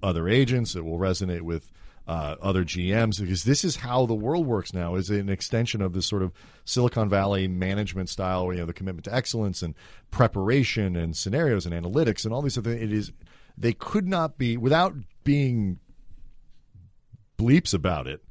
other 0.04 0.28
agents. 0.28 0.76
It 0.76 0.86
will 0.86 0.98
resonate 1.00 1.42
with 1.42 1.72
uh, 2.08 2.36
other 2.42 2.64
GMs 2.66 3.20
because 3.20 3.44
this 3.44 3.64
is 3.64 3.76
how 3.78 4.06
the 4.06 4.16
world 4.16 4.48
works 4.48 4.74
now. 4.74 4.96
Is 4.96 5.10
an 5.10 5.30
extension 5.30 5.82
of 5.82 5.94
this 5.94 6.06
sort 6.08 6.24
of 6.24 6.32
Silicon 6.66 7.08
Valley 7.10 7.48
management 7.48 8.10
style. 8.10 8.52
You 8.52 8.60
know, 8.60 8.66
the 8.66 8.74
commitment 8.74 9.06
to 9.06 9.14
excellence 9.14 9.62
and 9.62 9.76
preparation 10.12 10.96
and 10.96 11.16
scenarios 11.16 11.66
and 11.66 11.74
analytics 11.76 12.26
and 12.26 12.34
all 12.34 12.42
these 12.42 12.58
other. 12.58 12.72
Things. 12.72 12.84
It 12.84 12.94
is 12.94 13.12
they 13.58 13.74
could 13.74 14.08
not 14.08 14.38
be 14.38 14.58
without 14.58 14.96
being 15.24 15.80
bleeps 17.38 17.74
about 17.74 18.08
it. 18.08 18.22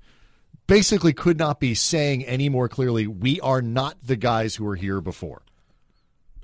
Basically, 0.66 1.12
could 1.14 1.38
not 1.38 1.61
be 1.61 1.74
saying 1.74 2.26
any 2.26 2.48
more 2.50 2.68
clearly. 2.68 3.07
We 3.07 3.40
are 3.40 3.62
not 3.62 3.96
the 4.04 4.16
guys 4.16 4.54
who 4.57 4.64
were 4.64 4.76
here 4.76 5.00
before. 5.00 5.42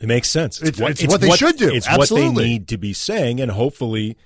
It 0.01 0.07
makes 0.07 0.31
sense. 0.31 0.63
It's- 0.63 0.81
it's 0.91 1.07
what 1.13 1.21
they 1.21 1.29
should 1.37 1.57
do. 1.57 1.71
It's 1.75 1.87
what 1.89 2.09
they 2.09 2.29
need 2.45 2.69
to 2.69 2.79
be 2.79 2.93
saying, 2.95 3.41
and 3.41 3.51
hopefully, 3.51 4.17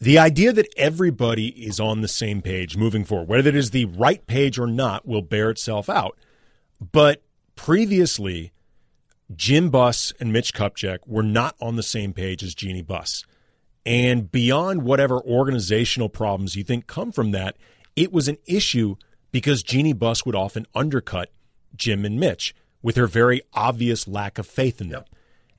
the 0.00 0.18
idea 0.18 0.52
that 0.52 0.72
everybody 0.76 1.48
is 1.48 1.80
on 1.80 2.00
the 2.00 2.08
same 2.08 2.40
page 2.40 2.76
moving 2.76 3.04
forward, 3.04 3.28
whether 3.28 3.48
it 3.48 3.56
is 3.56 3.70
the 3.70 3.86
right 3.86 4.24
page 4.26 4.58
or 4.58 4.66
not, 4.66 5.06
will 5.06 5.22
bear 5.22 5.50
itself 5.50 5.88
out. 5.88 6.16
But 6.80 7.22
previously, 7.56 8.52
Jim 9.34 9.70
Buss 9.70 10.12
and 10.20 10.32
Mitch 10.32 10.54
Kupchak 10.54 10.98
were 11.06 11.22
not 11.22 11.56
on 11.60 11.76
the 11.76 11.82
same 11.82 12.12
page 12.12 12.42
as 12.42 12.54
Jeanie 12.54 12.82
Buss. 12.82 13.24
And 13.84 14.30
beyond 14.30 14.82
whatever 14.82 15.20
organizational 15.20 16.08
problems 16.08 16.54
you 16.54 16.62
think 16.62 16.86
come 16.86 17.10
from 17.10 17.32
that, 17.32 17.56
it 17.96 18.12
was 18.12 18.28
an 18.28 18.38
issue 18.46 18.96
because 19.32 19.62
Jeanie 19.62 19.92
Buss 19.92 20.24
would 20.24 20.36
often 20.36 20.66
undercut 20.74 21.30
Jim 21.74 22.04
and 22.04 22.20
Mitch 22.20 22.54
with 22.82 22.96
her 22.96 23.06
very 23.06 23.42
obvious 23.52 24.06
lack 24.06 24.38
of 24.38 24.46
faith 24.46 24.80
in 24.80 24.90
them. 24.90 25.04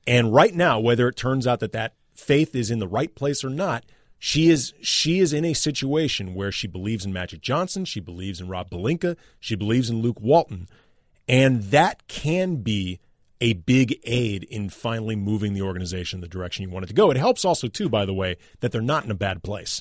And 0.06 0.32
right 0.32 0.54
now, 0.54 0.80
whether 0.80 1.08
it 1.08 1.16
turns 1.16 1.46
out 1.46 1.60
that 1.60 1.72
that 1.72 1.94
faith 2.14 2.54
is 2.54 2.70
in 2.70 2.78
the 2.78 2.88
right 2.88 3.14
place 3.14 3.44
or 3.44 3.50
not, 3.50 3.84
she 4.22 4.50
is 4.50 4.74
she 4.82 5.18
is 5.18 5.32
in 5.32 5.46
a 5.46 5.54
situation 5.54 6.34
where 6.34 6.52
she 6.52 6.68
believes 6.68 7.06
in 7.06 7.12
Magic 7.12 7.40
Johnson, 7.40 7.86
she 7.86 8.00
believes 8.00 8.38
in 8.38 8.48
Rob 8.48 8.70
Pelinka, 8.70 9.16
she 9.40 9.56
believes 9.56 9.88
in 9.88 10.02
Luke 10.02 10.20
Walton, 10.20 10.68
and 11.26 11.62
that 11.64 12.06
can 12.06 12.56
be 12.56 13.00
a 13.40 13.54
big 13.54 13.98
aid 14.04 14.44
in 14.44 14.68
finally 14.68 15.16
moving 15.16 15.54
the 15.54 15.62
organization 15.62 16.18
in 16.18 16.20
the 16.20 16.28
direction 16.28 16.62
you 16.62 16.70
want 16.70 16.84
it 16.84 16.88
to 16.88 16.94
go. 16.94 17.10
It 17.10 17.16
helps 17.16 17.46
also 17.46 17.66
too, 17.66 17.88
by 17.88 18.04
the 18.04 18.12
way, 18.12 18.36
that 18.60 18.72
they're 18.72 18.82
not 18.82 19.06
in 19.06 19.10
a 19.10 19.14
bad 19.14 19.42
place. 19.42 19.80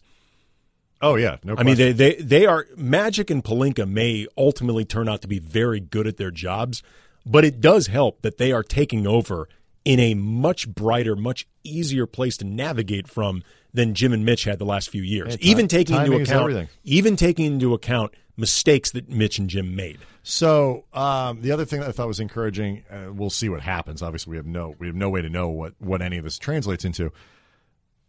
Oh 1.01 1.15
yeah, 1.15 1.35
no. 1.43 1.55
I 1.57 1.63
mean, 1.63 1.75
they, 1.75 1.91
they 1.91 2.15
they 2.15 2.45
are 2.45 2.65
Magic 2.77 3.29
and 3.29 3.43
Pelinka 3.43 3.89
may 3.89 4.25
ultimately 4.37 4.85
turn 4.85 5.09
out 5.09 5.21
to 5.21 5.27
be 5.27 5.39
very 5.39 5.81
good 5.81 6.07
at 6.07 6.15
their 6.15 6.31
jobs, 6.31 6.81
but 7.25 7.43
it 7.43 7.59
does 7.59 7.87
help 7.87 8.21
that 8.21 8.37
they 8.37 8.53
are 8.53 8.63
taking 8.63 9.05
over 9.05 9.49
in 9.83 9.99
a 9.99 10.13
much 10.13 10.69
brighter, 10.69 11.17
much 11.17 11.45
easier 11.65 12.05
place 12.05 12.37
to 12.37 12.45
navigate 12.45 13.07
from 13.09 13.43
than 13.73 13.93
Jim 13.93 14.13
and 14.13 14.25
Mitch 14.25 14.43
had 14.43 14.59
the 14.59 14.65
last 14.65 14.89
few 14.89 15.01
years. 15.01 15.37
Ti- 15.37 15.49
even 15.49 15.67
taking 15.67 15.95
into 15.95 16.15
account 16.15 16.41
everything. 16.41 16.67
even 16.83 17.15
taking 17.15 17.45
into 17.45 17.73
account 17.73 18.13
mistakes 18.37 18.91
that 18.91 19.09
Mitch 19.09 19.37
and 19.37 19.49
Jim 19.49 19.75
made. 19.75 19.99
So 20.23 20.85
um, 20.93 21.41
the 21.41 21.51
other 21.51 21.65
thing 21.65 21.79
that 21.81 21.89
I 21.89 21.91
thought 21.91 22.07
was 22.07 22.19
encouraging, 22.19 22.83
uh, 22.89 23.11
we'll 23.11 23.29
see 23.29 23.49
what 23.49 23.61
happens. 23.61 24.01
Obviously, 24.01 24.31
we 24.31 24.37
have 24.37 24.45
no 24.45 24.75
we 24.79 24.87
have 24.87 24.95
no 24.95 25.09
way 25.09 25.21
to 25.21 25.29
know 25.29 25.49
what 25.49 25.73
what 25.79 26.01
any 26.01 26.17
of 26.17 26.23
this 26.23 26.37
translates 26.37 26.85
into. 26.85 27.11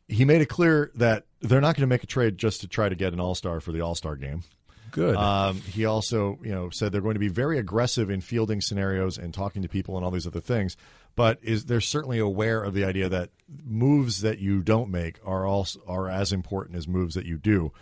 He 0.09 0.25
made 0.25 0.41
it 0.41 0.47
clear 0.47 0.91
that 0.97 1.25
they're 1.41 1.61
not 1.61 1.77
going 1.77 1.83
to 1.83 1.87
make 1.87 2.03
a 2.03 2.07
trade 2.07 2.37
just 2.37 2.63
to 2.63 2.69
try 2.69 2.89
to 2.89 2.95
get 2.97 3.13
an 3.13 3.21
All 3.21 3.35
Star 3.35 3.61
for 3.61 3.73
the 3.73 3.81
All 3.81 3.95
Star 3.95 4.17
game. 4.17 4.43
Good. 4.91 5.15
Um, 5.15 5.61
he 5.61 5.85
also, 5.85 6.39
you 6.43 6.51
know, 6.51 6.69
said 6.71 6.91
they're 6.91 7.01
going 7.01 7.15
to 7.15 7.21
be 7.21 7.29
very 7.29 7.59
aggressive 7.59 8.11
in 8.11 8.21
fielding 8.21 8.61
scenarios 8.61 9.19
and 9.19 9.33
talking 9.33 9.63
to 9.63 9.69
people 9.69 9.97
and 9.97 10.05
all 10.05 10.11
these 10.11 10.27
other 10.27 10.41
things. 10.41 10.77
But 11.17 11.39
is 11.43 11.67
they're 11.67 11.81
certainly 11.81 12.19
aware 12.19 12.63
of 12.63 12.75
the 12.75 12.85
idea 12.85 13.09
that 13.09 13.31
moves 13.65 14.23
that 14.23 14.39
you 14.39 14.63
don't 14.63 14.91
make 14.91 15.19
are 15.25 15.47
also 15.47 15.81
are 15.87 16.09
as 16.09 16.33
important 16.33 16.77
as 16.77 16.89
moves 16.89 17.15
that 17.15 17.27
you 17.27 17.37
do. 17.37 17.73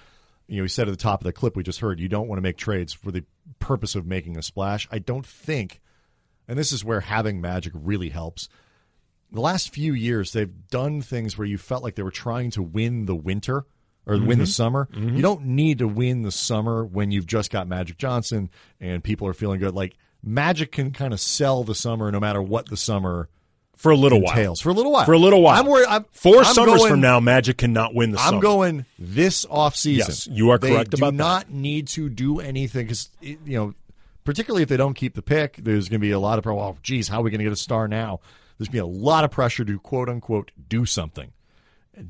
You 0.47 0.57
know, 0.57 0.63
he 0.63 0.69
said 0.69 0.89
at 0.89 0.93
the 0.93 0.97
top 0.97 1.21
of 1.21 1.25
the 1.25 1.33
clip 1.33 1.55
we 1.57 1.63
just 1.63 1.81
heard, 1.81 2.01
you 2.01 2.09
don't 2.09 2.27
want 2.27 2.39
to 2.39 2.43
make 2.43 2.57
trades 2.57 2.93
for 2.93 3.11
the 3.11 3.25
purpose 3.59 3.95
of 3.95 4.07
making 4.07 4.39
a 4.39 4.43
splash. 4.43 4.89
I 4.91 4.99
don't 4.99 5.27
think, 5.27 5.81
and 6.49 6.59
this 6.59 6.73
is 6.73 6.85
where 6.85 7.01
having 7.01 7.41
Magic 7.41 7.73
really 7.77 8.09
helps. 8.09 8.49
The 9.31 9.43
last 9.43 9.75
few 9.75 9.93
years, 9.93 10.33
they've 10.33 10.69
done 10.69 11.03
things 11.03 11.37
where 11.37 11.47
you 11.47 11.59
felt 11.59 11.83
like 11.83 11.97
they 11.97 12.03
were 12.03 12.11
trying 12.11 12.51
to 12.53 12.63
win 12.63 13.05
the 13.05 13.15
winter 13.15 13.67
or 14.07 14.15
win 14.15 14.27
the 14.27 14.45
mm-hmm. 14.45 14.45
summer. 14.45 14.89
Mm-hmm. 14.91 15.17
You 15.17 15.23
don't 15.23 15.45
need 15.45 15.79
to 15.79 15.87
win 15.87 16.23
the 16.23 16.33
summer 16.33 16.83
when 16.83 17.11
you've 17.11 17.27
just 17.27 17.51
got 17.51 17.69
Magic 17.69 17.99
Johnson 17.99 18.49
and 18.81 19.05
people 19.05 19.29
are 19.29 19.35
feeling 19.35 19.61
good. 19.61 19.75
Like 19.75 19.99
Magic 20.29 20.73
can 20.73 20.91
kind 20.93 21.13
of 21.13 21.21
sell 21.21 21.65
the 21.65 21.75
summer 21.75 22.11
no 22.13 22.21
matter 22.21 22.43
what 22.43 22.69
the 22.69 22.77
summer 22.77 23.29
for 23.77 23.91
a 23.93 23.97
little 23.97 24.21
while. 24.21 24.33
entails 24.37 24.61
for 24.61 24.71
a 24.71 24.73
little 24.75 24.91
while. 24.93 25.05
For 25.05 25.13
a 25.13 25.19
little 25.19 25.41
while. 25.41 25.59
I'm 25.59 25.67
worried. 25.67 25.87
I'm, 25.89 26.05
4 26.11 26.39
I'm 26.39 26.45
summers 26.47 26.79
going- 26.79 26.91
from 26.91 27.01
now, 27.01 27.21
Magic 27.21 27.59
cannot 27.59 27.95
win 27.95 28.11
the 28.11 28.19
I'm 28.19 28.31
summer. 28.31 28.43
going 28.43 28.87
this 28.99 29.47
off 29.49 29.77
season. 29.77 30.07
Yes, 30.09 30.27
you 30.27 30.51
are 30.51 30.59
they 30.59 30.71
correct 30.71 30.91
do 30.91 30.97
about 30.97 31.13
that. 31.13 31.17
not 31.17 31.51
need 31.51 31.87
to 31.89 32.09
do 32.09 32.41
anything 32.41 32.87
because 32.87 33.09
you 33.21 33.39
know 33.47 33.75
particularly 34.25 34.63
if 34.63 34.69
they 34.69 34.77
don't 34.77 34.95
keep 34.95 35.15
the 35.15 35.23
pick. 35.23 35.57
There's 35.57 35.89
going 35.89 36.01
to 36.01 36.05
be 36.07 36.11
a 36.11 36.19
lot 36.19 36.39
of 36.39 36.45
well, 36.45 36.59
oh, 36.61 36.77
geez, 36.83 37.09
how 37.09 37.21
are 37.21 37.23
we 37.23 37.31
going 37.31 37.39
to 37.39 37.45
get 37.45 37.53
a 37.53 37.57
star 37.57 37.89
now? 37.89 38.21
There's 38.59 38.69
going 38.69 38.85
to 38.85 38.93
be 38.93 39.01
a 39.01 39.03
lot 39.05 39.25
of 39.25 39.31
pressure 39.31 39.65
to 39.65 39.79
quote 39.79 40.09
unquote 40.09 40.51
do 40.69 40.85
something. 40.85 41.33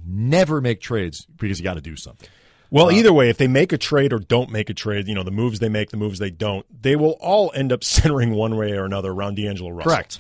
Never 0.06 0.60
make 0.60 0.80
trades 0.80 1.26
because 1.36 1.58
you 1.60 1.64
got 1.64 1.74
to 1.74 1.80
do 1.80 1.96
something. 1.96 2.28
Well, 2.70 2.92
either 2.92 3.12
way, 3.12 3.30
if 3.30 3.38
they 3.38 3.48
make 3.48 3.72
a 3.72 3.78
trade 3.78 4.12
or 4.12 4.18
don't 4.18 4.50
make 4.50 4.68
a 4.68 4.74
trade, 4.74 5.08
you 5.08 5.14
know, 5.14 5.22
the 5.22 5.30
moves 5.30 5.58
they 5.58 5.70
make, 5.70 5.90
the 5.90 5.96
moves 5.96 6.18
they 6.18 6.30
don't, 6.30 6.66
they 6.82 6.96
will 6.96 7.16
all 7.20 7.50
end 7.54 7.72
up 7.72 7.82
centering 7.84 8.32
one 8.32 8.56
way 8.56 8.72
or 8.72 8.84
another 8.84 9.10
around 9.10 9.36
D'Angelo 9.36 9.70
Russell. 9.70 9.90
Correct. 9.90 10.18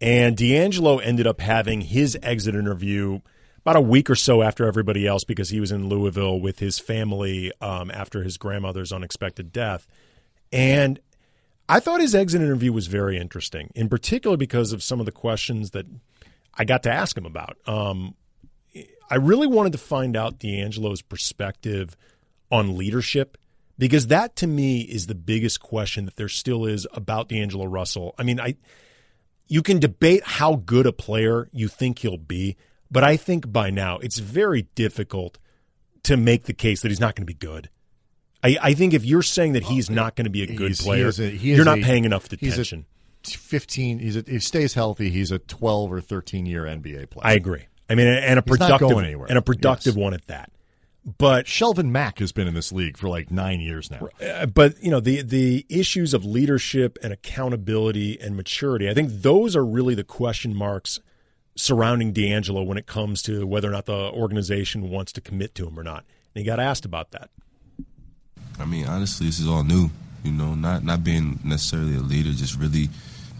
And 0.00 0.36
D'Angelo 0.36 0.98
ended 0.98 1.26
up 1.26 1.40
having 1.40 1.80
his 1.80 2.16
exit 2.22 2.54
interview 2.54 3.20
about 3.58 3.76
a 3.76 3.80
week 3.80 4.08
or 4.08 4.14
so 4.14 4.42
after 4.42 4.66
everybody 4.66 5.06
else 5.06 5.24
because 5.24 5.50
he 5.50 5.60
was 5.60 5.72
in 5.72 5.88
Louisville 5.88 6.40
with 6.40 6.58
his 6.58 6.78
family 6.78 7.52
um, 7.60 7.90
after 7.90 8.22
his 8.22 8.38
grandmother's 8.38 8.92
unexpected 8.92 9.52
death. 9.52 9.86
And 10.52 11.00
I 11.68 11.80
thought 11.80 12.00
his 12.00 12.14
exit 12.14 12.40
interview 12.40 12.72
was 12.72 12.86
very 12.86 13.18
interesting, 13.18 13.70
in 13.74 13.88
particular 13.88 14.36
because 14.36 14.72
of 14.72 14.82
some 14.82 15.00
of 15.00 15.06
the 15.06 15.12
questions 15.12 15.72
that 15.72 15.86
I 16.54 16.64
got 16.64 16.82
to 16.84 16.92
ask 16.92 17.16
him 17.16 17.26
about. 17.26 17.58
Um, 17.66 18.14
I 19.10 19.16
really 19.16 19.46
wanted 19.46 19.72
to 19.72 19.78
find 19.78 20.16
out 20.16 20.38
D'Angelo's 20.38 21.02
perspective 21.02 21.96
on 22.50 22.76
leadership 22.76 23.38
because 23.78 24.08
that 24.08 24.36
to 24.36 24.46
me 24.46 24.80
is 24.80 25.06
the 25.06 25.14
biggest 25.14 25.60
question 25.60 26.04
that 26.06 26.16
there 26.16 26.28
still 26.28 26.66
is 26.66 26.86
about 26.92 27.28
D'Angelo 27.28 27.64
Russell. 27.66 28.14
I 28.18 28.22
mean, 28.22 28.40
I 28.40 28.56
you 29.46 29.62
can 29.62 29.78
debate 29.78 30.22
how 30.24 30.56
good 30.56 30.86
a 30.86 30.92
player 30.92 31.48
you 31.52 31.68
think 31.68 32.00
he'll 32.00 32.18
be, 32.18 32.56
but 32.90 33.02
I 33.02 33.16
think 33.16 33.50
by 33.50 33.70
now 33.70 33.98
it's 33.98 34.18
very 34.18 34.62
difficult 34.74 35.38
to 36.02 36.16
make 36.16 36.44
the 36.44 36.52
case 36.52 36.82
that 36.82 36.88
he's 36.90 37.00
not 37.00 37.14
going 37.14 37.26
to 37.26 37.32
be 37.32 37.34
good. 37.34 37.70
I, 38.42 38.56
I 38.60 38.74
think 38.74 38.94
if 38.94 39.04
you're 39.04 39.22
saying 39.22 39.54
that 39.54 39.64
he's 39.64 39.90
not 39.90 40.14
going 40.16 40.24
to 40.26 40.30
be 40.30 40.42
a 40.42 40.46
good 40.46 40.68
He's- 40.68 40.82
player, 40.82 41.08
is 41.08 41.18
a- 41.18 41.30
he 41.30 41.54
you're 41.54 41.64
not 41.64 41.78
a- 41.78 41.82
paying 41.82 42.04
enough 42.04 42.28
he's 42.38 42.52
attention. 42.52 42.86
15 43.24 43.98
he's 43.98 44.16
a, 44.16 44.20
if 44.20 44.26
he 44.28 44.38
stays 44.38 44.74
healthy 44.74 45.10
he's 45.10 45.30
a 45.32 45.38
12 45.40 45.92
or 45.92 46.00
13 46.00 46.46
year 46.46 46.62
nba 46.62 47.10
player 47.10 47.26
I 47.26 47.32
agree. 47.32 47.66
I 47.90 47.94
mean, 47.94 48.06
and 48.06 48.38
a 48.38 48.42
productive 48.42 48.88
going 48.88 49.04
anywhere. 49.06 49.26
and 49.28 49.38
a 49.38 49.42
productive 49.42 49.94
Yes. 49.96 50.02
one 50.02 50.14
at 50.14 50.26
that. 50.26 50.50
But 51.16 51.46
shelvin 51.46 51.86
mack 51.90 52.18
has 52.18 52.32
been 52.32 52.46
in 52.46 52.52
this 52.54 52.70
league 52.70 52.98
for 52.98 53.08
like 53.08 53.30
nine 53.30 53.60
years 53.60 53.90
now 53.90 54.08
Uh, 54.20 54.44
but 54.44 54.82
you 54.82 54.90
know 54.90 55.00
the 55.00 55.22
the 55.22 55.64
issues 55.70 56.12
of 56.12 56.22
leadership 56.24 56.98
and 57.02 57.12
accountability 57.14 58.20
and 58.20 58.36
maturity. 58.36 58.90
I 58.90 58.94
think 58.94 59.10
those 59.22 59.56
are 59.56 59.64
really 59.64 59.94
the 59.94 60.04
question 60.04 60.54
marks 60.54 61.00
surrounding 61.56 62.12
D'Angelo 62.12 62.62
when 62.62 62.76
it 62.76 62.86
comes 62.86 63.22
to 63.22 63.46
whether 63.46 63.68
or 63.68 63.72
not 63.72 63.86
the 63.86 64.10
organization 64.12 64.90
wants 64.90 65.12
to 65.12 65.20
commit 65.20 65.54
to 65.54 65.66
him 65.66 65.78
or 65.78 65.82
not. 65.82 66.04
And 66.34 66.42
he 66.42 66.44
got 66.44 66.60
asked 66.60 66.84
about 66.84 67.12
that. 67.12 67.30
I 68.60 68.64
mean, 68.66 68.86
honestly, 68.86 69.26
this 69.26 69.38
is 69.38 69.46
all 69.48 69.64
new. 69.64 69.90
You 70.24 70.32
know, 70.32 70.54
not 70.54 70.84
not 70.84 71.04
being 71.04 71.38
necessarily 71.44 71.94
a 71.96 72.00
leader, 72.00 72.32
just 72.32 72.56
really. 72.58 72.90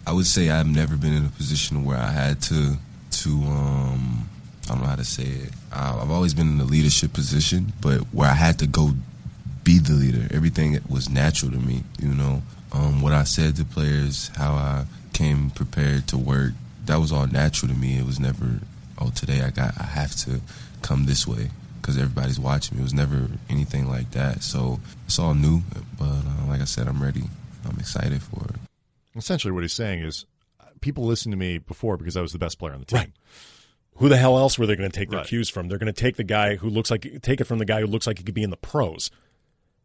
I 0.06 0.12
would 0.12 0.26
say 0.26 0.48
I've 0.48 0.66
never 0.66 0.96
been 0.96 1.12
in 1.12 1.26
a 1.26 1.28
position 1.28 1.84
where 1.84 1.98
I 1.98 2.12
had 2.12 2.40
to 2.42 2.76
to 3.10 3.30
um 3.44 4.27
I 4.68 4.72
don't 4.74 4.82
know 4.82 4.88
how 4.88 4.96
to 4.96 5.04
say 5.04 5.24
it. 5.24 5.50
I, 5.72 5.98
I've 5.98 6.10
always 6.10 6.34
been 6.34 6.52
in 6.52 6.60
a 6.60 6.64
leadership 6.64 7.12
position, 7.12 7.72
but 7.80 8.00
where 8.12 8.28
I 8.30 8.34
had 8.34 8.58
to 8.60 8.66
go 8.66 8.92
be 9.64 9.78
the 9.78 9.92
leader. 9.92 10.28
Everything 10.34 10.78
was 10.88 11.08
natural 11.08 11.50
to 11.52 11.58
me. 11.58 11.84
You 11.98 12.08
know, 12.14 12.42
um, 12.72 13.00
what 13.00 13.12
I 13.12 13.24
said 13.24 13.56
to 13.56 13.64
players, 13.64 14.28
how 14.36 14.52
I 14.52 14.84
came 15.12 15.50
prepared 15.50 16.06
to 16.08 16.18
work. 16.18 16.52
That 16.86 16.96
was 17.00 17.12
all 17.12 17.26
natural 17.26 17.72
to 17.72 17.78
me. 17.78 17.98
It 17.98 18.06
was 18.06 18.18
never, 18.20 18.60
oh, 18.98 19.10
today 19.10 19.42
I 19.42 19.50
got, 19.50 19.78
I 19.78 19.84
have 19.84 20.14
to 20.24 20.40
come 20.82 21.04
this 21.06 21.26
way 21.26 21.50
because 21.80 21.96
everybody's 21.98 22.38
watching 22.40 22.76
me. 22.76 22.82
It 22.82 22.84
was 22.84 22.94
never 22.94 23.28
anything 23.50 23.88
like 23.88 24.10
that. 24.12 24.42
So 24.42 24.80
it's 25.06 25.18
all 25.18 25.34
new. 25.34 25.62
But 25.98 26.04
uh, 26.06 26.46
like 26.48 26.60
I 26.60 26.64
said, 26.64 26.88
I'm 26.88 27.02
ready. 27.02 27.24
I'm 27.68 27.78
excited 27.78 28.22
for 28.22 28.44
it. 28.44 28.56
essentially 29.16 29.52
what 29.52 29.62
he's 29.64 29.72
saying 29.72 30.00
is 30.00 30.24
uh, 30.60 30.64
people 30.80 31.04
listened 31.04 31.32
to 31.32 31.36
me 31.36 31.58
before 31.58 31.96
because 31.98 32.16
i 32.16 32.20
was 32.22 32.32
the 32.32 32.38
best 32.38 32.58
player 32.58 32.72
on 32.72 32.78
the 32.80 32.86
team 32.86 32.98
Right. 32.98 33.12
Who 33.98 34.08
the 34.08 34.16
hell 34.16 34.38
else 34.38 34.58
were 34.58 34.66
they 34.66 34.76
going 34.76 34.90
to 34.90 34.96
take 34.96 35.10
their 35.10 35.20
Right. 35.20 35.28
cues 35.28 35.48
from? 35.48 35.68
They're 35.68 35.78
going 35.78 35.92
to 35.92 36.00
take 36.00 36.16
the 36.16 36.24
guy 36.24 36.56
who 36.56 36.68
looks 36.70 36.90
like 36.90 37.20
take 37.22 37.40
it 37.40 37.44
from 37.44 37.58
the 37.58 37.64
guy 37.64 37.80
who 37.80 37.86
looks 37.86 38.06
like 38.06 38.18
he 38.18 38.24
could 38.24 38.34
be 38.34 38.42
in 38.42 38.50
the 38.50 38.56
pros. 38.56 39.10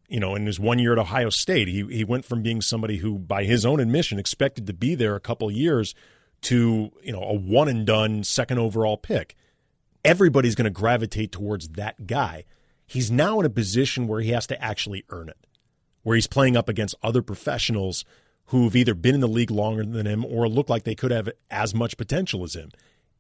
You 0.08 0.20
know, 0.20 0.36
in 0.36 0.46
his 0.46 0.60
one 0.60 0.78
year 0.80 0.94
at 0.94 1.00
Ohio 1.00 1.30
State, 1.30 1.68
he 1.68 1.84
he 1.90 2.04
went 2.04 2.26
from 2.26 2.44
being 2.44 2.62
somebody 2.62 2.98
who, 2.98 3.18
by 3.18 3.44
his 3.46 3.66
own 3.66 3.80
admission, 3.80 4.20
expected 4.20 4.68
to 4.68 4.74
be 4.74 4.94
there 4.96 5.16
a 5.16 5.20
couple 5.20 5.50
years 5.50 5.96
to 6.42 6.92
you 7.02 7.12
know 7.12 7.24
a 7.24 7.34
one 7.34 7.68
and 7.68 7.86
done 7.86 8.24
second 8.24 8.60
overall 8.60 8.98
pick. 8.98 9.36
Everybody's 10.06 10.56
going 10.56 10.66
to 10.66 10.70
gravitate 10.72 11.32
towards 11.32 11.70
that 11.70 12.06
guy. 12.06 12.44
He's 12.86 13.10
now 13.10 13.40
in 13.40 13.46
a 13.46 13.50
position 13.50 14.08
where 14.08 14.22
he 14.22 14.32
has 14.32 14.46
to 14.48 14.62
actually 14.62 15.06
earn 15.10 15.30
it, 15.30 15.48
where 16.04 16.16
he's 16.16 16.28
playing 16.28 16.58
up 16.58 16.68
against 16.70 16.96
other 17.02 17.22
professionals 17.22 18.04
who've 18.48 18.76
either 18.76 18.94
been 18.94 19.16
in 19.16 19.22
the 19.22 19.28
league 19.28 19.50
longer 19.50 19.86
than 19.86 20.06
him 20.06 20.26
or 20.26 20.48
look 20.50 20.70
like 20.70 20.84
they 20.84 20.94
could 20.94 21.12
have 21.12 21.30
as 21.50 21.74
much 21.74 21.96
potential 21.98 22.44
as 22.44 22.56
him. 22.56 22.70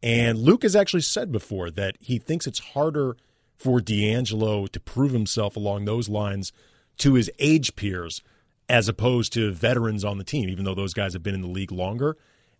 And 0.04 0.38
Luke 0.38 0.64
has 0.64 0.76
actually 0.76 1.02
said 1.02 1.32
before 1.32 1.72
that 1.72 1.96
he 2.02 2.20
thinks 2.20 2.46
it's 2.46 2.60
harder 2.60 3.16
for 3.56 3.80
D'Angelo 3.80 4.68
to 4.68 4.80
prove 4.80 5.14
himself 5.14 5.56
along 5.56 5.86
those 5.86 6.10
lines 6.10 6.52
to 6.98 7.14
his 7.14 7.32
age 7.40 7.78
peers 7.78 8.22
as 8.68 8.90
opposed 8.90 9.32
to 9.34 9.52
veterans 9.54 10.04
on 10.04 10.18
the 10.18 10.24
team, 10.26 10.50
even 10.50 10.66
though 10.66 10.76
those 10.76 10.94
guys 10.94 11.14
have 11.14 11.24
been 11.24 11.34
in 11.34 11.42
the 11.42 11.48
league 11.48 11.72
longer. 11.72 12.18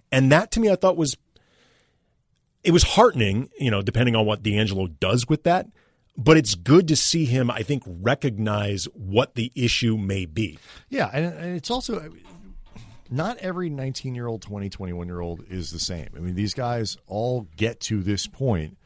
And 0.10 0.32
that 0.32 0.52
to 0.52 0.62
me, 0.62 0.72
I 0.72 0.78
thought 0.78 0.96
was 0.96 1.18
it 2.64 2.72
was 2.72 2.84
heartening, 2.84 3.50
you 3.60 3.70
know, 3.70 3.82
depending 3.82 4.16
on 4.16 4.26
what 4.26 4.42
D'Angelo 4.42 4.88
does 4.88 5.28
with 5.28 5.44
that. 5.44 5.68
But 6.16 6.38
it's 6.38 6.56
good 6.56 6.88
to 6.90 6.96
see 6.96 7.26
him, 7.26 7.52
I 7.52 7.64
think, 7.64 7.84
recognize 7.86 8.86
what 8.94 9.36
the 9.36 9.52
issue 9.56 9.98
may 9.98 10.26
be. 10.26 10.60
Yeah, 10.90 11.10
and, 11.12 11.26
and 11.26 11.58
it's 11.58 11.72
also 11.72 12.10
not 13.14 13.38
every 13.38 13.70
19 13.70 14.16
year 14.16 14.26
old, 14.26 14.42
20, 14.42 14.70
21 14.70 15.08
year 15.08 15.20
old 15.20 15.44
is 15.48 15.72
the 15.72 15.80
same. 15.80 16.10
I 16.16 16.20
mean, 16.20 16.34
these 16.34 16.56
guys 16.56 16.98
all 17.06 17.48
get 17.56 17.80
to 17.82 18.02
this 18.02 18.26
point. 18.26 18.78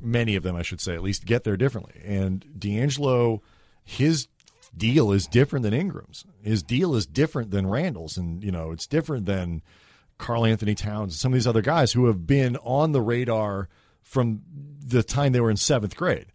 Many 0.00 0.34
of 0.34 0.42
them, 0.42 0.56
I 0.56 0.62
should 0.62 0.80
say, 0.80 0.94
at 0.94 1.02
least 1.02 1.24
get 1.24 1.44
there 1.44 1.56
differently. 1.56 2.00
And 2.04 2.44
D'Angelo, 2.58 3.40
his 3.84 4.26
deal 4.76 5.12
is 5.12 5.26
different 5.26 5.62
than 5.62 5.74
Ingram's. 5.74 6.24
His 6.42 6.62
deal 6.62 6.96
is 6.96 7.06
different 7.06 7.52
than 7.52 7.68
Randle's, 7.68 8.16
and 8.16 8.42
you 8.42 8.50
know, 8.50 8.72
it's 8.72 8.86
different 8.86 9.26
than 9.26 9.62
Karl-Anthony 10.18 10.74
Towns 10.74 11.12
and 11.12 11.18
some 11.18 11.32
of 11.32 11.34
these 11.34 11.46
other 11.46 11.62
guys 11.62 11.92
who 11.92 12.06
have 12.06 12.26
been 12.26 12.56
on 12.58 12.92
the 12.92 13.00
radar 13.00 13.68
from 14.02 14.42
the 14.84 15.02
time 15.04 15.32
they 15.32 15.40
were 15.40 15.50
in 15.50 15.56
seventh 15.56 15.96
grade. 15.96 16.26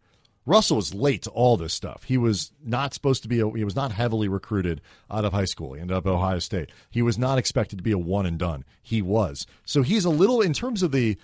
Russell 0.46 0.78
was 0.78 0.94
late 0.94 1.22
to 1.24 1.30
all 1.30 1.56
this 1.56 1.74
stuff. 1.74 2.04
He 2.04 2.18
was 2.18 2.52
not 2.64 2.94
supposed 2.94 3.24
to 3.24 3.30
be. 3.30 3.40
A, 3.40 3.50
he 3.52 3.64
was 3.64 3.76
not 3.76 3.92
heavily 3.92 4.28
recruited 4.28 4.82
out 5.10 5.26
of 5.26 5.34
high 5.34 5.46
school. 5.46 5.74
He 5.74 5.82
ended 5.82 5.96
up 5.96 6.06
at 6.06 6.12
Ohio 6.12 6.40
State. 6.40 6.70
He 6.90 7.02
was 7.02 7.18
not 7.18 7.38
expected 7.38 7.78
to 7.78 7.84
be 7.84 7.92
a 7.92 7.98
one 7.98 8.26
and 8.26 8.38
done. 8.38 8.66
He 8.82 9.02
was. 9.02 9.48
So 9.66 9.82
he's 9.84 10.06
a 10.06 10.10
little 10.10 10.42
in 10.42 10.54
terms 10.54 10.84
of 10.84 10.92
the 10.92 11.18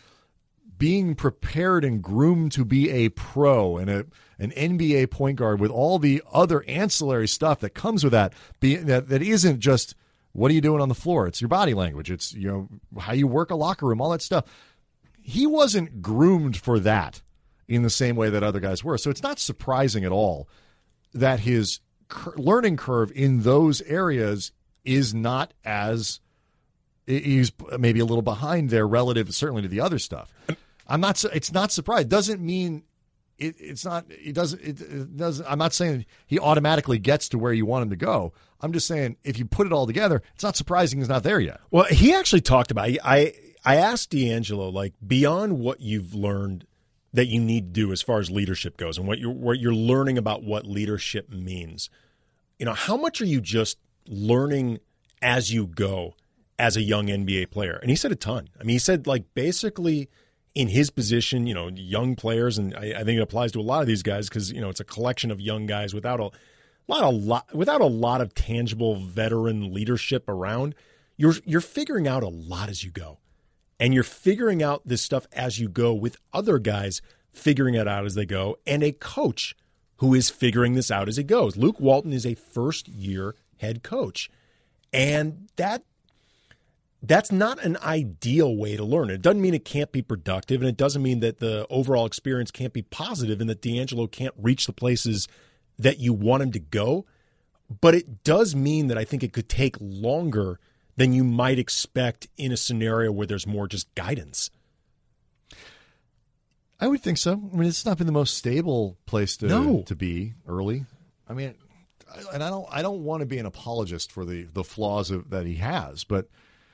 being 0.77 1.13
prepared 1.13 1.83
and 1.83 2.01
groomed 2.01 2.53
to 2.53 2.63
be 2.63 2.89
a 2.89 3.09
pro 3.09 3.77
and 3.77 3.89
a 3.89 4.05
an 4.39 4.51
NBA 4.51 5.11
point 5.11 5.37
guard 5.37 5.59
with 5.59 5.69
all 5.69 5.99
the 5.99 6.23
other 6.31 6.63
ancillary 6.65 7.27
stuff 7.27 7.59
that 7.59 7.71
comes 7.71 8.05
with 8.05 8.13
that. 8.13 8.33
Be, 8.61 8.77
that 8.77 9.09
that 9.09 9.21
isn't 9.21 9.59
just 9.59 9.95
what 10.31 10.49
are 10.49 10.53
you 10.53 10.61
doing 10.61 10.81
on 10.81 10.87
the 10.87 10.95
floor. 10.95 11.27
It's 11.27 11.41
your 11.41 11.49
body 11.49 11.73
language. 11.73 12.09
It's 12.09 12.33
you 12.33 12.47
know 12.47 12.69
how 13.01 13.11
you 13.11 13.27
work 13.27 13.51
a 13.51 13.55
locker 13.55 13.85
room. 13.85 13.99
All 13.99 14.11
that 14.11 14.21
stuff. 14.21 14.45
He 15.21 15.45
wasn't 15.45 16.01
groomed 16.01 16.55
for 16.55 16.79
that 16.79 17.21
in 17.69 17.83
the 17.83 17.89
same 17.89 18.15
way 18.15 18.29
that 18.29 18.43
other 18.43 18.59
guys 18.59 18.83
were. 18.83 18.97
So 18.97 19.09
it's 19.09 19.23
not 19.23 19.39
surprising 19.39 20.03
at 20.03 20.11
all 20.11 20.49
that 21.13 21.41
his 21.41 21.79
cur- 22.07 22.33
learning 22.35 22.77
curve 22.77 23.11
in 23.15 23.43
those 23.43 23.81
areas 23.83 24.51
is 24.83 25.13
not 25.13 25.53
as 25.63 26.19
he's 27.05 27.51
maybe 27.77 27.99
a 27.99 28.05
little 28.05 28.23
behind 28.23 28.71
there 28.71 28.87
relative 28.87 29.33
certainly 29.33 29.61
to 29.61 29.67
the 29.67 29.79
other 29.79 29.99
stuff. 29.99 30.33
I'm 30.87 30.99
not. 30.99 31.23
It's 31.25 31.53
not 31.53 31.71
surprised. 31.71 32.09
Doesn't 32.09 32.41
mean 32.41 32.83
it, 33.37 33.55
it's 33.59 33.85
not. 33.85 34.05
It 34.09 34.33
doesn't. 34.33 34.61
It, 34.61 34.81
it 34.81 35.15
doesn't. 35.15 35.45
I'm 35.47 35.59
not 35.59 35.73
saying 35.73 36.05
he 36.25 36.39
automatically 36.39 36.97
gets 36.97 37.29
to 37.29 37.37
where 37.37 37.53
you 37.53 37.65
want 37.65 37.83
him 37.83 37.89
to 37.91 37.95
go. 37.95 38.33
I'm 38.61 38.73
just 38.73 38.87
saying 38.87 39.17
if 39.23 39.37
you 39.37 39.45
put 39.45 39.67
it 39.67 39.73
all 39.73 39.85
together, 39.85 40.23
it's 40.33 40.43
not 40.43 40.55
surprising 40.55 40.99
he's 40.99 41.09
not 41.09 41.23
there 41.23 41.39
yet. 41.39 41.61
Well, 41.69 41.85
he 41.85 42.13
actually 42.15 42.41
talked 42.41 42.71
about. 42.71 42.89
I 43.03 43.33
I 43.63 43.75
asked 43.75 44.09
D'Angelo 44.09 44.69
like 44.69 44.93
beyond 45.05 45.59
what 45.59 45.81
you've 45.81 46.15
learned 46.15 46.65
that 47.13 47.27
you 47.27 47.39
need 47.39 47.73
to 47.73 47.81
do 47.81 47.91
as 47.91 48.01
far 48.01 48.19
as 48.19 48.29
leadership 48.29 48.77
goes, 48.77 48.97
and 48.97 49.07
what 49.07 49.19
you're 49.19 49.31
what 49.31 49.59
you're 49.59 49.73
learning 49.73 50.17
about 50.17 50.43
what 50.43 50.65
leadership 50.65 51.29
means. 51.29 51.89
You 52.57 52.65
know, 52.65 52.73
how 52.73 52.97
much 52.97 53.21
are 53.21 53.25
you 53.25 53.41
just 53.41 53.77
learning 54.05 54.79
as 55.21 55.51
you 55.51 55.65
go 55.65 56.15
as 56.57 56.75
a 56.75 56.81
young 56.81 57.07
NBA 57.07 57.51
player? 57.51 57.77
And 57.77 57.89
he 57.89 57.95
said 57.95 58.11
a 58.11 58.15
ton. 58.15 58.49
I 58.59 58.63
mean, 58.63 58.75
he 58.75 58.79
said 58.79 59.07
like 59.07 59.33
basically 59.33 60.09
in 60.55 60.67
his 60.67 60.89
position, 60.89 61.47
you 61.47 61.53
know, 61.53 61.69
young 61.69 62.15
players, 62.15 62.57
and 62.57 62.75
I, 62.75 62.93
I 62.99 63.03
think 63.03 63.17
it 63.17 63.21
applies 63.21 63.51
to 63.53 63.59
a 63.59 63.61
lot 63.61 63.81
of 63.81 63.87
these 63.87 64.03
guys 64.03 64.29
because 64.29 64.51
you 64.51 64.61
know 64.61 64.69
it's 64.69 64.79
a 64.79 64.85
collection 64.85 65.31
of 65.31 65.39
young 65.39 65.65
guys 65.65 65.93
without 65.93 66.19
a 66.19 66.29
lot 66.87 67.03
a 67.03 67.09
lot 67.09 67.55
without 67.55 67.81
a 67.81 67.85
lot 67.85 68.21
of 68.21 68.33
tangible 68.33 68.95
veteran 68.95 69.73
leadership 69.73 70.27
around. 70.27 70.75
You're 71.17 71.35
you're 71.45 71.61
figuring 71.61 72.07
out 72.07 72.23
a 72.23 72.29
lot 72.29 72.69
as 72.69 72.83
you 72.83 72.91
go, 72.91 73.19
and 73.79 73.93
you're 73.93 74.03
figuring 74.03 74.61
out 74.61 74.81
this 74.85 75.01
stuff 75.01 75.27
as 75.31 75.59
you 75.59 75.69
go 75.69 75.93
with 75.93 76.17
other 76.33 76.59
guys 76.59 77.01
figuring 77.31 77.75
it 77.75 77.87
out 77.87 78.05
as 78.05 78.15
they 78.15 78.25
go, 78.25 78.57
and 78.65 78.83
a 78.83 78.91
coach 78.91 79.55
who 79.97 80.13
is 80.13 80.29
figuring 80.29 80.73
this 80.73 80.91
out 80.91 81.07
as 81.07 81.17
he 81.17 81.23
goes. 81.23 81.57
Luke 81.57 81.79
Walton 81.79 82.13
is 82.13 82.25
a 82.25 82.33
first 82.33 82.87
year 82.87 83.35
head 83.57 83.83
coach. 83.83 84.29
And 84.91 85.49
that 85.57 85.83
that's 87.01 87.31
not 87.31 87.63
an 87.63 87.77
ideal 87.77 88.55
way 88.55 88.75
to 88.75 88.83
learn. 88.83 89.09
It 89.09 89.21
doesn't 89.21 89.41
mean 89.41 89.53
it 89.53 89.63
can't 89.63 89.91
be 89.91 90.01
productive, 90.01 90.61
and 90.61 90.69
it 90.69 90.75
doesn't 90.75 91.01
mean 91.01 91.21
that 91.21 91.39
the 91.39 91.65
overall 91.69 92.05
experience 92.05 92.51
can't 92.51 92.73
be 92.73 92.81
positive 92.81 93.39
and 93.39 93.49
that 93.49 93.61
D'Angelo 93.61 94.07
can't 94.07 94.33
reach 94.37 94.65
the 94.65 94.73
places 94.73 95.27
that 95.77 95.99
you 95.99 96.11
want 96.11 96.43
him 96.43 96.51
to 96.51 96.59
go. 96.59 97.05
But 97.81 97.95
it 97.95 98.23
does 98.23 98.55
mean 98.55 98.87
that 98.87 98.97
I 98.97 99.05
think 99.05 99.23
it 99.23 99.31
could 99.31 99.47
take 99.47 99.77
longer 99.79 100.59
than 100.99 101.13
you 101.13 101.23
might 101.23 101.57
expect 101.57 102.27
in 102.37 102.51
a 102.51 102.57
scenario 102.57 103.11
where 103.11 103.25
there's 103.25 103.47
more 103.47 103.67
just 103.67 103.93
guidance. 103.95 104.51
I 106.79 106.87
would 106.87 107.01
think 107.01 107.17
so. 107.17 107.33
I 107.33 107.55
mean, 107.55 107.67
it's 107.67 107.85
not 107.85 107.97
been 107.97 108.07
the 108.07 108.13
most 108.13 108.37
stable 108.37 108.97
place 109.05 109.35
to 109.37 109.47
No. 109.47 109.81
to 109.87 109.95
be 109.95 110.33
early. 110.47 110.85
I 111.27 111.33
mean, 111.33 111.55
and 112.33 112.43
I 112.43 112.49
don't 112.49 112.67
I 112.71 112.81
don't 112.81 113.03
want 113.03 113.21
to 113.21 113.25
be 113.25 113.37
an 113.37 113.45
apologist 113.45 114.11
for 114.11 114.25
the 114.25 114.43
the 114.43 114.63
flaws 114.63 115.11
of, 115.11 115.29
that 115.29 115.45
he 115.45 115.55
has, 115.55 116.03
but 116.03 116.27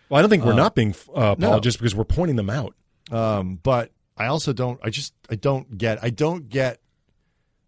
Well, 0.09 0.19
I 0.19 0.21
don't 0.21 0.29
think 0.29 0.43
we're 0.45 0.53
not 0.53 0.75
being 0.75 0.95
uh, 1.13 1.35
no. 1.37 1.59
because 1.59 1.95
we're 1.95 2.03
pointing 2.03 2.35
them 2.35 2.49
out. 2.49 2.75
um, 3.11 3.59
but 3.61 3.91
I 4.17 4.27
also 4.27 4.53
don't. 4.53 4.79
I 4.83 4.89
just 4.89 5.13
I 5.29 5.35
don't 5.35 5.77
get. 5.77 6.03
I 6.03 6.09
don't 6.09 6.49
get 6.49 6.79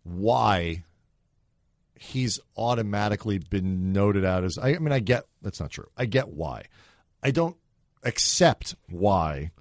why 0.03 0.84
he's 1.99 2.39
automatically 2.55 3.39
been 3.39 3.93
noted 3.93 4.25
out 4.25 4.43
as. 4.43 4.57
I, 4.57 4.69
I 4.69 4.79
mean, 4.79 4.91
I 4.91 4.99
get 4.99 5.25
that's 5.41 5.59
not 5.59 5.71
true. 5.71 5.87
I 5.97 6.05
get 6.05 6.29
why. 6.29 6.65
I 7.21 7.31
don't 7.31 7.57
accept 8.03 8.75
why 8.89 9.51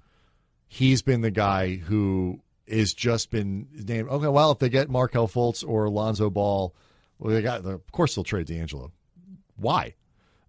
he's 0.67 1.01
been 1.01 1.21
the 1.21 1.31
guy 1.31 1.75
who 1.75 2.41
is 2.65 2.93
just 2.93 3.31
been 3.31 3.67
named. 3.71 4.09
Okay, 4.09 4.27
well, 4.27 4.51
if 4.51 4.59
they 4.59 4.69
get 4.69 4.89
Markelle 4.89 5.27
Fultz 5.27 5.67
or 5.67 5.85
Alonzo 5.85 6.29
Ball, 6.29 6.75
well, 7.19 7.33
they 7.33 7.41
got. 7.41 7.65
Of 7.65 7.91
course, 7.91 8.15
they'll 8.15 8.23
trade 8.23 8.47
D'Angelo. 8.47 8.91
Why? 9.55 9.95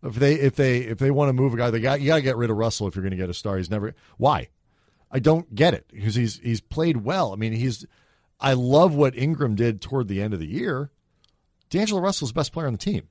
If 0.03 0.15
they 0.15 0.35
if 0.35 0.55
they 0.55 0.79
if 0.79 0.99
they 0.99 1.11
want 1.11 1.29
to 1.29 1.33
move 1.33 1.55
a 1.55 1.57
guy, 1.57 1.71
they 1.71 1.81
got 1.81 2.01
you 2.01 2.09
got 2.09 2.17
to 2.17 2.23
get 2.23 2.37
rid 2.37 2.51
of 2.51 2.57
Russell 2.57 2.87
if 2.89 2.95
you're 2.95 3.03
going 3.03 3.11
to 3.11 3.17
get 3.17 3.31
a 3.31 3.35
star. 3.35 3.57
He's 3.57 3.71
never. 3.71 3.95
Why? 4.17 4.49
I 5.11 5.19
don't 5.19 5.55
get 5.55 5.75
it 5.75 5.87
because 5.91 6.15
he's 6.15 6.39
he's 6.39 6.61
played 6.61 6.99
well. 6.99 7.33
I 7.33 7.37
mean, 7.37 7.53
he's. 7.53 7.87
I 8.41 8.53
love 8.53 8.95
what 8.95 9.17
Ingram 9.17 9.57
did 9.57 9.81
toward 9.81 10.07
the 10.07 10.23
end 10.23 10.35
of 10.35 10.41
the 10.41 10.47
year. 10.47 10.93
D'Angelo 11.71 12.01
Russell's 12.01 12.31
the 12.31 12.35
best 12.35 12.53
player 12.53 12.67
on 12.67 12.73
the 12.73 12.79
team, 12.79 13.09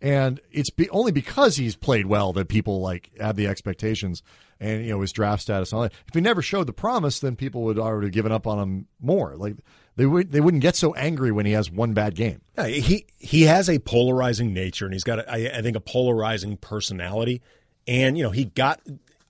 and 0.00 0.40
it's 0.50 0.70
be, 0.70 0.88
only 0.90 1.12
because 1.12 1.56
he's 1.56 1.76
played 1.76 2.06
well 2.06 2.32
that 2.34 2.48
people 2.48 2.80
like 2.80 3.10
have 3.20 3.36
the 3.36 3.46
expectations 3.46 4.22
and 4.60 4.84
you 4.84 4.90
know 4.90 5.00
his 5.00 5.12
draft 5.12 5.42
status. 5.42 5.72
And 5.72 5.76
all 5.76 5.82
that. 5.82 5.92
If 6.06 6.14
he 6.14 6.20
never 6.20 6.42
showed 6.42 6.66
the 6.66 6.72
promise, 6.72 7.20
then 7.20 7.36
people 7.36 7.62
would 7.62 7.78
already 7.78 8.06
have 8.06 8.14
given 8.14 8.32
up 8.32 8.46
on 8.46 8.58
him 8.58 8.86
more. 9.00 9.36
Like 9.36 9.56
they 9.96 10.06
would 10.06 10.32
they 10.32 10.40
wouldn't 10.40 10.62
get 10.62 10.76
so 10.76 10.94
angry 10.94 11.32
when 11.32 11.46
he 11.46 11.52
has 11.52 11.70
one 11.70 11.94
bad 11.94 12.14
game. 12.14 12.42
Yeah, 12.56 12.66
he 12.66 13.06
he 13.18 13.42
has 13.42 13.68
a 13.68 13.78
polarizing 13.78 14.52
nature, 14.52 14.84
and 14.84 14.94
he's 14.94 15.04
got, 15.04 15.20
a, 15.20 15.30
I, 15.30 15.58
I 15.58 15.62
think, 15.62 15.76
a 15.76 15.80
polarizing 15.80 16.56
personality. 16.58 17.42
And 17.86 18.16
you 18.16 18.24
know, 18.24 18.30
he 18.30 18.46
got. 18.46 18.80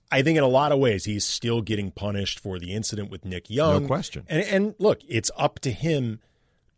I 0.09 0.21
think 0.21 0.37
in 0.37 0.43
a 0.43 0.47
lot 0.47 0.71
of 0.71 0.79
ways 0.79 1.03
he's 1.03 1.25
still 1.25 1.61
getting 1.61 1.91
punished 1.91 2.39
for 2.39 2.59
the 2.59 2.73
incident 2.73 3.11
with 3.11 3.25
Nick 3.25 3.49
Young. 3.49 3.81
No 3.81 3.87
question. 3.87 4.25
And 4.29 4.41
and 4.43 4.75
look, 4.79 5.01
it's 5.07 5.31
up 5.37 5.59
to 5.59 5.71
him 5.71 6.19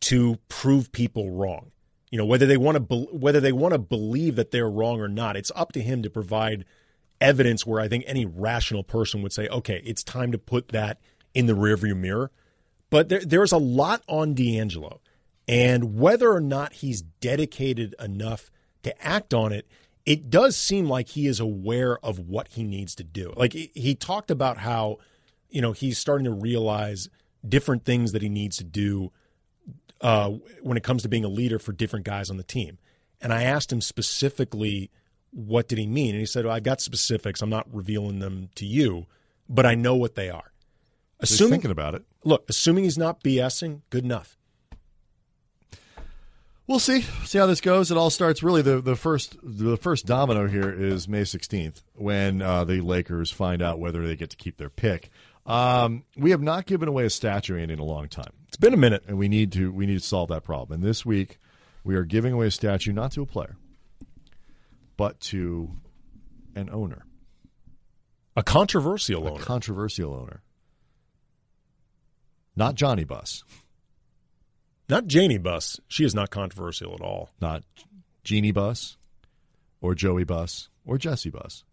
to 0.02 0.38
prove 0.48 0.92
people 0.92 1.32
wrong. 1.32 1.72
You 2.12 2.18
know, 2.18 2.26
whether 2.26 2.46
they 2.46 2.58
want 2.58 2.76
to 2.76 2.80
be, 2.80 3.08
whether 3.12 3.40
they 3.40 3.52
want 3.52 3.74
to 3.74 3.80
believe 3.80 4.36
that 4.36 4.52
they're 4.52 4.70
wrong 4.70 5.00
or 5.00 5.08
not, 5.08 5.36
it's 5.36 5.52
up 5.56 5.72
to 5.74 5.82
him 5.82 6.02
to 6.04 6.10
provide 6.10 6.66
evidence 7.22 7.66
where 7.66 7.80
I 7.80 7.88
think 7.88 8.04
any 8.08 8.26
rational 8.26 8.84
person 8.84 9.22
would 9.22 9.34
say, 9.34 9.48
okay, 9.48 9.82
it's 9.86 10.04
time 10.04 10.32
to 10.32 10.38
put 10.38 10.70
that 10.70 11.00
in 11.34 11.46
the 11.46 11.54
rearview 11.54 11.96
mirror. 11.96 12.32
But 12.90 13.10
there, 13.10 13.20
there's 13.20 13.52
a 13.52 13.58
lot 13.58 14.02
on 14.08 14.34
D'Angelo, 14.34 15.02
and 15.48 16.00
whether 16.00 16.32
or 16.32 16.42
not 16.42 16.74
he's 16.74 17.02
dedicated 17.02 17.94
enough 18.00 18.50
to 18.84 19.06
act 19.06 19.34
on 19.34 19.52
it, 19.52 19.68
it 20.06 20.32
does 20.32 20.56
seem 20.56 20.90
like 20.90 21.10
he 21.10 21.28
is 21.28 21.40
aware 21.40 22.04
of 22.04 22.18
what 22.18 22.48
he 22.50 22.64
needs 22.64 22.96
to 22.96 23.04
do. 23.04 23.34
Like 23.36 23.54
he, 23.54 23.72
he 23.76 23.94
talked 23.94 24.32
about 24.32 24.58
how, 24.58 24.98
you 25.50 25.62
know, 25.62 25.72
he's 25.72 26.00
starting 26.00 26.26
to 26.26 26.32
realize 26.32 27.10
different 27.48 27.86
things 27.86 28.14
that 28.14 28.24
he 28.24 28.30
needs 28.30 28.58
to 28.58 28.64
do 28.64 29.12
uh, 30.02 30.32
when 30.62 30.78
it 30.78 30.84
comes 30.84 31.04
to 31.04 31.10
being 31.10 31.26
a 31.26 31.30
leader 31.30 31.60
for 31.60 31.72
different 31.72 32.06
guys 32.06 32.30
on 32.30 32.38
the 32.38 32.44
team. 32.44 32.78
And 33.22 33.34
I 33.34 33.44
asked 33.44 33.72
him 33.72 33.82
specifically, 33.82 34.90
what 35.32 35.68
did 35.68 35.78
he 35.78 35.88
mean? 35.88 36.12
And 36.12 36.20
he 36.20 36.26
said, 36.26 36.46
well, 36.46 36.56
I've 36.56 36.64
got 36.64 36.82
specifics. 36.82 37.42
I'm 37.42 37.50
not 37.50 37.68
revealing 37.74 38.20
them 38.20 38.50
to 38.56 38.66
you, 38.66 39.08
but 39.48 39.66
I 39.66 39.76
know 39.76 39.96
what 39.96 40.16
they 40.16 40.30
are. 40.30 40.52
Assuming, 41.20 41.52
thinking 41.52 41.72
about 41.72 41.96
it. 41.96 42.04
look, 42.24 42.46
assuming 42.48 42.86
he's 42.86 42.98
not 42.98 43.22
BSing, 43.24 43.82
good 43.90 44.06
enough. 44.06 44.38
We'll 46.66 46.80
see. 46.80 47.02
See 47.26 47.40
how 47.40 47.48
this 47.48 47.62
goes. 47.62 47.90
It 47.90 47.98
all 47.98 48.12
starts 48.12 48.44
really 48.44 48.62
the, 48.62 48.80
the 48.80 48.96
first 48.96 49.36
the 49.42 49.76
first 49.76 50.06
domino 50.06 50.48
here 50.48 50.72
is 50.72 51.08
May 51.08 51.24
16th 51.24 51.82
when 51.96 52.44
uh, 52.44 52.64
the 52.64 52.82
Lakers 52.82 53.32
find 53.32 53.64
out 53.64 53.80
whether 53.80 54.06
they 54.08 54.16
get 54.16 54.30
to 54.30 54.38
keep 54.38 54.58
their 54.58 54.70
pick. 54.70 55.10
Um, 55.50 56.04
we 56.16 56.32
have 56.32 56.42
not 56.42 56.66
given 56.68 56.88
away 56.88 57.06
a 57.06 57.10
statue 57.10 57.58
Andy, 57.58 57.74
in 57.74 57.80
a 57.80 57.84
long 57.84 58.08
time, 58.08 58.32
It's 58.48 58.58
been 58.58 58.74
a 58.74 58.78
minute. 58.78 59.04
and 59.08 59.18
we 59.18 59.28
need 59.28 59.52
to 59.54 59.72
we 59.72 59.86
need 59.88 60.00
to 60.00 60.06
solve 60.06 60.30
that 60.30 60.44
problem. 60.44 60.80
And 60.82 60.88
this 60.88 61.06
week 61.06 61.40
we 61.84 61.96
are 61.96 62.04
giving 62.06 62.34
away 62.34 62.48
a 62.48 62.52
statue 62.52 62.92
not 62.94 63.12
to 63.14 63.22
a 63.22 63.26
player, 63.26 63.58
but 64.96 65.20
to 65.22 65.72
an 66.56 66.70
owner, 66.72 67.06
A 68.36 68.44
controversial 68.44 69.22
owner. 69.22 69.30
a 69.30 69.34
owner. 69.34 69.44
controversial 69.44 70.14
owner, 70.14 70.44
not 72.56 72.76
Johnny 72.76 73.04
Buss, 73.04 73.44
not 74.88 75.08
Jeanie 75.08 75.38
Buss. 75.38 75.80
She 75.88 76.04
is 76.04 76.14
not 76.14 76.30
controversial 76.30 76.94
at 76.94 77.02
all. 77.02 77.30
not 77.42 77.64
Jeanie 78.24 78.52
Buss, 78.52 78.98
or 79.82 79.96
Joey 79.96 80.26
Buss, 80.26 80.70
or 80.86 80.98
Jesse 80.98 81.30
Buss. 81.32 81.64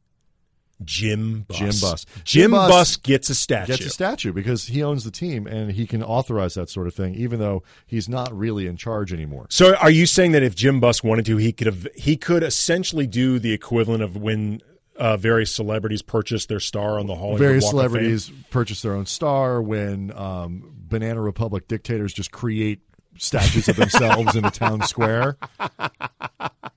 Jim 0.85 1.45
Buss. 1.49 1.59
Jim 1.59 1.69
Buss. 1.81 2.07
Jim, 2.25 2.51
Buss 2.51 2.71
Buss 2.71 2.97
gets 2.97 3.31
a 3.31 3.35
statue. 3.35 3.73
gets 3.73 3.87
a 3.87 3.91
statue 3.91 4.33
because 4.33 4.67
he 4.67 4.83
owns 4.83 5.05
the 5.05 5.11
team 5.11 5.47
and 5.47 5.73
he 5.73 5.87
can 5.87 6.03
authorize 6.03 6.55
that 6.55 6.69
sort 6.69 6.87
of 6.87 6.95
thing, 6.95 7.15
even 7.15 7.39
though 7.39 7.63
he's 7.87 8.09
not 8.09 8.37
really 8.37 8.67
in 8.67 8.77
charge 8.77 9.13
anymore. 9.13 9.47
So 9.49 9.75
are 9.77 9.91
you 9.91 10.07
saying 10.07 10.33
that 10.33 10.43
if 10.43 10.55
Jim 10.55 10.81
Buss 10.81 11.03
wanted 11.03 11.25
to, 11.27 11.37
he 11.39 11.53
could 11.53 11.67
have 11.67 11.89
he 11.95 12.17
could 12.17 12.43
essentially 12.43 13.07
do 13.07 13.39
the 13.39 13.53
equivalent 13.53 14.03
of 14.03 14.17
when 14.17 14.61
uh, 14.99 15.17
various 15.17 15.55
celebrities 15.55 16.03
purchase 16.03 16.47
their 16.47 16.61
star 16.61 16.99
on 16.99 17.07
the 17.07 17.15
Hollywood 17.15 17.41
Various 17.41 17.65
Walk 17.65 17.75
of 17.75 17.81
Fame? 17.81 17.93
Various 17.93 18.25
celebrities 18.25 18.51
purchase 18.51 18.83
their 18.83 18.93
own 18.93 19.07
star 19.07 19.63
when 19.63 20.13
um, 20.13 20.73
Banana 20.75 21.21
Republic 21.21 21.69
dictators 21.69 22.13
just 22.13 22.31
create 22.31 22.81
statues 23.19 23.69
of 23.69 23.77
themselves 23.77 24.37
in 24.37 24.43
the 24.43 24.51
town 24.51 24.83
square. 24.83 25.37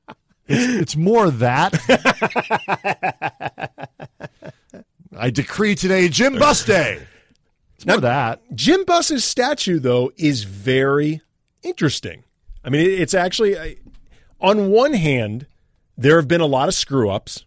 It's, 0.49 0.81
it's 0.81 0.95
more 0.95 1.29
that. 1.31 1.73
I 5.17 5.29
decree 5.29 5.75
today 5.75 6.07
Jim 6.09 6.37
Buss 6.37 6.65
Day. 6.65 7.01
It's 7.75 7.85
more 7.85 7.99
that. 8.01 8.41
Jim 8.55 8.83
Buss's 8.85 9.23
statue, 9.23 9.79
though, 9.79 10.11
is 10.17 10.43
very 10.43 11.21
interesting. 11.63 12.23
I 12.63 12.69
mean, 12.69 12.85
it's 12.89 13.13
actually, 13.13 13.57
I- 13.57 13.77
on 14.41 14.69
one 14.69 14.93
hand, 14.93 15.47
there 15.97 16.17
have 16.17 16.27
been 16.27 16.41
a 16.41 16.45
lot 16.45 16.67
of 16.67 16.73
screw 16.75 17.09
ups. 17.09 17.45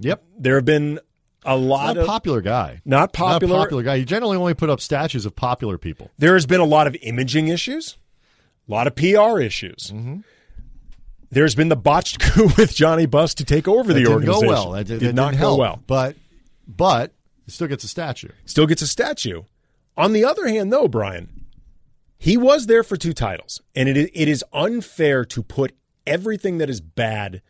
Yep. 0.00 0.22
There 0.38 0.54
have 0.56 0.64
been 0.64 0.98
a 1.44 1.56
lot 1.56 1.94
Not 1.94 1.98
of 1.98 2.06
popular 2.06 2.40
guy. 2.40 2.80
not 2.84 3.12
popular. 3.12 3.54
Not 3.54 3.60
a 3.62 3.64
popular 3.64 3.82
guy. 3.82 3.94
You 3.96 4.04
generally 4.04 4.36
only 4.36 4.54
put 4.54 4.70
up 4.70 4.80
statues 4.80 5.24
of 5.26 5.34
popular 5.36 5.78
people. 5.78 6.10
There 6.18 6.34
has 6.34 6.46
been 6.46 6.60
a 6.60 6.64
lot 6.64 6.86
of 6.86 6.96
imaging 7.02 7.48
issues, 7.48 7.96
a 8.68 8.72
lot 8.72 8.86
of 8.86 8.94
PR 8.94 9.40
issues. 9.40 9.90
Mm-hmm. 9.94 10.18
There's 11.30 11.54
been 11.54 11.68
the 11.68 11.76
botched 11.76 12.18
coup 12.20 12.48
with 12.56 12.74
Johnny 12.74 13.06
Buss 13.06 13.34
to 13.34 13.44
take 13.44 13.68
over 13.68 13.92
the 13.92 14.00
That 14.00 14.00
didn't 14.00 14.12
organization. 14.14 14.46
go 14.48 14.52
well. 14.52 14.70
That 14.72 14.86
did, 14.86 15.00
that 15.00 15.14
not 15.14 15.30
didn't 15.30 15.40
go 15.42 15.46
help. 15.48 15.58
well. 15.60 15.82
But 15.86 16.16
but 16.66 17.12
it 17.46 17.52
still 17.52 17.68
gets 17.68 17.84
a 17.84 17.88
statue. 17.88 18.28
Still 18.44 18.66
gets 18.66 18.82
a 18.82 18.86
statue. 18.86 19.42
On 19.96 20.12
the 20.12 20.24
other 20.24 20.48
hand, 20.48 20.72
though, 20.72 20.88
Brian, 20.88 21.28
he 22.18 22.36
was 22.36 22.66
there 22.66 22.82
for 22.82 22.96
two 22.96 23.12
titles, 23.12 23.60
and 23.74 23.88
it 23.88 23.96
it 23.96 24.28
is 24.28 24.44
unfair 24.52 25.24
to 25.26 25.42
put 25.42 25.74
everything 26.06 26.58
that 26.58 26.70
is 26.70 26.80
bad 26.80 27.42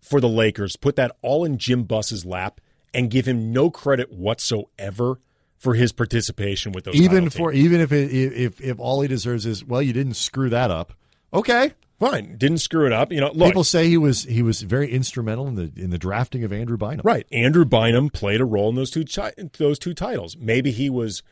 for 0.00 0.20
the 0.20 0.28
Lakers, 0.28 0.76
put 0.76 0.96
that 0.96 1.16
all 1.22 1.44
in 1.44 1.56
Jim 1.58 1.84
Buss's 1.84 2.24
lap, 2.24 2.60
and 2.92 3.10
give 3.10 3.26
him 3.26 3.52
no 3.52 3.70
credit 3.70 4.12
whatsoever 4.12 5.18
for 5.56 5.74
his 5.74 5.92
participation 5.92 6.72
with 6.72 6.84
those. 6.84 6.94
Even 6.94 7.30
for 7.30 7.52
teams. 7.52 7.64
even 7.64 7.80
if 7.80 7.92
it, 7.92 8.12
if 8.12 8.60
if 8.60 8.78
all 8.78 9.00
he 9.00 9.08
deserves 9.08 9.46
is 9.46 9.64
well, 9.64 9.80
you 9.82 9.92
didn't 9.92 10.14
screw 10.14 10.50
that 10.50 10.70
up. 10.70 10.92
Okay. 11.32 11.72
Fine, 12.10 12.36
didn't 12.36 12.58
screw 12.58 12.86
it 12.86 12.92
up. 12.92 13.12
You 13.12 13.20
know, 13.20 13.30
look, 13.34 13.48
People 13.48 13.64
say 13.64 13.88
he 13.88 13.96
was 13.96 14.24
he 14.24 14.42
was 14.42 14.62
very 14.62 14.90
instrumental 14.90 15.46
in 15.48 15.54
the 15.54 15.72
in 15.76 15.90
the 15.90 15.98
drafting 15.98 16.44
of 16.44 16.52
Andrew 16.52 16.76
Bynum. 16.76 17.00
Right. 17.04 17.26
Andrew 17.32 17.64
Bynum 17.64 18.10
played 18.10 18.40
a 18.40 18.44
role 18.44 18.68
in 18.68 18.74
those 18.74 18.90
two 18.90 19.04
ti- 19.04 19.30
those 19.58 19.78
two 19.78 19.94
titles. 19.94 20.36
Maybe 20.36 20.70
he 20.70 20.90
was 20.90 21.22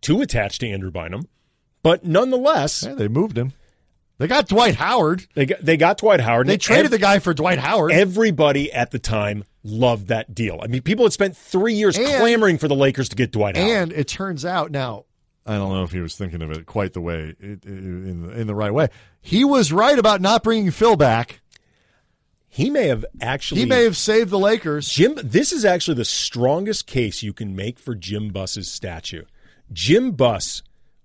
too 0.00 0.20
attached 0.20 0.60
to 0.60 0.68
Andrew 0.68 0.90
Bynum, 0.90 1.28
but 1.82 2.04
nonetheless, 2.04 2.84
Yeah, 2.86 2.94
they 2.94 3.08
moved 3.08 3.36
him. 3.38 3.52
They 4.18 4.26
got 4.28 4.48
Dwight 4.48 4.76
Howard. 4.76 5.26
they 5.34 5.44
got, 5.44 5.60
they 5.62 5.76
got 5.76 5.98
Dwight 5.98 6.20
Howard. 6.20 6.46
They 6.46 6.56
traded 6.56 6.86
ev- 6.86 6.90
the 6.92 6.98
guy 6.98 7.18
for 7.18 7.34
Dwight 7.34 7.58
Howard. 7.58 7.92
Everybody 7.92 8.72
at 8.72 8.90
the 8.90 8.98
time 8.98 9.44
loved 9.62 10.08
that 10.08 10.34
deal. 10.34 10.58
I 10.62 10.68
mean, 10.68 10.80
people 10.80 11.04
had 11.04 11.12
spent 11.12 11.36
three 11.36 11.74
years 11.74 11.98
And- 11.98 12.06
clamoring 12.06 12.56
for 12.56 12.66
the 12.66 12.74
Lakers 12.74 13.10
to 13.10 13.16
get 13.16 13.30
Dwight 13.32 13.56
Howard. 13.58 13.70
And 13.70 13.92
it 13.92 14.08
turns 14.08 14.44
out 14.46 14.70
now, 14.70 15.04
I 15.46 15.56
don't 15.56 15.72
know 15.72 15.84
if 15.84 15.92
he 15.92 16.00
was 16.00 16.16
thinking 16.16 16.42
of 16.42 16.50
it 16.50 16.66
quite 16.66 16.92
the 16.92 17.00
way 17.00 17.34
in 17.40 18.22
the, 18.22 18.32
in 18.32 18.46
the 18.46 18.54
right 18.54 18.72
way. 18.74 18.88
He 19.20 19.44
was 19.44 19.72
right 19.72 19.98
about 19.98 20.20
not 20.20 20.42
bringing 20.42 20.70
Phil 20.70 20.96
back. 20.96 21.40
he 22.48 22.68
may 22.68 22.88
have 22.88 23.04
actually 23.20 23.60
He 23.60 23.66
may 23.66 23.84
have 23.84 23.96
saved 23.96 24.30
the 24.30 24.38
Lakers. 24.38 24.88
Jim, 24.88 25.14
this 25.22 25.52
is 25.52 25.64
actually 25.64 25.94
the 25.94 26.04
strongest 26.04 26.86
case 26.86 27.22
you 27.22 27.32
can 27.32 27.54
make 27.54 27.78
for 27.78 27.94
Jim 27.94 28.30
Buss's 28.30 28.70
statue. 28.70 29.22
Jim 29.72 30.12
Buss 30.12 30.62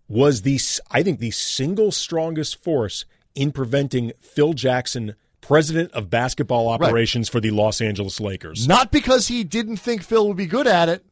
was 0.08 0.42
the, 0.42 0.60
I 0.90 1.04
think, 1.04 1.20
the 1.20 1.32
single 1.32 1.92
strongest 1.92 2.62
force 2.64 3.06
in 3.36 3.52
preventing 3.52 4.12
Phil 4.20 4.54
Jackson, 4.54 5.16
president 5.40 5.92
of 5.94 6.10
basketball 6.10 6.68
operations 6.68 7.30
for 7.30 7.40
the 7.40 7.52
Los 7.52 7.80
Angeles 7.80 8.20
Lakers. 8.20 8.68
Not 8.68 8.92
because 8.92 9.28
he 9.28 9.44
didn't 9.44 9.78
think 9.78 10.04
Phil 10.04 10.28
would 10.28 10.38
be 10.38 10.48
good 10.48 10.68
at 10.68 10.90
it, 10.90 11.06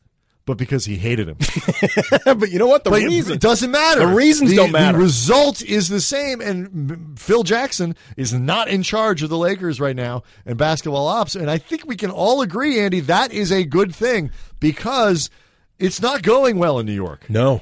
but 0.50 0.58
because 0.58 0.84
he 0.84 0.97
hated 0.97 1.28
him. 1.28 1.38
but 2.26 2.50
you 2.50 2.58
know 2.58 2.66
what? 2.66 2.84
The 2.84 2.89
But 2.89 3.04
reason 3.04 3.34
it 3.36 3.39
doesn't 3.39 3.70
matter. 3.70 4.00
The 4.08 4.16
reasons 4.16 4.50
The- 4.50 4.56
don't 4.56 4.72
matter. 4.72 4.97
The 4.97 5.04
result 5.04 5.62
is 5.62 5.89
the 5.89 6.02
same, 6.02 6.41
and 6.41 7.20
Phil 7.20 7.43
Jackson 7.43 7.95
is 8.18 8.34
not 8.34 8.68
in 8.68 8.82
charge 8.82 9.22
of 9.22 9.30
the 9.30 9.38
Lakers 9.38 9.80
right 9.80 9.95
now 9.95 10.24
and 10.47 10.58
basketball 10.58 11.08
ops. 11.08 11.36
And 11.36 11.52
I 11.52 11.60
think 11.60 11.86
we 11.86 11.95
can 11.95 12.10
all 12.10 12.41
agree, 12.41 12.80
Andy, 12.80 13.00
that 13.02 13.32
is 13.32 13.52
a 13.52 13.64
good 13.64 13.93
thing 13.93 14.32
because 14.60 15.30
it's 15.78 16.02
not 16.02 16.24
going 16.24 16.58
well 16.58 16.80
in 16.80 16.88
New 16.88 16.93
York. 16.93 17.30
no, 17.30 17.62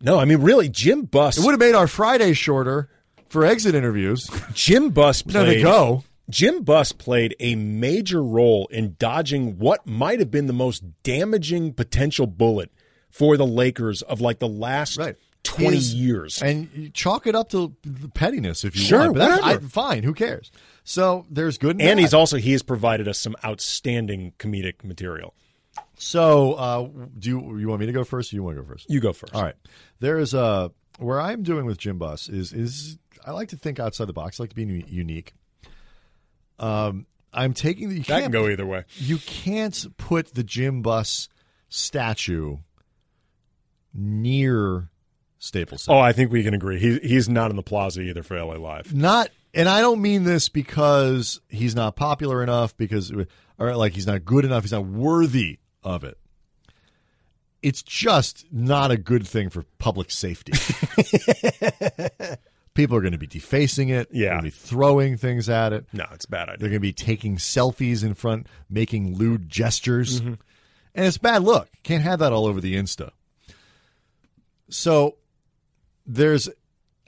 no. 0.00 0.18
I 0.20 0.24
mean, 0.24 0.38
really, 0.42 0.68
Jim 0.68 1.02
Buss. 1.02 1.38
It 1.38 1.44
would 1.44 1.50
have 1.50 1.60
made 1.60 1.74
our 1.74 1.88
Friday 1.88 2.34
shorter 2.34 2.88
for 3.30 3.44
exit 3.44 3.74
interviews. 3.74 4.30
Jim 4.54 4.90
Buss 4.90 5.26
No, 5.26 5.42
played. 5.42 5.58
they 5.58 5.62
go. 5.62 6.04
Jim 6.30 6.62
Buss 6.62 6.92
played 6.92 7.34
a 7.40 7.54
major 7.56 8.22
role 8.22 8.66
in 8.70 8.94
dodging 8.98 9.58
what 9.58 9.86
might 9.86 10.18
have 10.20 10.30
been 10.30 10.46
the 10.46 10.52
most 10.52 10.82
damaging 11.02 11.72
potential 11.74 12.26
bullet 12.26 12.70
for 13.10 13.36
the 13.36 13.46
Lakers 13.46 14.02
of 14.02 14.20
like 14.20 14.38
the 14.38 14.48
last 14.48 14.96
Right. 14.98 15.16
20 15.42 15.74
His- 15.76 15.94
years. 15.94 16.40
And 16.42 16.68
you 16.74 16.88
chalk 16.90 17.26
it 17.26 17.34
up 17.34 17.48
to 17.50 17.74
the 17.82 18.08
pettiness 18.08 18.64
if 18.64 18.76
you 18.76 18.82
Sure, 18.82 19.00
want. 19.12 19.18
Whatever. 19.18 19.42
I- 19.42 19.58
fine, 19.58 20.04
who 20.04 20.14
cares? 20.14 20.50
So 20.84 21.26
there's 21.28 21.58
good 21.58 21.72
and, 21.72 21.82
And 21.82 22.00
he's 22.00 22.14
also 22.14 22.36
he 22.38 22.52
has 22.52 22.62
provided 22.62 23.08
us 23.08 23.18
some 23.18 23.36
outstanding 23.44 24.32
comedic 24.38 24.84
material. 24.84 25.34
So, 25.96 26.54
uh, 26.54 26.88
do 27.18 27.28
you, 27.28 27.58
you 27.58 27.68
want 27.68 27.80
me 27.80 27.86
to 27.86 27.92
go 27.92 28.04
first? 28.04 28.32
Or 28.32 28.36
you 28.36 28.42
want 28.42 28.56
to 28.56 28.62
go 28.62 28.68
first? 28.68 28.90
You 28.90 29.00
go 29.00 29.12
first. 29.12 29.34
All 29.34 29.42
right. 29.42 29.54
There 30.00 30.18
is 30.18 30.34
a 30.34 30.70
where 30.98 31.20
I'm 31.20 31.42
doing 31.42 31.64
with 31.66 31.78
Jim 31.78 31.98
Buss 31.98 32.28
is 32.28 32.52
is 32.52 32.98
I 33.26 33.30
like 33.32 33.48
to 33.50 33.56
think 33.56 33.78
outside 33.80 34.06
the 34.06 34.12
box. 34.12 34.38
I 34.38 34.44
like 34.44 34.50
to 34.50 34.56
be 34.56 34.84
unique. 34.88 35.32
Um, 36.62 37.06
I'm 37.32 37.54
taking 37.54 37.88
the 37.88 37.94
you 37.96 38.00
That 38.02 38.06
can 38.06 38.20
can't 38.22 38.32
go 38.32 38.48
either 38.48 38.66
way. 38.66 38.84
you 38.96 39.18
can't 39.18 39.86
put 39.96 40.34
the 40.34 40.44
Jim 40.44 40.82
Buss 40.82 41.28
statue 41.68 42.58
near 43.94 44.88
Staples 45.38 45.82
Center. 45.82 45.98
Oh, 45.98 46.00
I 46.00 46.12
think 46.12 46.30
we 46.30 46.42
can 46.44 46.54
agree. 46.54 46.78
He 46.78 46.98
he's 46.98 47.28
not 47.28 47.50
in 47.50 47.56
the 47.56 47.62
plaza 47.62 48.00
either 48.00 48.22
for 48.22 48.42
LA 48.42 48.54
Live. 48.54 48.94
not 48.94 49.30
and 49.54 49.68
I 49.68 49.80
don't 49.80 50.00
mean 50.00 50.24
this 50.24 50.48
because 50.48 51.40
he's 51.48 51.74
not 51.74 51.96
popular 51.96 52.42
enough 52.42 52.76
because 52.76 53.12
or 53.58 53.76
like 53.76 53.92
he's 53.94 54.06
not 54.06 54.24
good 54.24 54.44
enough, 54.44 54.62
he's 54.64 54.72
not 54.72 54.86
worthy 54.86 55.58
of 55.82 56.04
it. 56.04 56.18
It's 57.62 57.82
just 57.82 58.46
not 58.52 58.90
a 58.90 58.96
good 58.96 59.26
thing 59.26 59.50
for 59.50 59.64
public 59.78 60.10
safety. 60.10 60.52
People 62.74 62.96
are 62.96 63.00
going 63.00 63.12
to 63.12 63.18
be 63.18 63.26
defacing 63.26 63.90
it. 63.90 64.08
Yeah. 64.10 64.30
going 64.30 64.38
to 64.38 64.44
be 64.44 64.50
throwing 64.50 65.16
things 65.16 65.48
at 65.48 65.72
it. 65.72 65.84
No, 65.92 66.06
it's 66.12 66.24
a 66.24 66.28
bad 66.28 66.48
idea. 66.48 66.58
They're 66.58 66.68
going 66.70 66.80
to 66.80 66.80
be 66.80 66.92
taking 66.92 67.36
selfies 67.36 68.02
in 68.02 68.14
front, 68.14 68.46
making 68.70 69.16
lewd 69.16 69.48
gestures. 69.48 70.20
Mm-hmm. 70.20 70.34
And 70.94 71.06
it's 71.06 71.16
a 71.16 71.20
bad 71.20 71.42
look. 71.42 71.68
Can't 71.82 72.02
have 72.02 72.18
that 72.20 72.32
all 72.32 72.46
over 72.46 72.60
the 72.60 72.74
Insta. 72.74 73.10
So 74.68 75.16
there's, 76.06 76.48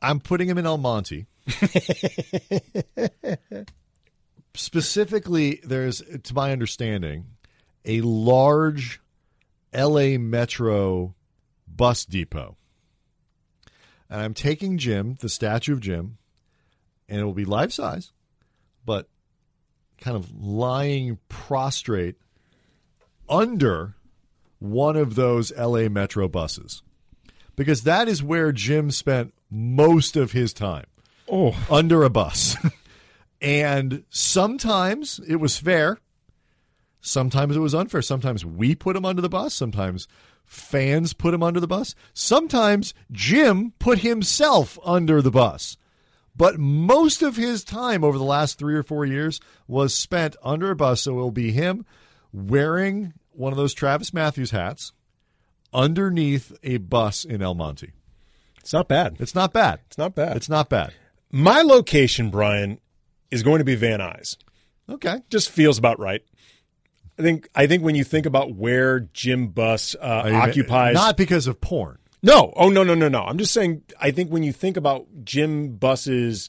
I'm 0.02 0.20
putting 0.20 0.48
him 0.48 0.58
in 0.58 0.66
El 0.66 0.78
Monte. 0.78 1.26
Specifically, 4.54 5.60
there's, 5.64 6.02
to 6.22 6.34
my 6.34 6.52
understanding, 6.52 7.26
a 7.84 8.00
large 8.02 9.00
LA 9.74 10.18
Metro 10.18 11.14
bus 11.66 12.04
depot. 12.04 12.56
And 14.10 14.20
I'm 14.20 14.34
taking 14.34 14.78
Jim, 14.78 15.16
the 15.20 15.28
statue 15.28 15.72
of 15.72 15.80
Jim, 15.80 16.18
and 17.08 17.20
it 17.20 17.24
will 17.24 17.34
be 17.34 17.44
life 17.44 17.72
size, 17.72 18.12
but 18.84 19.08
kind 19.98 20.16
of 20.16 20.30
lying 20.42 21.18
prostrate 21.28 22.16
under 23.28 23.94
one 24.58 24.96
of 24.96 25.14
those 25.14 25.52
LA 25.56 25.88
Metro 25.88 26.28
buses. 26.28 26.82
Because 27.56 27.82
that 27.82 28.08
is 28.08 28.22
where 28.22 28.52
Jim 28.52 28.90
spent 28.90 29.32
most 29.50 30.16
of 30.16 30.32
his 30.32 30.52
time 30.52 30.86
Oh, 31.30 31.56
under 31.70 32.02
a 32.02 32.10
bus. 32.10 32.56
and 33.40 34.04
sometimes 34.10 35.20
it 35.26 35.36
was 35.36 35.56
fair. 35.56 35.98
Sometimes 37.00 37.56
it 37.56 37.60
was 37.60 37.74
unfair. 37.74 38.02
Sometimes 38.02 38.44
we 38.44 38.74
put 38.74 38.96
him 38.96 39.04
under 39.04 39.22
the 39.22 39.28
bus. 39.28 39.54
Sometimes 39.54 40.08
fans 40.44 41.12
put 41.12 41.34
him 41.34 41.42
under 41.42 41.60
the 41.60 41.66
bus. 41.66 41.94
Sometimes 42.12 42.94
Jim 43.10 43.72
put 43.78 44.00
himself 44.00 44.78
under 44.84 45.20
the 45.22 45.30
bus. 45.30 45.76
But 46.36 46.58
most 46.58 47.22
of 47.22 47.36
his 47.36 47.62
time 47.62 48.02
over 48.02 48.18
the 48.18 48.24
last 48.24 48.58
three 48.58 48.74
or 48.74 48.82
four 48.82 49.04
years 49.04 49.40
was 49.68 49.94
spent 49.94 50.36
under 50.42 50.70
a 50.70 50.76
bus. 50.76 51.02
So 51.02 51.12
it 51.12 51.16
will 51.16 51.30
be 51.30 51.52
him 51.52 51.86
wearing 52.32 53.14
one 53.30 53.52
of 53.52 53.56
those 53.56 53.74
Travis 53.74 54.12
Matthews 54.12 54.50
hats 54.50 54.92
underneath 55.72 56.52
a 56.62 56.78
bus 56.78 57.24
in 57.24 57.42
El 57.42 57.54
Monte. 57.54 57.92
it's 58.58 58.72
not 58.72 58.88
bad. 58.88 59.16
It's 59.20 59.34
not 59.34 59.52
bad. 59.52 59.80
It's 59.86 59.98
not 59.98 60.14
bad. 60.14 60.36
It's 60.36 60.48
not 60.48 60.68
bad. 60.68 60.92
My 61.30 61.62
location, 61.62 62.30
Brian, 62.30 62.80
is 63.30 63.42
going 63.42 63.58
to 63.58 63.64
be 63.64 63.74
Van 63.74 64.00
Nuys. 64.00 64.36
Okay. 64.88 65.18
Just 65.30 65.50
feels 65.50 65.78
about 65.78 65.98
right. 65.98 66.22
I 67.18 67.22
think 67.22 67.48
I 67.54 67.66
think 67.66 67.82
when 67.82 67.94
you 67.94 68.04
think 68.04 68.26
about 68.26 68.54
where 68.54 69.00
Jim 69.12 69.48
Buss 69.48 69.94
uh, 70.00 70.30
occupies 70.32 70.94
Not 70.94 71.16
because 71.16 71.46
of 71.46 71.60
porn. 71.60 71.98
No, 72.22 72.52
oh 72.56 72.70
no, 72.70 72.82
no, 72.82 72.94
no, 72.94 73.08
no. 73.08 73.22
I'm 73.22 73.38
just 73.38 73.52
saying. 73.52 73.82
I 74.00 74.10
think 74.10 74.30
when 74.30 74.42
you 74.42 74.52
think 74.52 74.76
about 74.76 75.06
Jim 75.24 75.76
Buss's, 75.76 76.48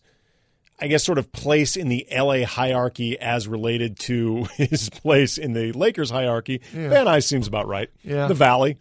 I 0.79 0.87
guess, 0.87 1.03
sort 1.03 1.17
of 1.17 1.31
place 1.33 1.75
in 1.75 1.89
the 1.89 2.07
LA 2.09 2.45
hierarchy 2.45 3.19
as 3.19 3.47
related 3.47 3.99
to 4.01 4.45
his 4.55 4.89
place 4.89 5.37
in 5.37 5.53
the 5.53 5.73
Lakers 5.73 6.09
hierarchy, 6.09 6.61
Van 6.71 7.05
Nuys 7.05 7.25
seems 7.25 7.47
about 7.47 7.67
right. 7.67 7.89
Yeah. 8.03 8.27
the 8.27 8.33
Valley, 8.33 8.77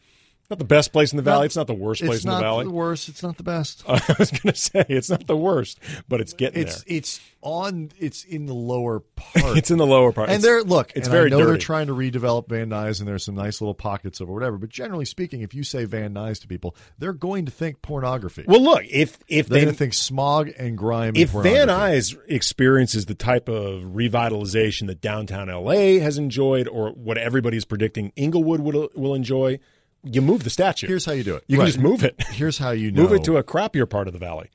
not 0.51 0.59
the 0.59 0.64
best 0.64 0.92
place 0.92 1.12
in 1.12 1.16
the 1.16 1.22
Valley. 1.22 1.40
No, 1.40 1.45
it's 1.47 1.57
not 1.57 1.66
the 1.66 1.74
worst 1.74 2.03
place 2.03 2.24
in 2.24 2.30
the 2.30 2.38
Valley. 2.38 2.62
It's 2.62 2.66
not 2.66 2.70
the 2.70 2.76
worst. 2.76 3.09
It's 3.09 3.22
not 3.22 3.36
the 3.36 3.42
best. 3.42 3.82
I 3.88 4.01
was 4.18 4.30
going 4.30 4.53
to 4.53 4.55
say 4.55 4.84
it's 4.88 5.11
not 5.11 5.26
the 5.26 5.36
worst, 5.36 5.78
but 6.09 6.20
it's 6.20 6.32
getting 6.32 6.62
it's 6.62 6.82
there. 6.84 6.97
it's 6.99 7.20
on. 7.42 7.90
It's 7.99 8.24
in 8.24 8.47
the 8.47 8.55
lower 8.55 9.01
part. 9.01 9.57
It's 9.57 9.70
in 9.70 9.78
the 9.78 9.86
lower 9.86 10.12
part. 10.12 10.28
and 10.28 10.36
It's- 10.38 10.42
they're 10.42 10.62
look. 10.62 10.92
It's 10.95 11.09
very 11.09 11.26
I 11.26 11.28
know 11.30 11.47
they're 11.47 11.57
trying 11.59 11.86
to 11.88 11.95
redevelop 11.95 12.49
Van 12.49 12.68
Nuys, 12.70 12.99
and 13.01 13.09
there's 13.09 13.24
some 13.24 13.34
nice 13.34 13.61
little 13.61 13.74
pockets 13.74 14.20
of 14.20 14.28
it, 14.28 14.32
whatever. 14.32 14.59
But 14.59 14.68
generally 14.70 15.05
speaking, 15.05 15.42
if 15.42 15.55
you 15.55 15.62
say 15.64 15.84
Van 15.84 16.14
Nuys 16.14 16.40
to 16.42 16.49
people, 16.49 16.76
they're 16.99 17.12
going 17.12 17.47
to 17.47 17.53
think 17.53 17.82
pornography. 17.82 18.45
well, 18.47 18.61
look 18.62 18.82
if 18.90 19.18
if 19.28 19.47
they're 19.49 19.61
they 19.61 19.64
going 19.64 19.74
to 19.74 19.78
think 19.78 19.95
smog 19.95 20.51
and 20.59 20.76
grime. 20.76 21.14
if 21.16 21.34
and 21.34 21.42
Van. 21.42 21.68
Nuys 21.68 22.16
experiences 22.28 23.07
the 23.07 23.14
type 23.14 23.49
of 23.49 23.82
revitalization 23.82 24.86
that 24.86 25.01
downtown 25.01 25.49
LA 25.49 25.99
has 26.01 26.18
enjoyed, 26.18 26.68
or 26.68 26.90
what 26.90 27.18
everybody's 27.18 27.64
predicting 27.64 28.12
Inglewood 28.16 28.61
will, 28.61 28.88
will 28.95 29.14
enjoy, 29.14 29.59
you 30.05 30.22
move 30.22 30.44
the 30.44 30.50
statue. 30.50 30.86
here's 30.86 31.05
how 31.05 31.12
you 31.12 31.24
do 31.24 31.34
it. 31.36 31.44
you 31.48 31.59
Right. 31.59 31.64
can 31.64 31.72
just 31.72 31.78
move 31.78 32.05
it. 32.05 32.14
Here's 32.30 32.59
how 32.59 32.70
you 32.70 32.90
know. 32.92 33.02
Move 33.02 33.12
it 33.12 33.24
to 33.24 33.36
a 33.36 33.42
crappier 33.44 33.88
part 33.88 34.07
of 34.07 34.12
the 34.12 34.18
valley. 34.18 34.50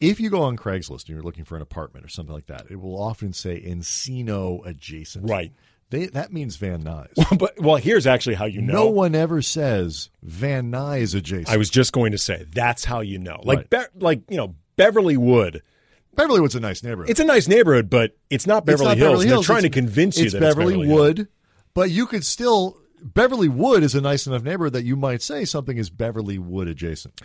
if 0.00 0.18
you 0.20 0.30
go 0.30 0.42
on 0.42 0.56
Craigslist 0.56 1.00
and 1.02 1.10
you're 1.10 1.22
looking 1.22 1.44
for 1.44 1.56
an 1.56 1.62
apartment 1.62 2.04
or 2.04 2.08
something 2.08 2.34
like 2.34 2.46
that, 2.46 2.66
it 2.70 2.80
will 2.80 3.00
often 3.00 3.32
say 3.32 3.60
Encino 3.62 4.64
adjacent. 4.66 5.28
Right. 5.28 5.52
They, 5.90 6.06
that 6.06 6.32
means 6.32 6.56
Van 6.56 6.82
Nuys. 6.82 7.12
but 7.38 7.60
well, 7.60 7.76
here's 7.76 8.06
actually 8.06 8.34
how 8.36 8.46
you 8.46 8.62
know. 8.62 8.72
No 8.72 8.86
one 8.86 9.14
ever 9.14 9.42
says 9.42 10.08
Van 10.22 10.72
Nuys 10.72 11.14
adjacent. 11.14 11.50
I 11.50 11.56
was 11.58 11.68
just 11.70 11.92
going 11.92 12.12
to 12.12 12.18
say 12.18 12.46
that's 12.50 12.84
how 12.84 13.00
you 13.00 13.18
know. 13.18 13.40
Like 13.44 13.68
Right. 13.72 13.92
Be- 13.94 14.00
like 14.00 14.22
you 14.30 14.38
know 14.38 14.54
Beverly 14.76 15.16
Wood. 15.18 15.62
Beverlywood's 16.16 16.54
a 16.54 16.60
nice 16.60 16.82
neighborhood. 16.82 17.10
It's 17.10 17.20
a 17.20 17.24
nice 17.24 17.46
neighborhood, 17.48 17.88
but 17.88 18.16
it's 18.28 18.46
not 18.46 18.58
It's 18.64 18.66
Beverly 18.66 18.84
not 18.88 18.96
Hills. 18.98 19.10
Beverly 19.12 19.26
Hills. 19.28 19.46
They're 19.46 19.54
trying 19.54 19.64
It's- 19.66 19.74
to 19.74 19.80
convince 19.80 20.18
you 20.18 20.24
it's 20.24 20.32
that 20.34 20.40
Beverly 20.40 20.74
it's 20.74 20.82
Beverly. 20.82 20.94
Wood, 20.94 21.28
but 21.74 21.90
you 21.90 22.06
could 22.06 22.24
still 22.24 22.78
Beverly 23.02 23.48
Wood 23.48 23.82
is 23.82 23.94
a 23.94 24.00
nice 24.00 24.26
enough 24.26 24.42
neighborhood 24.42 24.74
that 24.74 24.84
you 24.84 24.96
might 24.96 25.22
say 25.22 25.44
something 25.44 25.76
is 25.76 25.90
Beverly 25.90 26.38
Wood 26.38 26.68
adjacent. 26.68 27.20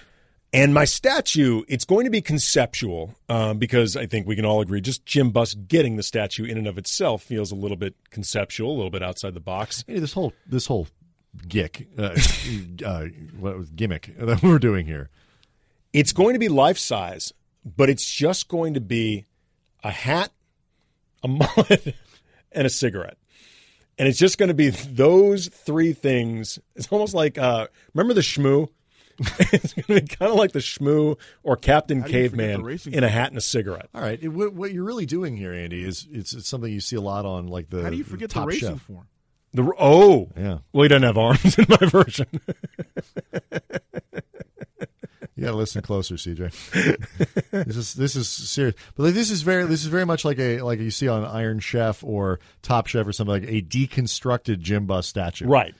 And 0.53 0.73
my 0.73 0.85
statue, 0.85 1.63
it's 1.67 1.83
going 1.83 2.05
to 2.05 2.09
be 2.09 2.21
conceptual 2.21 3.13
um, 3.27 3.57
because 3.57 3.97
I 3.97 4.05
think 4.05 4.27
we 4.27 4.35
can 4.35 4.45
all 4.45 4.61
agree 4.61 4.79
just 4.79 5.05
Jim 5.05 5.31
Buss 5.31 5.53
getting 5.53 5.97
the 5.97 6.03
statue 6.03 6.45
in 6.45 6.57
and 6.57 6.67
of 6.67 6.77
itself 6.77 7.21
feels 7.21 7.51
a 7.51 7.55
little 7.55 7.75
bit 7.75 7.95
conceptual, 8.11 8.71
a 8.71 8.75
little 8.75 8.89
bit 8.89 9.03
outside 9.03 9.33
the 9.33 9.41
box. 9.41 9.83
Hey, 9.87 9.99
this 9.99 10.13
whole 10.13 10.33
this 10.47 10.65
whole 10.65 10.87
gick, 11.47 11.87
uh, 11.97 12.17
uh, 12.85 13.05
what 13.37 13.57
was 13.57 13.69
gimmick 13.71 14.17
that 14.17 14.41
we're 14.41 14.59
doing 14.59 14.85
here. 14.85 15.09
It's 15.91 16.13
going 16.13 16.33
to 16.33 16.39
be 16.39 16.49
life 16.49 16.77
size, 16.77 17.33
but 17.65 17.89
it's 17.89 18.09
just 18.09 18.47
going 18.47 18.73
to 18.75 18.81
be 18.81 19.25
a 19.83 19.91
hat, 19.91 20.31
a 21.23 21.27
mullet, 21.27 21.93
and 22.53 22.65
a 22.65 22.69
cigarette. 22.69 23.17
And 23.99 24.07
it's 24.07 24.19
just 24.19 24.37
going 24.37 24.49
to 24.49 24.53
be 24.53 24.69
those 24.69 25.47
three 25.47 25.93
things. 25.93 26.59
It's 26.75 26.87
almost 26.89 27.13
like 27.15 27.37
uh, 27.37 27.67
remember 27.93 28.13
the 28.13 28.21
Shmoo? 28.21 28.69
it's 29.19 29.73
going 29.73 29.99
to 29.99 30.01
be 30.05 30.15
kind 30.15 30.31
of 30.31 30.37
like 30.37 30.51
the 30.51 30.59
Shmoo 30.59 31.17
or 31.41 31.55
Captain 31.57 32.01
do 32.03 32.11
you 32.11 32.29
forget 32.29 32.37
the 32.37 32.37
Caveman 32.59 32.93
in 32.93 33.03
a 33.03 33.09
hat 33.09 33.29
and 33.29 33.37
a 33.37 33.41
cigarette. 33.41 33.89
All 33.95 34.01
right, 34.01 34.19
it- 34.21 34.27
what, 34.27 34.53
what 34.53 34.71
you're 34.71 34.83
really 34.83 35.07
doing 35.07 35.35
here, 35.35 35.51
Andy, 35.53 35.83
is 35.83 36.07
it's, 36.11 36.33
it's 36.33 36.47
something 36.47 36.71
you 36.71 36.79
see 36.79 36.95
a 36.97 37.01
lot 37.01 37.25
on 37.25 37.47
like 37.47 37.71
the 37.71 37.81
How 37.81 37.89
do 37.89 37.95
you 37.97 38.03
forget 38.03 38.29
the 38.29 38.33
Top 38.35 38.47
racing 38.47 38.73
Chef. 38.75 38.81
form? 38.83 39.07
The 39.53 39.71
oh 39.79 40.29
Yeah, 40.37 40.59
well, 40.71 40.83
he 40.83 40.89
doesn't 40.89 41.01
have 41.01 41.17
arms 41.17 41.57
in 41.57 41.65
my 41.67 41.77
version. 41.87 42.27
you 45.47 45.51
got 45.51 45.55
to 45.55 45.59
listen 45.59 45.81
closer, 45.81 46.15
CJ. 46.15 47.55
this 47.65 47.77
is 47.77 47.93
this 47.93 48.15
is 48.15 48.27
serious, 48.27 48.75
but 48.95 49.03
like, 49.03 49.13
this 49.13 49.31
is 49.31 49.41
very 49.41 49.65
this 49.65 49.81
is 49.81 49.87
very 49.87 50.05
much 50.05 50.25
like 50.25 50.39
a 50.39 50.61
like 50.61 50.79
you 50.79 50.91
see 50.91 51.07
on 51.07 51.23
Iron 51.23 51.59
Chef 51.59 52.03
or 52.03 52.39
Top 52.61 52.87
Chef 52.87 53.07
or 53.07 53.13
something 53.13 53.41
like 53.41 53.49
a 53.49 53.61
deconstructed 53.61 54.59
Jim 54.59 54.85
Buss 54.85 55.07
statue. 55.07 55.45
right. 55.47 55.73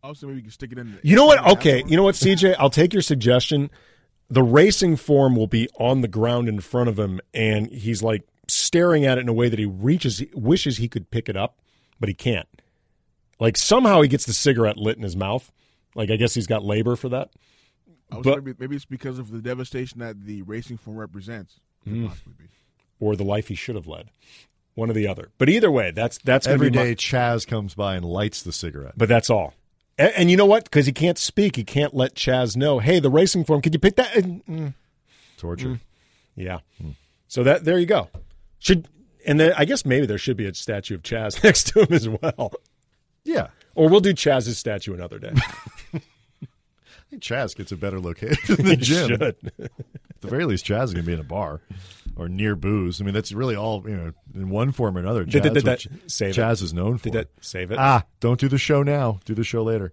Also, 0.00 0.28
maybe 0.28 0.36
you 0.36 0.42
can 0.42 0.52
stick 0.52 0.70
it 0.70 0.78
in. 0.78 0.92
The, 0.92 0.98
You 1.02 1.16
know 1.16 1.26
what? 1.26 1.42
the 1.42 1.50
Okay, 1.50 1.82
you 1.86 1.96
know 1.96 2.04
what, 2.04 2.14
CJ? 2.14 2.54
I'll 2.58 2.70
take 2.70 2.92
your 2.92 3.02
suggestion. 3.02 3.68
The 4.30 4.44
racing 4.44 4.96
form 4.96 5.34
will 5.34 5.48
be 5.48 5.68
on 5.78 6.02
the 6.02 6.08
ground 6.08 6.48
in 6.48 6.60
front 6.60 6.88
of 6.88 6.98
him, 6.98 7.20
and 7.34 7.66
he's 7.68 8.00
like 8.02 8.22
staring 8.46 9.04
at 9.04 9.18
it 9.18 9.22
in 9.22 9.28
a 9.28 9.32
way 9.32 9.48
that 9.48 9.58
he 9.58 9.64
reaches, 9.64 10.22
wishes 10.32 10.76
he 10.76 10.88
could 10.88 11.10
pick 11.10 11.28
it 11.28 11.36
up, 11.36 11.58
but 11.98 12.08
he 12.08 12.14
can't. 12.14 12.46
Like 13.40 13.56
somehow 13.56 14.00
he 14.00 14.08
gets 14.08 14.24
the 14.24 14.32
cigarette 14.32 14.76
lit 14.76 14.96
in 14.96 15.02
his 15.02 15.16
mouth. 15.16 15.50
Like 15.94 16.10
I 16.10 16.16
guess 16.16 16.32
he's 16.34 16.46
got 16.46 16.64
labor 16.64 16.94
for 16.94 17.08
that. 17.08 17.30
I 18.10 18.16
was 18.16 18.24
but- 18.24 18.44
maybe, 18.44 18.56
maybe 18.58 18.76
it's 18.76 18.84
because 18.84 19.18
of 19.18 19.30
the 19.30 19.40
devastation 19.40 20.00
that 20.00 20.24
the 20.24 20.42
racing 20.42 20.78
form 20.78 20.96
represents. 20.96 21.60
Could 21.84 21.92
mm. 21.92 22.08
possibly 22.08 22.34
be. 22.38 22.44
or 23.00 23.16
the 23.16 23.24
life 23.24 23.48
he 23.48 23.54
should 23.54 23.76
have 23.76 23.86
led. 23.86 24.10
One 24.74 24.90
or 24.90 24.94
the 24.94 25.08
other. 25.08 25.30
But 25.38 25.48
either 25.48 25.70
way, 25.70 25.90
that's 25.90 26.18
that's 26.18 26.46
gonna 26.46 26.58
be 26.58 26.70
my- 26.70 26.94
Chaz 26.94 27.46
comes 27.46 27.74
by 27.74 27.96
and 27.96 28.04
lights 28.04 28.42
the 28.42 28.52
cigarette. 28.52 28.94
but 28.96 29.08
that's 29.08 29.28
all. 29.30 29.54
And, 29.98 30.12
and 30.16 30.30
you 30.30 30.36
know 30.36 30.46
what? 30.46 30.64
Because 30.64 30.86
he 30.86 30.92
can't 30.92 31.18
speak, 31.18 31.56
he 31.56 31.64
can't 31.64 31.94
let 31.94 32.14
Chaz 32.14 32.56
know. 32.56 32.78
Hey, 32.78 33.00
the 33.00 33.10
racing 33.10 33.44
form. 33.44 33.60
Could 33.60 33.74
you 33.74 33.80
pick 33.80 33.96
that? 33.96 34.14
And, 34.16 34.44
mm, 34.46 34.74
Torture. 35.36 35.68
Mm. 35.68 35.80
yeah. 36.36 36.58
Mm. 36.82 36.94
So 37.26 37.42
that 37.42 37.64
there 37.64 37.78
you 37.78 37.86
go. 37.86 38.08
Should 38.60 38.88
and 39.26 39.38
then 39.38 39.52
I 39.56 39.64
guess 39.64 39.84
maybe 39.84 40.06
there 40.06 40.18
should 40.18 40.36
be 40.36 40.46
a 40.46 40.54
statue 40.54 40.94
of 40.94 41.02
Chaz 41.02 41.42
next 41.44 41.68
to 41.68 41.80
him 41.82 41.92
as 41.92 42.08
well. 42.08 42.52
Yeah, 43.24 43.48
Or 43.74 43.88
we'll 43.90 44.00
do 44.00 44.14
Chaz's 44.14 44.56
statue 44.56 44.94
another 44.94 45.18
day. 45.18 45.32
I 47.08 47.10
think 47.10 47.22
Chaz 47.22 47.56
gets 47.56 47.72
a 47.72 47.76
better 47.76 47.98
location 48.00 48.56
than 48.56 48.66
the 48.66 48.76
gym. 48.76 49.08
Should. 49.08 49.22
At 49.22 50.20
the 50.20 50.28
very 50.28 50.44
least, 50.44 50.66
Chaz 50.66 50.84
is 50.84 50.92
going 50.94 51.04
to 51.04 51.06
be 51.06 51.14
in 51.14 51.20
a 51.20 51.24
bar 51.24 51.62
or 52.16 52.28
near 52.28 52.54
booze. 52.54 53.00
I 53.00 53.04
mean, 53.04 53.14
that's 53.14 53.32
really 53.32 53.56
all 53.56 53.82
you 53.88 53.96
know 53.96 54.12
in 54.34 54.50
one 54.50 54.72
form 54.72 54.96
or 54.96 55.00
another. 55.00 55.24
Did- 55.24 55.42
Chaz, 55.42 55.54
did 55.54 55.64
that- 55.64 55.86
save 56.06 56.36
it. 56.36 56.40
Chaz 56.40 56.62
is 56.62 56.74
known 56.74 56.98
for. 56.98 57.04
Did 57.04 57.12
that 57.14 57.28
save 57.40 57.70
it? 57.70 57.78
Ah, 57.78 58.04
don't 58.20 58.38
do 58.38 58.46
the 58.48 58.58
show 58.58 58.82
now. 58.82 59.20
Do 59.24 59.34
the 59.34 59.44
show 59.44 59.62
later. 59.62 59.92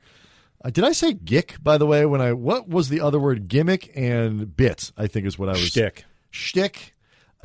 Uh, 0.64 0.72
did 0.72 0.84
I 0.84 0.92
say 0.92 1.14
gick? 1.14 1.56
By 1.64 1.78
the 1.78 1.86
way, 1.86 2.06
when 2.06 2.20
I 2.20 2.34
what 2.34 2.68
was 2.68 2.90
the 2.90 3.00
other 3.00 3.20
word? 3.20 3.48
Gimmick 3.48 3.92
and 3.96 4.54
bit. 4.58 4.92
I 4.98 5.08
think 5.08 5.26
is 5.26 5.40
what 5.40 5.48
I 5.48 5.54
was. 5.54 5.62
Shtick. 5.62 6.04
Shtick. 6.32 6.94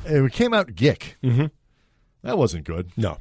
It 0.05 0.33
came 0.33 0.53
out 0.53 0.75
gick. 0.75 1.17
Mm-hmm. 1.23 1.45
That 2.23 2.37
wasn't 2.37 2.65
good. 2.65 2.91
No. 2.97 3.17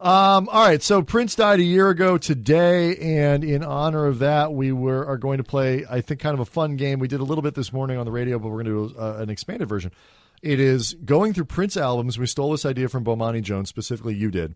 Um, 0.00 0.48
all 0.48 0.64
right, 0.66 0.82
so 0.82 1.02
Prince 1.02 1.34
died 1.34 1.60
a 1.60 1.62
year 1.62 1.90
ago 1.90 2.16
today, 2.16 2.96
and 2.96 3.44
in 3.44 3.62
honor 3.62 4.06
of 4.06 4.20
that, 4.20 4.50
we 4.50 4.72
were 4.72 5.04
are 5.06 5.18
going 5.18 5.36
to 5.38 5.44
play. 5.44 5.84
I 5.90 6.00
think 6.00 6.20
kind 6.20 6.32
of 6.32 6.40
a 6.40 6.46
fun 6.46 6.76
game. 6.76 7.00
We 7.00 7.06
did 7.08 7.20
a 7.20 7.24
little 7.24 7.42
bit 7.42 7.54
this 7.54 7.70
morning 7.70 7.98
on 7.98 8.06
the 8.06 8.10
radio, 8.12 8.38
but 8.38 8.48
we're 8.48 8.62
going 8.62 8.88
to 8.88 8.94
do 8.94 8.98
uh, 8.98 9.16
an 9.18 9.28
expanded 9.28 9.68
version. 9.68 9.92
It 10.40 10.58
is 10.58 10.94
going 11.04 11.34
through 11.34 11.44
Prince 11.44 11.76
albums. 11.76 12.18
We 12.18 12.24
stole 12.24 12.50
this 12.52 12.64
idea 12.64 12.88
from 12.88 13.04
Bomani 13.04 13.42
Jones, 13.42 13.68
specifically 13.68 14.14
you 14.14 14.30
did. 14.30 14.54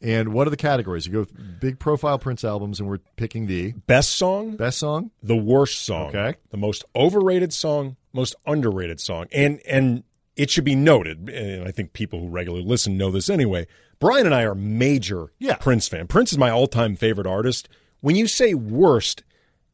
And 0.00 0.32
what 0.32 0.46
are 0.46 0.50
the 0.50 0.56
categories? 0.56 1.08
You 1.08 1.24
go 1.24 1.26
big 1.60 1.80
profile 1.80 2.20
Prince 2.20 2.44
albums, 2.44 2.78
and 2.78 2.88
we're 2.88 2.98
picking 3.16 3.46
the 3.46 3.72
Best 3.72 4.10
song, 4.10 4.54
best 4.54 4.78
song. 4.78 5.10
the 5.24 5.34
worst 5.36 5.84
song, 5.84 6.10
Okay. 6.14 6.36
the 6.50 6.56
most 6.56 6.84
overrated 6.94 7.52
song, 7.52 7.96
most 8.12 8.36
underrated 8.46 9.00
song, 9.00 9.26
and 9.32 9.60
and 9.66 10.04
it 10.36 10.50
should 10.50 10.64
be 10.64 10.76
noted, 10.76 11.28
and 11.30 11.66
I 11.66 11.72
think 11.72 11.94
people 11.94 12.20
who 12.20 12.28
regularly 12.28 12.64
listen 12.64 12.96
know 12.96 13.10
this 13.10 13.28
anyway. 13.28 13.66
Brian 13.98 14.26
and 14.26 14.34
I 14.34 14.42
are 14.42 14.54
major 14.54 15.32
Yeah. 15.38 15.56
Prince 15.56 15.88
fan. 15.88 16.06
Prince 16.06 16.32
is 16.32 16.38
my 16.38 16.50
all-time 16.50 16.96
favorite 16.96 17.26
artist. 17.26 17.68
When 18.00 18.16
you 18.16 18.26
say 18.26 18.54
worst, 18.54 19.22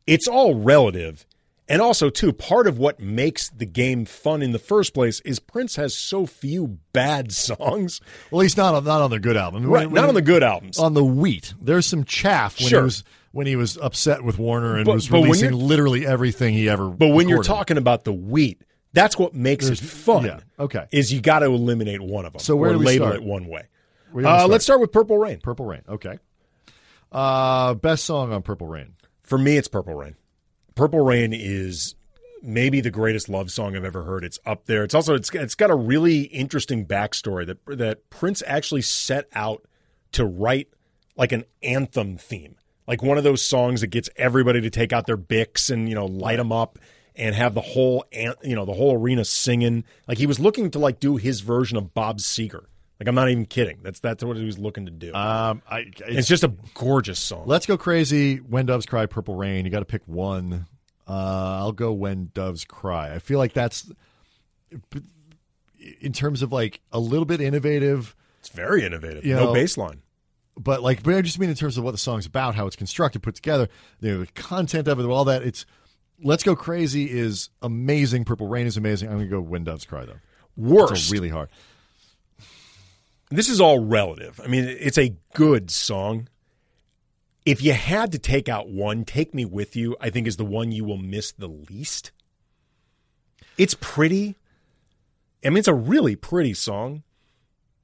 it's 0.06 0.28
all 0.28 0.54
relative. 0.54 1.26
And 1.68 1.80
also, 1.80 2.10
too, 2.10 2.32
part 2.32 2.66
of 2.66 2.78
what 2.78 2.98
makes 2.98 3.48
the 3.48 3.64
game 3.64 4.04
fun 4.04 4.42
in 4.42 4.50
the 4.50 4.58
first 4.58 4.92
place 4.92 5.20
is 5.20 5.38
Prince 5.38 5.76
has 5.76 5.94
so 5.96 6.26
few 6.26 6.78
bad 6.92 7.30
songs. 7.32 8.00
Well, 8.30 8.40
at 8.40 8.42
least 8.42 8.56
not 8.56 8.74
on, 8.74 8.84
not 8.84 9.00
on 9.02 9.10
the 9.10 9.20
good 9.20 9.36
album. 9.36 9.64
Right, 9.66 9.86
When- 9.86 9.94
not 9.94 10.00
when- 10.02 10.08
on 10.10 10.14
the 10.14 10.22
good 10.22 10.42
albums. 10.42 10.78
on 10.78 10.94
the 10.94 11.04
wheat. 11.04 11.54
There's 11.60 11.86
some 11.86 12.02
chaff 12.04 12.58
when 12.58 12.68
Sure. 12.68 12.80
he 12.80 12.84
was 12.84 13.04
when 13.32 13.46
he 13.46 13.54
was 13.54 13.78
upset 13.80 14.24
with 14.24 14.38
Warner 14.40 14.74
and 14.76 14.84
But- 14.84 14.94
was 14.96 15.08
but 15.08 15.22
releasing 15.22 15.52
literally 15.52 16.04
everything 16.04 16.52
he 16.54 16.68
ever. 16.68 16.88
But 16.88 17.08
when 17.08 17.28
you're 17.28 17.44
talking 17.44 17.76
about 17.76 18.02
the 18.02 18.12
wheat, 18.12 18.62
that's 18.92 19.16
what 19.16 19.34
makes 19.36 19.68
it 19.68 19.78
fun. 19.78 20.24
yeah, 20.24 20.40
okay. 20.58 20.86
Is 20.90 21.12
you 21.12 21.20
got 21.20 21.38
to 21.38 21.46
eliminate 21.46 22.00
one 22.00 22.24
of 22.24 22.32
them. 22.32 22.40
So 22.40 22.56
where 22.56 22.70
or 22.70 22.72
do 22.72 22.78
we 22.80 22.86
label 22.86 23.06
start? 23.06 23.16
it 23.16 23.22
one 23.22 23.46
way. 23.46 23.68
Where 24.12 24.22
do 24.22 24.26
you 24.26 24.26
wanna 24.26 24.28
Uh, 24.36 24.38
start? 24.40 24.50
let's 24.50 24.64
start 24.64 24.80
with 24.80 24.92
Purple 24.92 25.18
Rain. 25.18 25.40
Purple 25.42 25.66
Rain. 25.66 25.82
Okay. 25.88 26.18
Uh, 27.12 27.74
best 27.74 28.04
song 28.04 28.32
on 28.32 28.42
Purple 28.42 28.66
Rain. 28.66 28.94
For 29.22 29.38
me, 29.38 29.56
it's 29.56 29.68
Purple 29.68 29.94
Rain. 29.94 30.16
Purple 30.74 31.00
Rain 31.00 31.32
is 31.32 31.94
maybe 32.42 32.80
the 32.80 32.90
greatest 32.90 33.28
love 33.28 33.50
song 33.50 33.76
I've 33.76 33.84
ever 33.84 34.02
heard. 34.04 34.24
It's 34.24 34.38
up 34.46 34.66
there. 34.66 34.84
It's 34.84 34.94
also 34.94 35.14
it's 35.14 35.30
it's 35.34 35.54
got 35.54 35.70
a 35.70 35.74
really 35.74 36.22
interesting 36.22 36.86
backstory 36.86 37.46
that 37.46 37.58
that 37.78 38.08
Prince 38.10 38.42
actually 38.46 38.82
set 38.82 39.28
out 39.34 39.64
to 40.12 40.24
write 40.24 40.68
like 41.16 41.32
an 41.32 41.44
anthem 41.62 42.16
theme, 42.16 42.56
like 42.86 43.02
one 43.02 43.18
of 43.18 43.24
those 43.24 43.42
songs 43.42 43.82
that 43.82 43.88
gets 43.88 44.08
everybody 44.16 44.60
to 44.62 44.70
take 44.70 44.92
out 44.92 45.06
their 45.06 45.18
bics 45.18 45.70
and 45.70 45.88
you 45.88 45.94
know 45.94 46.06
light 46.06 46.38
them 46.38 46.50
up 46.52 46.78
and 47.16 47.34
have 47.34 47.54
the 47.54 47.60
whole 47.60 48.04
you 48.12 48.54
know 48.56 48.64
the 48.64 48.72
whole 48.72 48.94
arena 48.94 49.24
singing. 49.24 49.84
Like 50.08 50.18
he 50.18 50.26
was 50.26 50.38
looking 50.40 50.70
to 50.70 50.78
like 50.78 50.98
do 51.00 51.16
his 51.16 51.40
version 51.40 51.76
of 51.76 51.92
Bob 51.92 52.18
Seger. 52.18 52.64
Like 53.00 53.08
I'm 53.08 53.14
not 53.14 53.30
even 53.30 53.46
kidding. 53.46 53.78
That's 53.82 53.98
that's 53.98 54.22
what 54.22 54.36
he 54.36 54.44
was 54.44 54.58
looking 54.58 54.84
to 54.84 54.92
do. 54.92 55.14
Um, 55.14 55.62
I 55.68 55.78
it's 55.80 56.00
it's, 56.02 56.28
just 56.28 56.44
a 56.44 56.52
gorgeous 56.74 57.18
song. 57.18 57.44
Let's 57.46 57.64
Go 57.64 57.78
Crazy. 57.78 58.36
When 58.36 58.66
Doves 58.66 58.84
Cry. 58.84 59.06
Purple 59.06 59.36
Rain. 59.36 59.64
You 59.64 59.70
got 59.70 59.78
to 59.78 59.86
pick 59.86 60.02
one. 60.04 60.66
Uh, 61.08 61.12
I'll 61.60 61.72
go 61.72 61.92
When 61.92 62.30
Doves 62.34 62.66
Cry. 62.66 63.14
I 63.14 63.18
feel 63.18 63.38
like 63.38 63.54
that's 63.54 63.90
in 66.00 66.12
terms 66.12 66.42
of 66.42 66.52
like 66.52 66.80
a 66.92 67.00
little 67.00 67.24
bit 67.24 67.40
innovative. 67.40 68.14
It's 68.40 68.50
very 68.50 68.84
innovative. 68.84 69.24
You 69.24 69.34
no 69.34 69.46
know, 69.46 69.54
bass 69.54 69.78
line. 69.78 70.02
but 70.58 70.82
like 70.82 71.02
but 71.02 71.14
I 71.14 71.22
just 71.22 71.38
mean 71.38 71.48
in 71.48 71.56
terms 71.56 71.78
of 71.78 71.84
what 71.84 71.92
the 71.92 71.98
song's 71.98 72.26
about, 72.26 72.54
how 72.54 72.66
it's 72.66 72.76
constructed, 72.76 73.22
put 73.22 73.34
together, 73.34 73.68
you 74.00 74.12
know, 74.12 74.18
the 74.20 74.26
content 74.26 74.88
of 74.88 75.00
it, 75.00 75.04
all 75.04 75.24
that. 75.24 75.42
It's 75.42 75.64
Let's 76.22 76.42
Go 76.42 76.54
Crazy 76.54 77.10
is 77.10 77.48
amazing. 77.62 78.26
Purple 78.26 78.46
Rain 78.46 78.66
is 78.66 78.76
amazing. 78.76 79.08
I'm 79.08 79.16
gonna 79.16 79.28
go 79.28 79.40
When 79.40 79.64
Doves 79.64 79.86
Cry 79.86 80.04
though. 80.04 80.20
Worst. 80.54 81.10
Really 81.10 81.30
hard. 81.30 81.48
This 83.30 83.48
is 83.48 83.60
all 83.60 83.78
relative. 83.78 84.40
I 84.42 84.46
mean, 84.48 84.64
it's 84.64 84.98
a 84.98 85.14
good 85.34 85.70
song. 85.70 86.28
If 87.46 87.62
you 87.62 87.72
had 87.72 88.12
to 88.12 88.18
take 88.18 88.48
out 88.48 88.68
one, 88.68 89.04
Take 89.04 89.34
Me 89.34 89.44
With 89.44 89.74
You, 89.74 89.96
I 90.00 90.10
think 90.10 90.26
is 90.26 90.36
the 90.36 90.44
one 90.44 90.72
you 90.72 90.84
will 90.84 90.98
miss 90.98 91.32
the 91.32 91.48
least. 91.48 92.12
It's 93.56 93.74
pretty. 93.80 94.36
I 95.44 95.48
mean, 95.48 95.58
it's 95.58 95.68
a 95.68 95.74
really 95.74 96.16
pretty 96.16 96.54
song. 96.54 97.02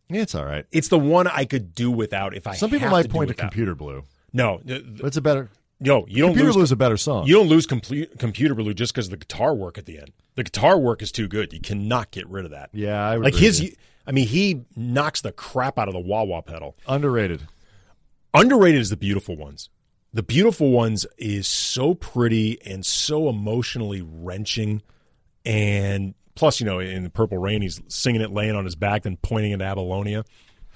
Yeah, 0.08 0.22
it's 0.22 0.34
all 0.34 0.44
right. 0.44 0.66
It's 0.72 0.88
the 0.88 0.98
one 0.98 1.26
I 1.26 1.44
could 1.46 1.74
do 1.74 1.90
without 1.90 2.34
if 2.36 2.46
I 2.46 2.54
Some 2.54 2.70
people 2.70 2.90
might 2.90 3.10
point 3.10 3.28
to. 3.28 3.34
Computer 3.34 3.74
Blue. 3.74 4.04
No, 4.32 4.58
th- 4.58 4.82
th- 4.84 4.98
But 4.98 5.06
it's 5.06 5.16
a 5.16 5.22
better 5.22 5.48
no, 5.78 6.06
you 6.08 6.22
don't 6.22 6.30
Computer 6.30 6.46
lose 6.46 6.54
Blue 6.54 6.62
is 6.62 6.72
a 6.72 6.76
better 6.76 6.96
song. 6.96 7.26
You 7.26 7.34
don't 7.34 7.48
lose 7.48 7.66
complete 7.66 8.18
computer 8.18 8.54
blue 8.54 8.72
just 8.72 8.94
because 8.94 9.06
of 9.08 9.10
the 9.10 9.16
guitar 9.18 9.54
work 9.54 9.76
at 9.76 9.84
the 9.84 9.98
end. 9.98 10.10
The 10.34 10.44
guitar 10.44 10.78
work 10.78 11.02
is 11.02 11.12
too 11.12 11.28
good. 11.28 11.52
You 11.52 11.60
cannot 11.60 12.10
get 12.10 12.26
rid 12.28 12.44
of 12.46 12.50
that. 12.52 12.70
yeah, 12.72 12.98
I 13.06 13.16
would 13.16 13.24
like 13.24 13.34
his. 13.34 13.76
I 14.06 14.12
mean, 14.12 14.26
he 14.28 14.62
knocks 14.76 15.20
the 15.20 15.32
crap 15.32 15.78
out 15.78 15.88
of 15.88 15.94
the 15.94 16.00
wah 16.00 16.22
wah 16.22 16.40
pedal. 16.40 16.76
underrated. 16.86 17.42
Underrated 18.34 18.80
is 18.80 18.90
the 18.90 18.96
beautiful 18.96 19.36
ones. 19.36 19.70
The 20.12 20.22
beautiful 20.22 20.70
ones 20.70 21.06
is 21.18 21.46
so 21.46 21.94
pretty 21.94 22.58
and 22.66 22.84
so 22.86 23.28
emotionally 23.28 24.02
wrenching, 24.02 24.82
and 25.44 26.14
plus, 26.34 26.60
you 26.60 26.66
know, 26.66 26.78
in 26.78 27.02
the 27.02 27.10
Purple 27.10 27.38
Rain, 27.38 27.62
he's 27.62 27.80
singing 27.88 28.20
it 28.20 28.30
laying 28.30 28.54
on 28.54 28.64
his 28.64 28.74
back, 28.76 29.02
then 29.02 29.16
pointing 29.20 29.52
at 29.52 29.60
Apollonia, 29.60 30.24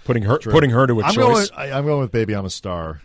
putting 0.05 0.23
her 0.25 0.39
putting 0.39 0.71
her 0.71 0.87
to 0.87 1.01
a 1.01 1.05
I'm 1.05 1.15
choice. 1.15 1.51
going. 1.51 1.71
I, 1.71 1.77
I'm 1.77 1.85
going 1.87 2.01
with 2.01 2.11
"Baby 2.13 2.35
I'm 2.35 2.45
a 2.45 2.51
Star." 2.51 3.01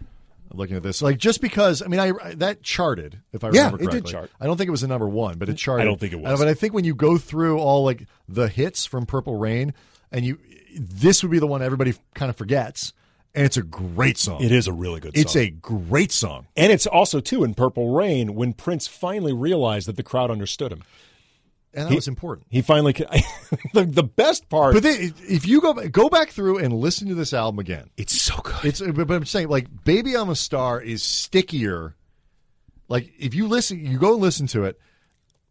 Looking 0.53 0.77
at 0.77 0.83
this, 0.83 1.01
like 1.01 1.17
just 1.17 1.41
because. 1.41 1.81
I 1.81 1.87
mean, 1.87 1.99
I, 1.99 2.11
that 2.35 2.61
charted. 2.63 3.19
If 3.33 3.43
I 3.43 3.49
Yeah, 3.51 3.65
remember 3.71 3.83
it 3.83 3.91
did 3.91 4.05
chart. 4.05 4.31
I 4.39 4.45
don't 4.45 4.55
think 4.55 4.69
it 4.69 4.71
was 4.71 4.83
a 4.83 4.87
number 4.87 5.07
one, 5.07 5.37
but 5.37 5.49
it 5.49 5.55
charted. 5.57 5.81
I 5.81 5.85
don't 5.85 5.99
think 5.99 6.13
it 6.13 6.19
was. 6.19 6.31
Uh, 6.33 6.37
But 6.43 6.47
I 6.47 6.53
think 6.53 6.73
when 6.73 6.85
you 6.85 6.95
go 6.95 7.17
through 7.17 7.59
all 7.59 7.83
like 7.83 8.05
the 8.29 8.47
hits 8.47 8.85
from 8.85 9.05
Purple 9.05 9.37
Rain, 9.37 9.73
and 10.15 10.25
you, 10.25 10.39
this 10.79 11.21
would 11.21 11.31
be 11.31 11.39
the 11.39 11.45
one 11.45 11.61
everybody 11.61 11.93
kind 12.13 12.29
of 12.29 12.37
forgets, 12.37 12.93
and 13.35 13.45
it's 13.45 13.57
a 13.57 13.63
great 13.63 14.17
song. 14.17 14.41
it 14.41 14.51
is 14.51 14.65
a 14.67 14.73
really 14.73 15.01
good. 15.01 15.13
Song. 15.13 15.21
It's 15.21 15.35
a 15.35 15.49
great 15.49 16.13
song. 16.13 16.47
And 16.55 16.71
it's 16.71 16.87
also 16.87 17.19
too 17.19 17.43
in 17.43 17.53
Purple 17.53 17.93
Rain 17.93 18.33
when 18.33 18.53
Prince 18.53 18.87
finally 18.87 19.33
realized 19.33 19.89
that 19.89 19.97
the 19.97 20.03
crowd 20.03 20.31
understood 20.31 20.71
him. 20.71 20.83
and 21.73 21.89
that 21.89 21.95
was 21.95 22.07
important. 22.07 22.47
He 22.49 22.61
finally 22.61 22.93
the, 23.73 23.83
the 23.83 24.03
best 24.03 24.47
part. 24.47 24.73
But 24.73 24.83
they, 24.83 25.11
if 25.27 25.45
you 25.45 25.59
go 25.59 25.73
go 25.73 26.07
back 26.07 26.29
through 26.29 26.59
and 26.59 26.73
listen 26.73 27.09
to 27.09 27.15
this 27.15 27.33
album 27.33 27.59
again, 27.59 27.89
it's 27.97 28.19
so 28.19 28.37
good. 28.37 28.63
it's 28.63 28.79
but 28.79 29.11
I'm 29.11 29.25
saying 29.25 29.49
like 29.49 29.67
"Baby 29.83 30.15
I'm 30.15 30.29
a 30.29 30.35
Star" 30.35 30.81
is 30.81 31.03
stickier. 31.03 31.93
Like 32.87 33.11
if 33.19 33.35
you 33.35 33.49
listen, 33.49 33.85
you 33.85 33.97
go 33.97 34.13
and 34.13 34.21
listen 34.21 34.47
to 34.47 34.63
it. 34.63 34.79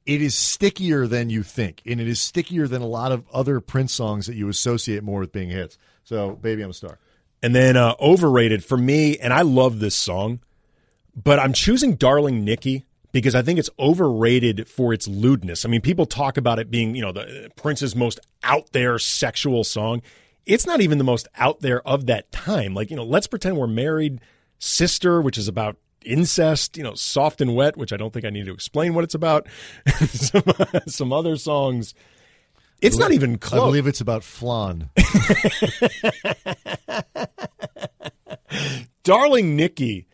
It 0.07 0.21
is 0.21 0.35
stickier 0.35 1.07
than 1.07 1.31
you 1.31 1.43
think, 1.43 1.83
and 1.87 2.01
it 2.01 2.09
is 2.09 2.21
stickier 2.21 2.69
than 2.69 2.83
a 2.83 2.87
lot 2.87 3.13
of 3.13 3.25
other 3.33 3.61
Prince 3.61 3.93
songs 3.93 4.27
that 4.27 4.35
you 4.35 4.49
associate 4.49 5.03
more 5.03 5.21
with 5.21 5.33
being 5.33 5.51
hits. 5.51 5.79
So, 6.05 6.33
baby, 6.33 6.63
I'm 6.63 6.71
a 6.71 6.75
star. 6.75 6.99
And 7.43 7.55
then 7.55 7.77
uh, 7.77 7.95
overrated 8.01 8.65
for 8.65 8.77
me, 8.77 9.19
and 9.19 9.33
I 9.33 9.43
love 9.43 9.79
this 9.79 9.95
song, 9.95 10.41
but 11.15 11.39
I'm 11.39 11.53
choosing 11.53 11.95
Darling 11.95 12.45
Nikki 12.45 12.85
because 13.13 13.35
I 13.35 13.43
think 13.43 13.59
it's 13.59 13.71
overrated 13.79 14.69
for 14.69 14.93
its 14.93 15.07
lewdness. 15.07 15.65
I 15.65 15.69
mean, 15.69 15.81
people 15.81 16.05
talk 16.05 16.37
about 16.37 16.59
it 16.59 16.71
being, 16.71 16.95
you 16.95 17.03
know, 17.03 17.13
the 17.13 17.51
Prince's 17.57 17.95
most 17.95 18.19
out 18.43 18.73
there 18.73 18.99
sexual 18.99 19.63
song. 19.63 20.03
It's 20.47 20.67
not 20.67 20.81
even 20.81 20.99
the 20.99 21.05
most 21.05 21.29
out 21.37 21.61
there 21.61 21.87
of 21.87 22.07
that 22.07 22.31
time. 22.33 22.75
Like, 22.75 22.91
you 22.91 22.97
know, 22.97 23.05
let's 23.05 23.27
pretend 23.27 23.57
we're 23.57 23.67
married, 23.67 24.21
Sister, 24.59 25.23
which 25.23 25.39
is 25.39 25.49
about 25.49 25.77
incest, 26.05 26.77
you 26.77 26.83
know, 26.83 26.95
Soft 26.95 27.41
and 27.41 27.55
Wet, 27.55 27.77
which 27.77 27.93
I 27.93 27.97
don't 27.97 28.13
think 28.13 28.25
I 28.25 28.31
need 28.31 28.47
to 28.47 28.53
explain 28.53 28.95
what 28.95 29.05
it's 29.05 29.15
about. 29.15 29.47
some, 30.09 30.43
some 30.87 31.13
other 31.13 31.37
songs. 31.37 31.95
It's 32.81 32.99
not 32.99 33.13
even 33.13 33.39
I 33.51 33.57
believe 33.57 33.87
it's 33.87 34.01
about 34.01 34.25
flan. 34.25 34.91
Darling 39.05 39.57
Nikki 39.57 40.07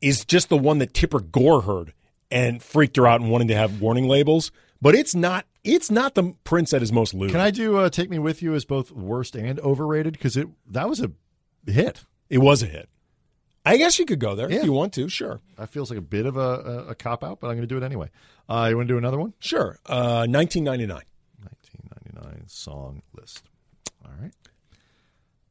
is 0.00 0.24
just 0.24 0.48
the 0.48 0.56
one 0.56 0.78
that 0.78 0.92
Tipper 0.92 1.20
Gore 1.20 1.62
heard 1.62 1.92
and 2.30 2.62
freaked 2.62 2.96
her 2.96 3.06
out 3.06 3.20
and 3.20 3.30
wanting 3.30 3.48
to 3.48 3.54
have 3.54 3.80
warning 3.80 4.08
labels. 4.08 4.50
But 4.80 4.94
it's 4.94 5.14
not. 5.14 5.46
It's 5.62 5.92
not 5.92 6.16
the 6.16 6.34
Prince 6.42 6.72
at 6.72 6.80
his 6.80 6.92
most 6.92 7.14
lewd. 7.14 7.30
Can 7.30 7.40
I 7.40 7.52
do 7.52 7.76
uh, 7.76 7.88
"Take 7.88 8.10
Me 8.10 8.18
with 8.18 8.42
You" 8.42 8.54
as 8.54 8.64
both 8.64 8.90
worst 8.90 9.36
and 9.36 9.60
overrated? 9.60 10.14
Because 10.14 10.36
it 10.36 10.48
that 10.68 10.88
was 10.88 11.00
a 11.00 11.12
hit. 11.70 12.04
It 12.28 12.38
was 12.38 12.64
a 12.64 12.66
hit. 12.66 12.88
I 13.64 13.76
guess 13.76 13.98
you 13.98 14.04
could 14.06 14.18
go 14.18 14.34
there 14.34 14.50
Yeah. 14.50 14.58
if 14.58 14.64
you 14.64 14.72
want 14.72 14.92
to. 14.94 15.08
Sure, 15.08 15.40
That 15.56 15.70
feels 15.70 15.90
like 15.90 15.98
a 15.98 16.02
bit 16.02 16.26
of 16.26 16.36
a, 16.36 16.40
a, 16.40 16.86
a 16.88 16.94
cop 16.94 17.22
out, 17.22 17.40
but 17.40 17.46
I'm 17.48 17.52
going 17.54 17.66
to 17.68 17.72
do 17.72 17.76
it 17.76 17.82
anyway. 17.84 18.10
Uh, 18.48 18.66
you 18.68 18.76
want 18.76 18.88
to 18.88 18.94
do 18.94 18.98
another 18.98 19.18
one? 19.18 19.32
sure. 19.38 19.78
Uh, 19.86 20.26
1999. 20.28 20.88
1999 21.40 22.48
song 22.48 23.02
list. 23.14 23.42
All 24.04 24.10
right. 24.20 24.32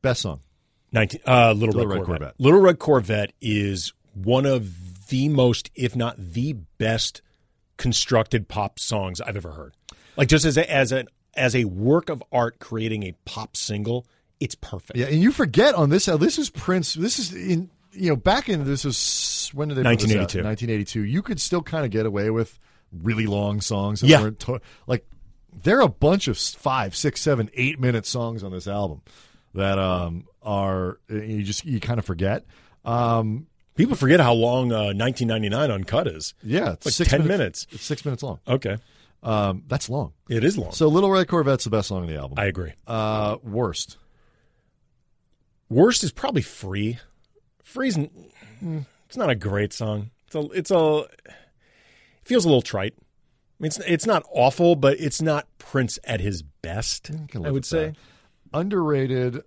Best 0.02 0.22
song. 0.22 0.42
19, 0.92 1.22
uh, 1.26 1.54
Little, 1.54 1.86
Red. 1.88 2.04
Corvette. 2.04 2.34
Little 2.38 2.60
Red 2.60 2.80
Corvette 2.80 3.32
is 3.40 3.94
one 4.14 4.46
of 4.46 5.08
the 5.08 5.30
most, 5.30 5.72
if 5.76 5.96
not 5.96 6.16
the 6.18 6.54
best, 6.78 7.22
constructed 7.78 8.48
pop 8.48 8.78
songs 8.78 9.22
I've 9.22 9.38
ever 9.38 9.52
heard. 9.52 9.74
Like 10.18 10.28
just 10.28 10.44
as 10.46 10.58
a, 10.58 10.70
as 10.70 10.92
a 10.92 11.06
as 11.34 11.56
a 11.56 11.64
work 11.64 12.10
of 12.10 12.22
art, 12.32 12.60
creating 12.60 13.04
a 13.04 13.14
pop 13.24 13.56
single, 13.56 14.06
it's 14.42 14.56
perfect. 14.56 14.98
Yeah, 15.00 15.06
and 15.06 15.22
you 15.22 15.32
forget 15.32 15.76
on 15.76 15.90
this. 15.90 16.10
Uh, 16.10 16.18
this 16.18 16.38
is 16.38 16.50
Prince. 16.50 16.94
This 16.94 17.18
is 17.20 17.34
in 17.34 17.70
you 17.94 18.10
know 18.10 18.16
back 18.16 18.50
in 18.50 18.64
this 18.66 18.86
was 18.86 19.50
when 19.54 19.68
did 19.70 19.76
they 19.78 19.84
put 19.84 20.00
this 20.00 20.12
out? 20.12 20.20
1982. 20.20 20.44
1982. 20.44 21.02
You 21.06 21.22
could 21.22 21.40
still 21.40 21.62
kind 21.62 21.86
of 21.86 21.92
get 21.92 22.06
away 22.06 22.30
with 22.30 22.58
really 22.92 23.26
long 23.26 23.62
songs. 23.62 24.02
That 24.02 24.08
Yeah. 24.08 24.22
weren't 24.22 24.40
to- 24.42 24.62
like 24.88 25.06
there 25.64 25.78
are 25.80 25.84
a 25.84 25.90
bunch 25.90 26.28
of 26.28 26.38
five, 26.38 26.96
six, 26.96 27.20
seven, 27.22 27.50
eight 27.54 27.80
minute 27.80 28.06
songs 28.06 28.44
on 28.44 28.52
this 28.52 28.68
album 28.68 29.02
that 29.54 29.78
um 29.80 30.26
are 30.42 31.00
you 31.10 31.44
just 31.44 31.66
you 31.66 31.80
kind 31.80 32.00
of 32.00 32.06
forget. 32.06 32.46
Um, 32.86 33.48
People 33.76 33.96
forget 33.96 34.20
how 34.20 34.34
long 34.34 34.72
uh, 34.72 34.92
1999 34.94 35.72
Uncut 35.72 36.08
is. 36.08 36.34
yeah, 36.44 36.74
it's 36.74 36.86
Like 36.86 36.94
six 36.94 37.10
10 37.10 37.26
minutes. 37.26 37.68
It's 37.72 37.84
six 37.84 38.04
minutes 38.04 38.22
long. 38.22 38.40
Okay, 38.48 38.78
Um, 39.24 39.64
that's 39.68 39.90
long. 39.90 40.12
it 40.30 40.44
is 40.44 40.58
long. 40.58 40.72
So 40.74 40.88
Little 40.90 41.10
Red 41.10 41.28
Corvette's 41.30 41.64
the 41.64 41.70
best 41.70 41.88
song 41.88 42.02
on 42.02 42.08
the 42.08 42.18
album. 42.18 42.38
I 42.38 42.46
agree. 42.46 42.74
uh, 42.86 43.38
worst. 43.44 43.98
Worst 45.70 46.04
is 46.04 46.12
probably 46.12 46.42
Free. 46.42 47.00
Mm, 48.64 48.86
it's 49.08 49.18
not 49.18 49.30
a 49.30 49.36
great 49.36 49.74
song. 49.74 50.12
It's 50.28 50.36
a 50.36 50.40
it's 50.52 50.72
a 50.72 50.98
it 50.98 51.34
feels 52.24 52.46
a 52.46 52.48
little 52.48 52.62
trite. 52.62 52.94
I 52.98 53.04
mean, 53.60 53.68
it's 53.68 53.80
it's 53.80 54.06
not 54.06 54.24
awful, 54.32 54.76
but 54.76 55.00
it's 55.00 55.22
not 55.22 55.48
Prince 55.58 56.00
at 56.04 56.20
his 56.22 56.42
best. 56.42 57.10
live 57.10 57.46
I 57.46 57.52
would 57.52 57.66
say. 57.66 57.88
that. 57.88 57.96
Underrated. 58.54 59.44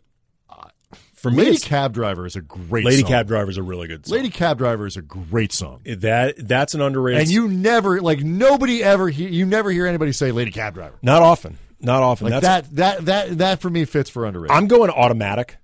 For 1.15 1.31
me, 1.31 1.45
Lady 1.45 1.57
Cab 1.57 1.95
Driver 1.95 2.27
is 2.27 2.37
a 2.37 2.43
great 2.43 2.85
Lady 2.85 3.01
song. 3.01 3.09
Cab 3.09 3.27
Driver 3.27 3.51
is 3.51 3.57
a 3.57 3.63
really 3.63 3.89
good 3.89 4.07
song. 4.07 4.17
Lady 4.19 4.29
Cab 4.29 4.59
Driver 4.59 4.87
is 4.87 4.99
a 4.99 5.03
great 5.03 5.53
song. 5.53 5.81
that 5.87 6.35
that's 6.37 6.75
an 6.75 6.83
underrated. 6.83 7.23
And 7.23 7.31
you 7.31 7.49
never 7.49 8.03
like 8.03 8.21
nobody 8.21 8.83
ever 8.83 9.09
hear 9.09 9.31
you 9.31 9.47
never 9.47 9.71
hear 9.71 9.87
anybody 9.87 10.13
say 10.13 10.33
Lady 10.33 10.51
Cab 10.51 10.75
Driver. 10.75 10.97
not 11.01 11.23
often, 11.23 11.57
not 11.81 12.03
often. 12.03 12.29
Like 12.29 12.43
that's 12.43 12.69
that 12.69 12.77
that 12.77 13.05
that 13.07 13.39
that 13.39 13.61
for 13.63 13.71
me 13.71 13.87
fits 13.87 14.11
for 14.11 14.27
underrated. 14.27 14.55
I'm 14.55 14.67
going 14.67 14.91
automatic. 14.91 15.57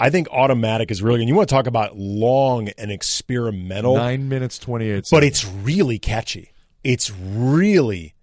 I 0.00 0.10
think 0.10 0.28
automatic 0.30 0.90
is 0.90 1.02
really 1.02 1.20
good. 1.20 1.28
You 1.28 1.34
want 1.34 1.48
to 1.48 1.54
talk 1.54 1.66
about 1.66 1.96
long 1.96 2.68
and 2.70 2.90
experimental, 2.90 3.96
Nine 3.96 4.28
minutes 4.28 4.58
twenty 4.58 4.90
eight. 4.90 5.06
but 5.10 5.22
it's 5.24 5.44
really 5.46 5.98
catchy. 5.98 6.52
It's 6.82 7.10
really, 7.10 8.14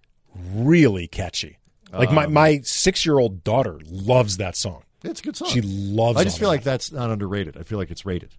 really 0.54 1.08
catchy. 1.08 1.58
Like 1.92 2.12
my, 2.12 2.24
Um, 2.26 2.32
my 2.32 2.60
six 2.62 3.04
year 3.04 3.18
old 3.18 3.42
daughter 3.44 3.78
loves 3.86 4.36
that 4.38 4.56
song. 4.56 4.82
it's 5.02 5.20
a 5.20 5.24
good 5.24 5.36
song. 5.36 5.48
She 5.48 5.60
loves. 5.62 6.16
It. 6.18 6.20
I 6.20 6.24
just 6.24 6.38
feel 6.38 6.48
like 6.48 6.62
that's 6.62 6.92
not 6.92 7.10
underrated. 7.10 7.56
I 7.56 7.62
feel 7.64 7.78
like 7.78 7.90
it's 7.90 8.06
rated. 8.06 8.30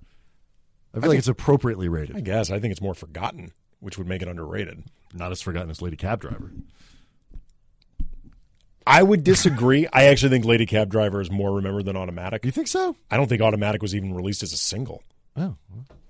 I 0.96 1.00
feel 1.00 1.10
like 1.10 1.18
it's 1.20 1.28
appropriately 1.28 1.88
rated. 1.90 2.16
I 2.16 2.20
guess 2.22 2.52
I 2.52 2.60
think 2.60 2.72
it's 2.72 2.82
more 2.82 2.94
forgotten, 2.94 3.52
which 3.80 3.98
would 3.98 4.08
make 4.08 4.22
it 4.22 4.28
underrated. 4.28 4.84
Not 5.14 5.32
as 5.32 5.42
forgotten 5.42 5.70
as 5.72 5.82
Lady 5.82 5.98
Cab 5.98 6.22
Driver. 6.22 6.52
I 8.86 9.02
would 9.04 9.24
disagree. 9.24 9.88
I 9.94 10.06
actually 10.06 10.30
think 10.30 10.46
Lady 10.46 10.66
Cab 10.66 10.90
Driver 10.90 11.22
is 11.22 11.32
more 11.32 11.54
remembered 11.56 11.86
than 11.86 11.96
Automatic. 11.96 12.44
You 12.46 12.52
think 12.52 12.68
so? 12.68 12.96
I 13.10 13.18
don't 13.18 13.28
think 13.28 13.42
Automatic 13.42 13.82
was 13.82 13.96
even 13.96 14.14
released 14.14 14.44
as 14.44 14.54
a 14.54 14.58
single. 14.58 15.04
Oh, 15.38 15.56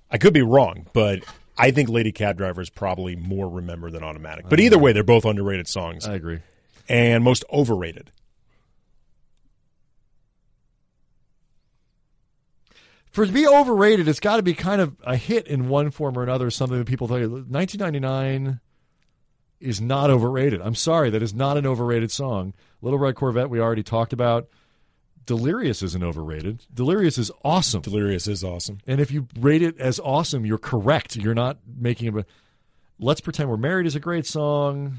I 0.10 0.18
could 0.18 0.34
be 0.34 0.42
wrong, 0.42 0.88
but 0.94 1.24
I 1.58 1.72
think 1.72 1.90
Lady 1.90 2.12
Cab 2.12 2.38
Driver 2.38 2.62
is 2.62 2.70
probably 2.70 3.16
more 3.16 3.48
remembered 3.48 3.94
than 3.94 4.04
Automatic. 4.04 4.46
But 4.50 4.60
either 4.60 4.78
way, 4.80 4.92
they're 4.92 5.04
both 5.04 5.26
underrated 5.26 5.68
songs 5.68 6.08
I 6.08 6.16
agree. 6.16 6.40
and 6.90 7.24
most 7.24 7.46
overrated. 7.52 8.12
For 13.12 13.24
it 13.24 13.28
to 13.28 13.34
be 13.34 13.48
overrated, 13.48 14.08
it's 14.08 14.20
got 14.20 14.38
to 14.38 14.44
be 14.44 14.56
kind 14.56 14.82
of 14.82 14.96
a 15.04 15.16
hit 15.16 15.46
in 15.46 15.70
one 15.70 15.92
form 15.92 16.18
or 16.18 16.24
another. 16.24 16.50
Something 16.50 16.80
that 16.80 16.88
people 16.88 17.08
think. 17.08 17.22
1999 17.32 18.60
is 19.64 19.82
not 19.82 20.10
overrated. 20.10 20.62
I'm 20.62 20.76
sorry, 20.76 21.10
that 21.10 21.24
is 21.24 21.34
not 21.34 21.58
an 21.58 21.66
overrated 21.66 22.12
song. 22.12 22.54
Little 22.82 23.00
Red 23.00 23.16
Corvette, 23.16 23.50
we 23.50 23.60
already 23.60 23.84
talked 23.84 24.14
about. 24.14 24.48
Delirious 25.26 25.82
isn't 25.82 26.04
overrated. 26.04 26.66
Delirious 26.74 27.18
is 27.18 27.32
awesome. 27.44 27.82
Delirious 27.82 28.28
is 28.28 28.44
awesome. 28.44 28.80
And 28.86 29.00
if 29.00 29.10
you 29.10 29.28
rate 29.40 29.62
it 29.62 29.80
as 29.80 30.00
awesome, 30.00 30.46
you're 30.46 30.58
correct. 30.58 31.16
You're 31.16 31.34
not 31.34 31.60
making 31.78 32.18
it. 32.18 32.26
Let's 33.00 33.22
pretend 33.22 33.50
we're 33.50 33.58
married 33.58 33.86
is 33.86 33.96
a 33.96 34.02
great 34.02 34.26
song. 34.26 34.98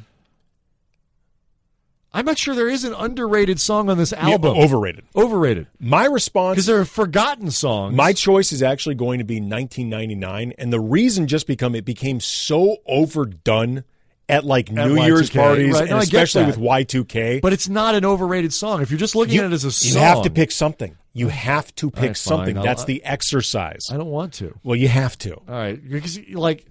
I'm 2.15 2.25
not 2.25 2.39
sure 2.39 2.55
there 2.55 2.69
is 2.69 2.85
an 2.85 2.95
underrated 2.95 3.61
song 3.61 3.91
on 3.91 3.99
this 3.99 4.13
album. 4.13 4.55
Yeah, 4.55 4.63
overrated. 4.63 5.05
overrated 5.17 5.67
My 5.81 6.07
response 6.07 6.55
because 6.55 6.67
they're 6.67 6.85
forgotten 6.85 7.51
songs. 7.51 7.97
My 7.97 8.13
choice 8.13 8.53
is 8.53 8.63
actually 8.63 8.95
going 8.95 9.19
to 9.19 9.25
be 9.25 9.41
1999, 9.41 10.55
and 10.57 10.73
the 10.73 10.79
reason 10.79 11.27
just 11.27 11.49
become 11.49 11.75
it 11.75 11.85
became 11.85 12.21
so 12.21 12.77
overdone 12.87 13.83
at 14.29 14.45
like 14.45 14.71
At 14.71 14.75
New 14.89 15.03
Year's 15.03 15.31
Y2K, 15.31 15.35
parties, 15.35 15.73
right. 15.75 15.83
and 15.83 15.91
No, 15.91 15.99
especially 15.99 16.45
with 16.47 16.57
Y2K. 16.57 17.41
but 17.41 17.53
it's 17.53 17.69
not 17.69 17.95
an 17.95 18.05
overrated 18.05 18.53
song. 18.53 18.81
If 18.83 18.91
you're 18.91 18.99
just 18.99 19.15
looking 19.15 19.35
you, 19.35 19.41
at 19.43 19.47
it 19.47 19.53
as 19.53 19.65
a 19.65 19.71
song, 19.73 19.93
you 19.93 19.99
have 19.99 20.23
to 20.23 20.31
pick 20.31 20.51
something. 20.51 20.97
You 21.13 21.29
have 21.29 21.75
to 21.77 21.91
pick 21.91 22.03
right, 22.03 22.17
something. 22.17 22.55
That's 22.57 22.85
the 22.85 23.05
exercise. 23.05 23.87
I 23.91 23.97
don't 23.97 24.11
want 24.11 24.33
to. 24.35 24.59
well, 24.65 24.77
you 24.77 24.89
have 24.89 25.17
to. 25.19 25.35
All 25.35 25.45
right, 25.49 25.79
because 25.89 26.19
like 26.31 26.67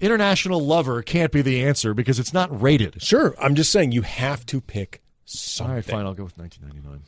international 0.00 0.60
lover 0.64 1.02
can't 1.02 1.32
be 1.32 1.42
the 1.42 1.64
answer 1.64 1.94
because 1.94 2.18
it's 2.18 2.32
not 2.32 2.60
rated. 2.60 3.02
Sure, 3.02 3.34
I'm 3.40 3.54
just 3.54 3.70
saying 3.72 3.92
you 3.92 4.02
have 4.02 4.44
to 4.46 4.60
pick 4.60 5.00
All 5.02 5.22
something. 5.26 5.74
right, 5.76 5.84
fine. 5.84 6.06
I'll 6.06 6.14
go 6.14 6.24
with 6.24 6.38
1999. 6.38 7.02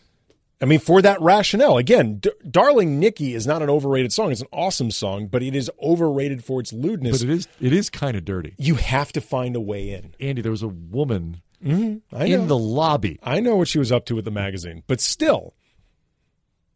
I 0.62 0.66
mean, 0.66 0.78
for 0.78 1.00
that 1.00 1.20
rationale, 1.22 1.78
again, 1.78 2.16
D- 2.16 2.30
"Darling 2.48 3.00
Nikki" 3.00 3.34
is 3.34 3.46
not 3.46 3.62
an 3.62 3.70
overrated 3.70 4.12
song. 4.12 4.30
It's 4.30 4.42
an 4.42 4.48
awesome 4.52 4.90
song, 4.90 5.26
but 5.26 5.42
it 5.42 5.56
is 5.56 5.70
overrated 5.82 6.44
for 6.44 6.60
its 6.60 6.72
lewdness. 6.72 7.22
But 7.22 7.30
it 7.30 7.32
is 7.32 7.48
it 7.60 7.72
is 7.72 7.88
kind 7.88 8.16
of 8.16 8.24
dirty. 8.24 8.54
you 8.58 8.74
have 8.74 9.10
to 9.12 9.20
find 9.20 9.56
a 9.56 9.60
way 9.60 9.90
in. 9.90 10.14
Andy, 10.20 10.42
there 10.42 10.50
was 10.50 10.62
a 10.62 10.68
woman 10.68 11.40
mm-hmm. 11.64 12.14
I 12.14 12.28
know. 12.28 12.34
in 12.34 12.48
the 12.48 12.58
lobby 12.58 13.18
I 13.22 13.40
know 13.40 13.56
what 13.56 13.68
she 13.68 13.78
was 13.78 13.90
up 13.90 14.04
to 14.06 14.14
with 14.14 14.24
the 14.26 14.30
magazine, 14.30 14.82
but 14.86 15.00
still, 15.00 15.54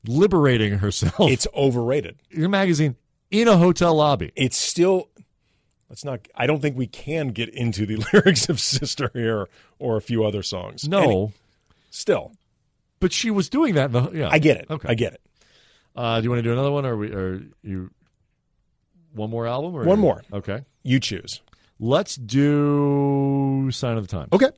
liberating 0.07 0.79
herself. 0.79 1.31
it's 1.31 1.47
overrated. 1.55 2.17
your 2.31 2.49
magazine 2.49 2.97
in 3.31 3.49
a 3.49 3.57
hotel 3.57 3.95
lobby. 3.95 4.33
It's 4.37 4.57
still. 4.57 5.09
Let's 5.91 6.05
not. 6.05 6.27
I 6.35 6.47
don't 6.47 6.61
think 6.61 6.77
we 6.77 6.87
can 6.87 7.29
get 7.29 7.51
into 7.51 7.85
the 7.87 7.97
lyrics 8.13 8.49
of 8.49 8.59
"Sister" 8.61 9.11
here 9.13 9.49
or 9.79 9.97
a 9.99 10.01
few 10.01 10.25
other 10.25 10.43
songs. 10.43 10.89
No, 10.89 11.03
Any- 11.03 11.33
still, 11.91 12.33
but 13.05 13.13
she 13.13 13.31
was 13.31 13.51
doing 13.51 13.75
that. 13.75 13.87
In 13.87 13.93
the, 13.93 14.11
yeah, 14.13 14.29
I 14.33 14.39
get 14.39 14.57
it. 14.57 14.67
Okay. 14.71 14.89
I 14.89 14.95
get 14.95 15.13
it. 15.13 15.21
Uh, 15.95 16.19
do 16.21 16.25
you 16.25 16.31
want 16.31 16.39
to 16.39 16.43
do 16.43 16.53
another 16.53 16.71
one, 16.71 16.87
or 16.87 16.97
we, 16.97 17.13
or 17.13 17.43
you? 17.63 17.91
One 19.13 19.29
more 19.29 19.47
album, 19.47 19.77
or 19.77 19.85
One 19.85 19.99
more. 20.01 20.23
Okay, 20.33 20.65
You 20.83 20.99
choose. 21.01 21.43
let's 21.79 22.17
do 22.17 23.71
"Sign 23.71 23.99
of 23.99 24.09
the 24.09 24.17
Times." 24.17 24.31
Okay. 24.33 24.49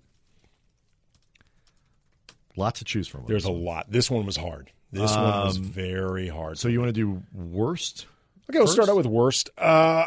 Lots 2.57 2.79
to 2.79 2.85
choose 2.85 3.09
from. 3.09 3.25
There's 3.27 3.45
a 3.45 3.51
lot. 3.51 3.87
This 3.91 4.11
one 4.11 4.25
was 4.25 4.37
hard. 4.37 4.71
This 4.93 5.11
one 5.15 5.25
was 5.45 5.57
very 5.57 6.29
hard. 6.29 6.51
Um, 6.53 6.57
So 6.57 6.69
you 6.69 6.79
want 6.81 6.95
to 6.95 7.01
do 7.01 7.23
worst? 7.35 8.07
Okay, 8.49 8.59
we'll 8.61 8.69
start 8.69 8.89
out 8.89 8.97
with 8.97 9.07
worst. 9.07 9.51
Uh, 9.59 10.07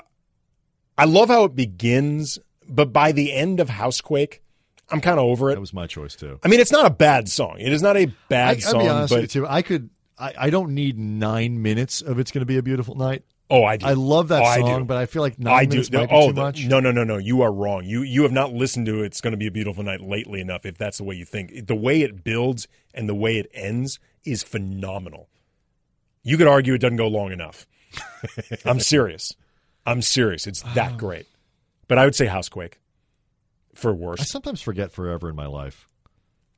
I 0.98 1.06
love 1.06 1.28
how 1.28 1.44
it 1.44 1.56
begins, 1.56 2.40
but 2.68 2.94
by 2.94 3.12
the 3.12 3.34
end 3.34 3.60
of 3.60 3.68
Housequake, 3.70 4.42
I'm 4.92 5.02
kind 5.02 5.20
of 5.20 5.26
over 5.26 5.52
it. 5.52 5.56
That 5.56 5.62
was 5.62 5.74
my 5.74 5.88
choice 5.88 6.16
too. 6.16 6.40
I 6.44 6.48
mean, 6.48 6.60
it's 6.60 6.72
not 6.72 6.86
a 6.86 6.90
bad 6.90 7.30
song. 7.30 7.58
It 7.60 7.72
is 7.72 7.82
not 7.82 7.98
a 7.98 8.08
bad 8.28 8.58
I'll 8.58 8.72
song, 8.72 8.82
be 8.82 8.88
honest 8.88 9.14
but 9.14 9.22
with 9.22 9.36
you 9.36 9.42
too. 9.42 9.48
I 9.48 9.62
could. 9.62 9.90
I, 10.18 10.34
I 10.38 10.50
don't 10.50 10.74
need 10.74 10.98
nine 10.98 11.62
minutes 11.62 12.02
of 12.02 12.20
"It's 12.20 12.32
Going 12.32 12.42
to 12.42 12.46
Be 12.46 12.58
a 12.58 12.64
Beautiful 12.64 12.96
Night." 12.96 13.24
oh, 13.52 13.64
I 13.64 13.78
do. 13.78 13.86
I 13.88 13.94
love 13.94 14.28
that 14.28 14.44
Oh, 14.44 14.62
song, 14.62 14.80
do. 14.82 14.86
but 14.86 14.98
I 14.98 15.06
feel 15.08 15.22
like 15.24 15.40
nine 15.40 15.54
I 15.54 15.66
do. 15.66 15.70
minutes 15.70 15.92
might 15.92 16.10
be 16.10 16.16
oh, 16.16 16.28
too 16.28 16.34
the- 16.34 16.42
much. 16.42 16.66
no, 16.66 16.80
no, 16.80 16.92
no, 16.92 17.04
no. 17.04 17.18
You 17.18 17.42
are 17.42 17.52
wrong. 17.52 17.84
You 17.84 18.02
you 18.04 18.24
have 18.24 18.32
not 18.32 18.54
listened 18.54 18.86
to 18.88 19.02
"It's 19.04 19.22
Going 19.22 19.32
to 19.32 19.38
Be 19.38 19.48
a 19.48 19.52
Beautiful 19.52 19.84
Night" 19.84 20.02
lately 20.02 20.42
enough. 20.42 20.66
If 20.66 20.78
that's 20.78 20.98
the 20.98 21.04
way 21.04 21.16
you 21.16 21.26
think, 21.26 21.68
the 21.68 21.76
way 21.76 22.02
it 22.02 22.24
builds 22.24 22.68
and 22.94 23.08
the 23.10 23.16
way 23.16 23.38
it 23.38 23.50
ends 23.54 24.00
is 24.24 24.44
phenomenal. 24.44 25.30
You 26.24 26.38
could 26.38 26.48
argue 26.48 26.74
it 26.74 26.80
doesn't 26.80 26.98
go 26.98 27.08
long 27.08 27.32
enough. 27.32 27.66
I'm 28.66 28.80
serious. 28.80 29.36
I'm 29.86 30.02
serious. 30.02 30.46
It's 30.46 30.62
that 30.76 30.94
oh. 30.94 30.98
great. 30.98 31.26
But 31.88 31.98
I 31.98 32.06
would 32.06 32.14
say 32.16 32.28
Housequake 32.28 32.78
for 33.80 33.94
worse. 33.94 34.20
I 34.22 34.24
sometimes 34.26 34.62
forget 34.62 34.92
"Forever 34.92 35.30
in 35.30 35.36
My 35.36 35.48
Life." 35.48 35.88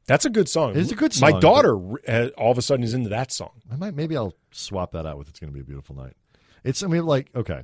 That's 0.07 0.26
a 0.26 0.30
good 0.30 0.49
song. 0.49 0.76
It's 0.76 0.91
a 0.91 0.95
good 0.95 1.13
song. 1.13 1.32
My 1.32 1.39
daughter 1.39 1.76
all 2.38 2.51
of 2.51 2.57
a 2.57 2.61
sudden 2.61 2.84
is 2.84 2.93
into 2.93 3.09
that 3.09 3.32
song. 3.32 3.51
I 3.72 3.76
might. 3.78 3.93
Maybe 3.93 4.17
I'll 4.17 4.34
swap 4.51 4.91
that 4.93 5.05
out 5.05 5.17
with 5.17 5.30
"It's 5.30 5.39
Going 5.39 5.49
to 5.49 5.53
Be 5.53 5.61
a 5.61 5.63
Beautiful 5.63 5.95
Night." 5.95 6.13
It's. 6.63 6.84
I 6.84 6.88
mean, 6.88 7.05
like, 7.05 7.30
okay, 7.36 7.61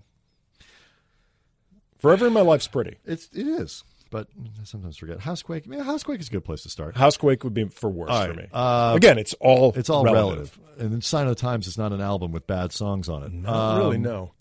Forever 1.99 2.27
in 2.27 2.33
My 2.33 2.41
Life's 2.41 2.67
pretty. 2.67 2.97
it's 3.05 3.27
it 3.33 3.47
is, 3.47 3.83
but 4.11 4.27
I 4.61 4.63
sometimes 4.63 4.97
forget. 4.97 5.19
Housequake. 5.19 5.63
I 5.65 5.69
mean, 5.69 5.79
Housequake 5.79 6.19
is 6.19 6.27
a 6.27 6.31
good 6.31 6.45
place 6.45 6.61
to 6.63 6.69
start. 6.69 6.95
Housequake 6.95 7.43
would 7.43 7.53
be 7.55 7.65
for 7.65 7.89
worse 7.89 8.11
All 8.11 8.25
for 8.27 8.33
me. 8.35 8.45
uh, 8.53 8.93
Again, 8.95 9.17
it's 9.17 9.33
all 9.35 9.73
It's 9.75 9.89
all 9.89 10.03
relative. 10.03 10.57
relative. 10.57 10.59
And 10.81 10.93
then 10.93 11.01
Sign 11.01 11.23
of 11.27 11.35
the 11.35 11.41
Times 11.41 11.65
is 11.67 11.77
not 11.77 11.91
an 11.91 12.01
album 12.01 12.31
with 12.31 12.45
bad 12.45 12.71
songs 12.71 13.09
on 13.09 13.23
it. 13.23 13.33
Not 13.33 13.79
really, 13.79 13.95
Um, 13.97 14.03
no. 14.03 14.31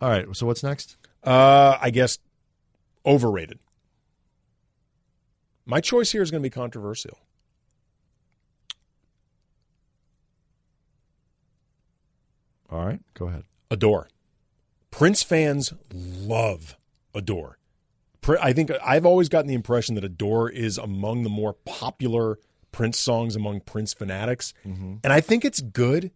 All 0.00 0.08
right. 0.10 0.26
So 0.34 0.44
what's 0.46 0.64
next? 0.64 0.96
Uh, 1.22 1.78
I 1.80 1.90
guess 1.90 2.18
overrated. 3.06 3.58
My 5.70 5.80
choice 5.80 6.10
here 6.10 6.20
is 6.20 6.32
going 6.32 6.42
to 6.42 6.46
be 6.46 6.50
controversial. 6.50 7.16
All 12.68 12.84
right. 12.84 12.98
Go 13.14 13.28
ahead. 13.28 13.44
Adore. 13.70 14.08
Prince 14.90 15.22
fans 15.22 15.72
love 15.94 16.76
Adore. 17.14 17.58
I 18.42 18.52
think 18.52 18.72
I've 18.84 19.06
always 19.06 19.28
gotten 19.28 19.46
the 19.46 19.54
impression 19.54 19.94
that 19.94 20.02
Adore 20.02 20.50
is 20.50 20.76
among 20.76 21.22
the 21.22 21.30
more 21.30 21.52
popular 21.52 22.40
Prince 22.72 22.98
songs 22.98 23.36
among 23.36 23.60
Prince 23.60 23.94
fanatics. 23.94 24.52
Mm-hmm. 24.66 24.96
And 25.04 25.12
I 25.12 25.20
think 25.20 25.44
it's 25.44 25.60
good, 25.60 26.10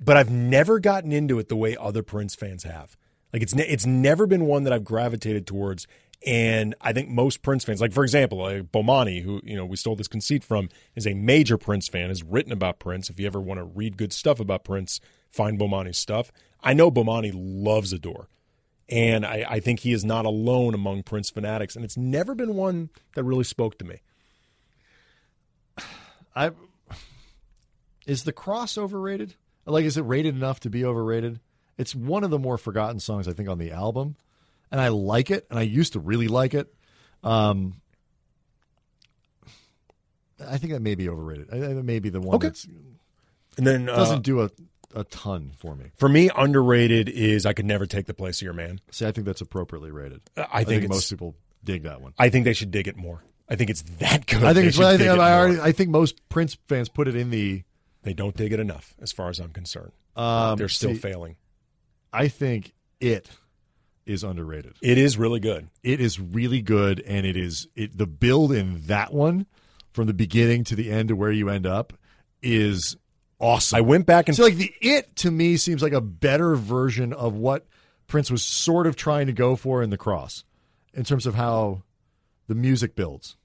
but 0.00 0.16
I've 0.16 0.30
never 0.30 0.80
gotten 0.80 1.12
into 1.12 1.38
it 1.38 1.48
the 1.48 1.56
way 1.56 1.76
other 1.76 2.02
Prince 2.02 2.34
fans 2.34 2.64
have. 2.64 2.96
Like 3.32 3.42
it's 3.42 3.54
ne- 3.54 3.68
it's 3.68 3.86
never 3.86 4.26
been 4.26 4.46
one 4.46 4.64
that 4.64 4.72
I've 4.72 4.84
gravitated 4.84 5.46
towards. 5.46 5.86
And 6.24 6.74
I 6.80 6.92
think 6.92 7.08
most 7.08 7.42
Prince 7.42 7.64
fans, 7.64 7.80
like 7.80 7.92
for 7.92 8.02
example, 8.02 8.38
like 8.38 8.72
Bomani, 8.72 9.22
who 9.22 9.40
you 9.44 9.56
know 9.56 9.64
we 9.64 9.76
stole 9.76 9.96
this 9.96 10.08
conceit 10.08 10.42
from, 10.42 10.68
is 10.94 11.06
a 11.06 11.14
major 11.14 11.58
Prince 11.58 11.88
fan, 11.88 12.08
has 12.08 12.22
written 12.22 12.52
about 12.52 12.78
Prince. 12.78 13.10
If 13.10 13.20
you 13.20 13.26
ever 13.26 13.40
want 13.40 13.58
to 13.58 13.64
read 13.64 13.96
good 13.96 14.12
stuff 14.12 14.40
about 14.40 14.64
Prince, 14.64 15.00
find 15.30 15.58
Bomani's 15.58 15.98
stuff. 15.98 16.32
I 16.62 16.72
know 16.72 16.90
Bomani 16.90 17.32
loves 17.34 17.92
Adore, 17.92 18.28
and 18.88 19.26
I, 19.26 19.44
I 19.48 19.60
think 19.60 19.80
he 19.80 19.92
is 19.92 20.04
not 20.04 20.24
alone 20.24 20.74
among 20.74 21.02
Prince 21.02 21.30
fanatics. 21.30 21.76
And 21.76 21.84
it's 21.84 21.96
never 21.96 22.34
been 22.34 22.54
one 22.54 22.90
that 23.14 23.24
really 23.24 23.44
spoke 23.44 23.78
to 23.78 23.84
me. 23.84 24.00
I 26.34 26.50
is 28.06 28.24
the 28.24 28.32
cross 28.32 28.78
overrated? 28.78 29.34
Like, 29.66 29.84
is 29.84 29.96
it 29.96 30.02
rated 30.02 30.36
enough 30.36 30.60
to 30.60 30.70
be 30.70 30.84
overrated? 30.84 31.40
It's 31.76 31.94
one 31.94 32.24
of 32.24 32.30
the 32.30 32.38
more 32.38 32.56
forgotten 32.56 33.00
songs 33.00 33.26
I 33.26 33.32
think 33.32 33.48
on 33.48 33.58
the 33.58 33.72
album, 33.72 34.16
and 34.70 34.80
I 34.80 34.88
like 34.88 35.30
it, 35.30 35.46
and 35.50 35.58
I 35.58 35.62
used 35.62 35.94
to 35.94 36.00
really 36.00 36.28
like 36.28 36.54
it. 36.54 36.72
Um, 37.22 37.80
I 40.44 40.58
think 40.58 40.72
that 40.72 40.80
may 40.80 40.94
be 40.94 41.08
overrated. 41.08 41.48
I, 41.52 41.58
that 41.58 41.82
may 41.82 41.98
be 41.98 42.10
the 42.10 42.20
one 42.20 42.36
Okay. 42.36 42.48
that 42.48 42.66
And 43.56 43.66
then 43.66 43.88
uh, 43.88 43.96
doesn't 43.96 44.22
do 44.22 44.42
a, 44.42 44.50
a 44.94 45.04
ton 45.04 45.52
for 45.58 45.74
me. 45.74 45.86
for 45.96 46.08
me, 46.08 46.30
underrated 46.36 47.08
is 47.08 47.46
I 47.46 47.52
could 47.52 47.64
never 47.64 47.86
take 47.86 48.06
the 48.06 48.14
place 48.14 48.38
of 48.38 48.42
your 48.42 48.52
man. 48.52 48.80
See, 48.90 49.06
I 49.06 49.12
think 49.12 49.26
that's 49.26 49.40
appropriately 49.40 49.90
rated. 49.90 50.20
I 50.36 50.64
think, 50.64 50.84
it's, 50.84 50.90
most 50.90 51.10
people 51.10 51.36
dig 51.64 51.84
that 51.84 52.00
one. 52.00 52.12
I 52.18 52.28
think 52.28 52.44
they 52.44 52.52
should 52.52 52.70
dig 52.70 52.86
it 52.88 52.96
more. 52.96 53.22
I 53.48 53.56
think 53.56 53.70
it's 53.70 53.82
that 54.00 54.26
good. 54.26 54.42
I 54.42 54.52
think 54.52 54.66
it's. 54.66 54.80
I 54.80 54.96
think, 54.96 55.08
I, 55.08 55.38
already, 55.38 55.60
I 55.60 55.72
think 55.72 55.90
most 55.90 56.28
Prince 56.28 56.56
fans 56.68 56.88
put 56.88 57.06
it 57.08 57.14
in 57.14 57.30
the. 57.30 57.62
They 58.02 58.12
don't 58.12 58.36
dig 58.36 58.52
it 58.52 58.60
enough, 58.60 58.94
as 59.00 59.12
far 59.12 59.28
as 59.28 59.38
I'm 59.38 59.50
concerned. 59.50 59.92
Um, 60.16 60.56
They're 60.56 60.68
still 60.68 60.94
see, 60.94 60.98
failing. 60.98 61.36
I 62.12 62.28
think 62.28 62.72
it 63.00 63.28
is 64.06 64.22
underrated. 64.22 64.74
It 64.80 64.98
is 64.98 65.18
really 65.18 65.40
good. 65.40 65.68
It 65.82 66.00
is 66.00 66.18
really 66.18 66.62
good, 66.62 67.00
and 67.00 67.26
it 67.26 67.36
is 67.36 67.68
it. 67.74 67.98
The 67.98 68.06
build 68.06 68.52
in 68.52 68.82
that 68.86 69.12
one, 69.12 69.46
from 69.92 70.06
the 70.06 70.14
beginning 70.14 70.64
to 70.64 70.76
the 70.76 70.90
end 70.90 71.08
to 71.08 71.16
where 71.16 71.32
you 71.32 71.48
end 71.48 71.66
up, 71.66 71.92
is 72.42 72.96
awesome. 73.38 73.76
I 73.76 73.80
went 73.80 74.06
back 74.06 74.28
and 74.28 74.36
so 74.36 74.44
like 74.44 74.56
the 74.56 74.72
it 74.80 75.16
to 75.16 75.30
me 75.30 75.56
seems 75.56 75.82
like 75.82 75.92
a 75.92 76.00
better 76.00 76.54
version 76.54 77.12
of 77.12 77.34
what 77.34 77.66
Prince 78.06 78.30
was 78.30 78.44
sort 78.44 78.86
of 78.86 78.96
trying 78.96 79.26
to 79.26 79.32
go 79.32 79.56
for 79.56 79.82
in 79.82 79.90
the 79.90 79.98
cross, 79.98 80.44
in 80.94 81.04
terms 81.04 81.26
of 81.26 81.34
how 81.34 81.82
the 82.46 82.54
music 82.54 82.94
builds. 82.94 83.36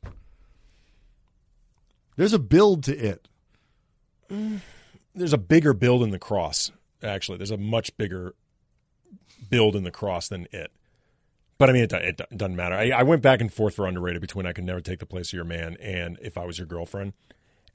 There's 2.16 2.34
a 2.34 2.39
build 2.39 2.84
to 2.84 2.95
it. 2.95 3.28
Mm, 4.30 4.59
there's 5.16 5.34
a 5.34 5.38
bigger 5.38 5.74
build 5.74 6.03
in 6.03 6.12
the 6.12 6.20
cross. 6.20 6.72
Actually, 7.01 7.39
there's 7.39 7.51
a 7.51 7.57
much 7.57 7.95
bigger 7.97 8.36
build 9.49 9.75
in 9.75 9.83
the 9.83 9.91
cross 9.91 10.27
than 10.27 10.47
it. 10.51 10.71
But 11.57 11.69
I 11.69 11.73
mean, 11.73 11.83
it, 11.83 11.93
it 11.93 12.21
doesn't 12.35 12.55
matter. 12.55 12.75
I, 12.75 12.89
I 12.89 13.03
went 13.03 13.21
back 13.21 13.39
and 13.39 13.53
forth 13.53 13.75
for 13.75 13.85
underrated 13.85 14.21
between 14.21 14.45
"I 14.45 14.53
Could 14.53 14.63
Never 14.63 14.81
Take 14.81 14.99
the 14.99 15.05
Place 15.05 15.29
of 15.29 15.33
Your 15.33 15.45
Man" 15.45 15.77
and 15.79 16.17
"If 16.21 16.37
I 16.37 16.45
Was 16.45 16.57
Your 16.57 16.65
Girlfriend," 16.67 17.13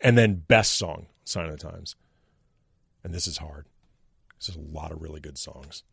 and 0.00 0.18
then 0.18 0.42
best 0.48 0.74
song, 0.74 1.06
"Sign 1.24 1.46
of 1.46 1.52
the 1.52 1.70
Times." 1.70 1.94
And 3.04 3.14
this 3.14 3.28
is 3.28 3.38
hard. 3.38 3.66
There's 4.40 4.56
a 4.56 4.76
lot 4.76 4.90
of 4.90 5.00
really 5.00 5.20
good 5.20 5.38
songs. 5.38 5.84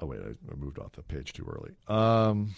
Oh 0.00 0.06
wait, 0.06 0.20
I, 0.20 0.54
moved 0.54 0.78
off 0.78 0.92
the 0.92 1.02
page 1.02 1.32
too 1.32 1.46
early. 1.48 1.72
Um, 1.88 2.54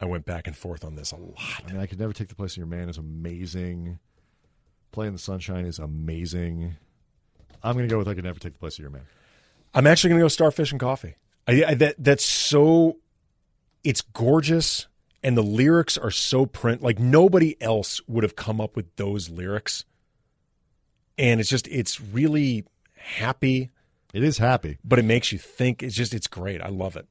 I 0.00 0.04
went 0.04 0.24
back 0.24 0.46
and 0.46 0.56
forth 0.56 0.84
on 0.84 0.94
this 0.94 1.12
a 1.12 1.16
lot. 1.16 1.62
I 1.66 1.72
mean, 1.72 1.80
I 1.80 1.86
could 1.86 1.98
never 1.98 2.12
take 2.12 2.28
the 2.28 2.34
place 2.34 2.52
of 2.52 2.58
your 2.58 2.66
man 2.66 2.88
is 2.88 2.98
amazing. 2.98 3.98
Play 4.90 5.06
in 5.06 5.12
the 5.12 5.18
sunshine 5.18 5.64
is 5.64 5.78
amazing. 5.78 6.76
I'm 7.62 7.74
going 7.74 7.88
to 7.88 7.92
go 7.92 7.98
with 7.98 8.08
I 8.08 8.14
could 8.14 8.24
never 8.24 8.38
take 8.40 8.54
the 8.54 8.58
place 8.58 8.74
of 8.74 8.80
your 8.80 8.90
man. 8.90 9.02
I'm 9.74 9.86
actually 9.86 10.10
going 10.10 10.20
to 10.20 10.24
go 10.24 10.28
Starfish 10.28 10.70
and 10.72 10.80
Coffee. 10.80 11.14
I, 11.46 11.64
I, 11.64 11.74
that 11.74 11.96
that's 11.98 12.24
so. 12.24 12.98
It's 13.84 14.00
gorgeous, 14.00 14.86
and 15.22 15.36
the 15.36 15.42
lyrics 15.42 15.96
are 15.98 16.10
so 16.10 16.46
print. 16.46 16.82
Like 16.82 16.98
nobody 16.98 17.60
else 17.60 18.00
would 18.06 18.22
have 18.22 18.36
come 18.36 18.60
up 18.60 18.76
with 18.76 18.94
those 18.96 19.28
lyrics. 19.30 19.84
And 21.18 21.40
it's 21.40 21.50
just 21.50 21.68
it's 21.68 22.00
really 22.00 22.64
happy, 22.96 23.70
It 24.14 24.22
is 24.24 24.38
happy. 24.38 24.78
but 24.84 24.98
it 24.98 25.04
makes 25.04 25.32
you 25.32 25.38
think. 25.38 25.82
It's 25.82 25.94
just 25.94 26.14
it's 26.14 26.26
great. 26.26 26.60
I 26.62 26.68
love 26.68 26.96
it. 26.96 27.06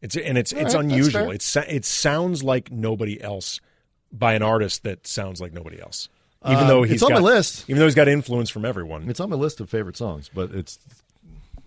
It's 0.00 0.16
and 0.16 0.36
it's 0.38 0.52
it's 0.52 0.74
right, 0.74 0.84
unusual. 0.84 1.30
It's 1.30 1.56
it 1.56 1.84
sounds 1.84 2.42
like 2.42 2.70
nobody 2.72 3.20
else 3.20 3.60
by 4.12 4.34
an 4.34 4.42
artist 4.42 4.82
that 4.84 5.06
sounds 5.06 5.40
like 5.40 5.52
nobody 5.52 5.80
else. 5.80 6.08
Even 6.44 6.58
Um, 6.58 6.68
though 6.68 6.82
it's 6.82 6.92
he's 6.92 7.02
on 7.02 7.12
my 7.12 7.18
list. 7.20 7.64
Even 7.68 7.78
though 7.78 7.86
he's 7.86 7.94
got 7.94 8.08
influence 8.08 8.50
from 8.50 8.64
everyone. 8.64 9.08
It's 9.08 9.20
on 9.20 9.30
my 9.30 9.36
list 9.36 9.60
of 9.60 9.70
favorite 9.70 9.96
songs, 9.96 10.28
but 10.32 10.50
it's 10.52 10.78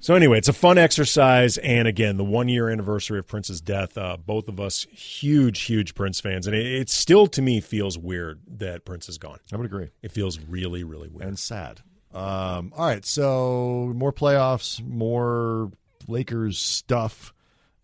So 0.02 0.14
anyway, 0.14 0.38
it's 0.38 0.50
a 0.50 0.54
fun 0.54 0.78
exercise, 0.78 1.58
and 1.58 1.88
again, 1.88 2.18
the 2.18 2.24
one 2.26 2.48
year 2.50 2.70
anniversary 2.70 3.18
of 3.18 3.26
Prince's 3.26 3.62
death. 3.62 3.98
Uh, 3.98 4.18
both 4.18 4.48
of 4.48 4.60
us 4.60 4.86
huge, 4.92 5.62
huge 5.64 5.96
Prince 5.96 6.20
fans, 6.20 6.46
and 6.46 6.56
it, 6.56 6.66
it 6.66 6.90
still 6.90 7.26
to 7.28 7.42
me 7.42 7.60
feels 7.62 7.98
weird 7.98 8.40
that 8.60 8.86
Prince 8.86 9.10
is 9.10 9.18
gone. 9.18 9.40
I 9.52 9.56
would 9.58 9.66
agree 9.66 9.90
It 10.04 10.12
feels 10.12 10.40
really, 10.40 10.84
really 10.84 11.08
weird. 11.08 11.28
and 11.28 11.40
sad. 11.40 11.82
Um, 12.14 12.72
all 12.78 12.86
right, 12.86 13.04
so 13.06 13.92
more 13.96 14.14
playoffs, 14.14 14.82
more 14.86 15.72
Lakers 16.08 16.60
stuff, 16.60 17.34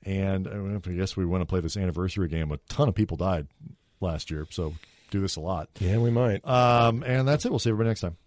and 0.04 0.48
uh, 0.48 0.80
I 0.90 0.94
guess 0.94 1.18
we 1.18 1.26
want 1.26 1.42
to 1.42 1.46
play 1.46 1.60
this 1.62 1.76
anniversary 1.76 2.28
game. 2.28 2.52
A 2.52 2.58
ton 2.70 2.88
of 2.88 2.96
people 2.96 3.18
died 3.18 3.48
last 4.00 4.30
year, 4.30 4.46
so 4.52 4.74
do 5.12 5.20
this 5.22 5.36
a 5.36 5.42
lot. 5.42 5.70
yeah, 5.80 5.98
we 5.98 6.10
might. 6.10 6.46
Um, 6.48 7.04
and 7.06 7.28
that's 7.28 7.46
it. 7.46 7.52
We'll 7.52 7.60
see 7.60 7.70
everybody 7.70 7.90
next 7.90 8.02
time. 8.02 8.18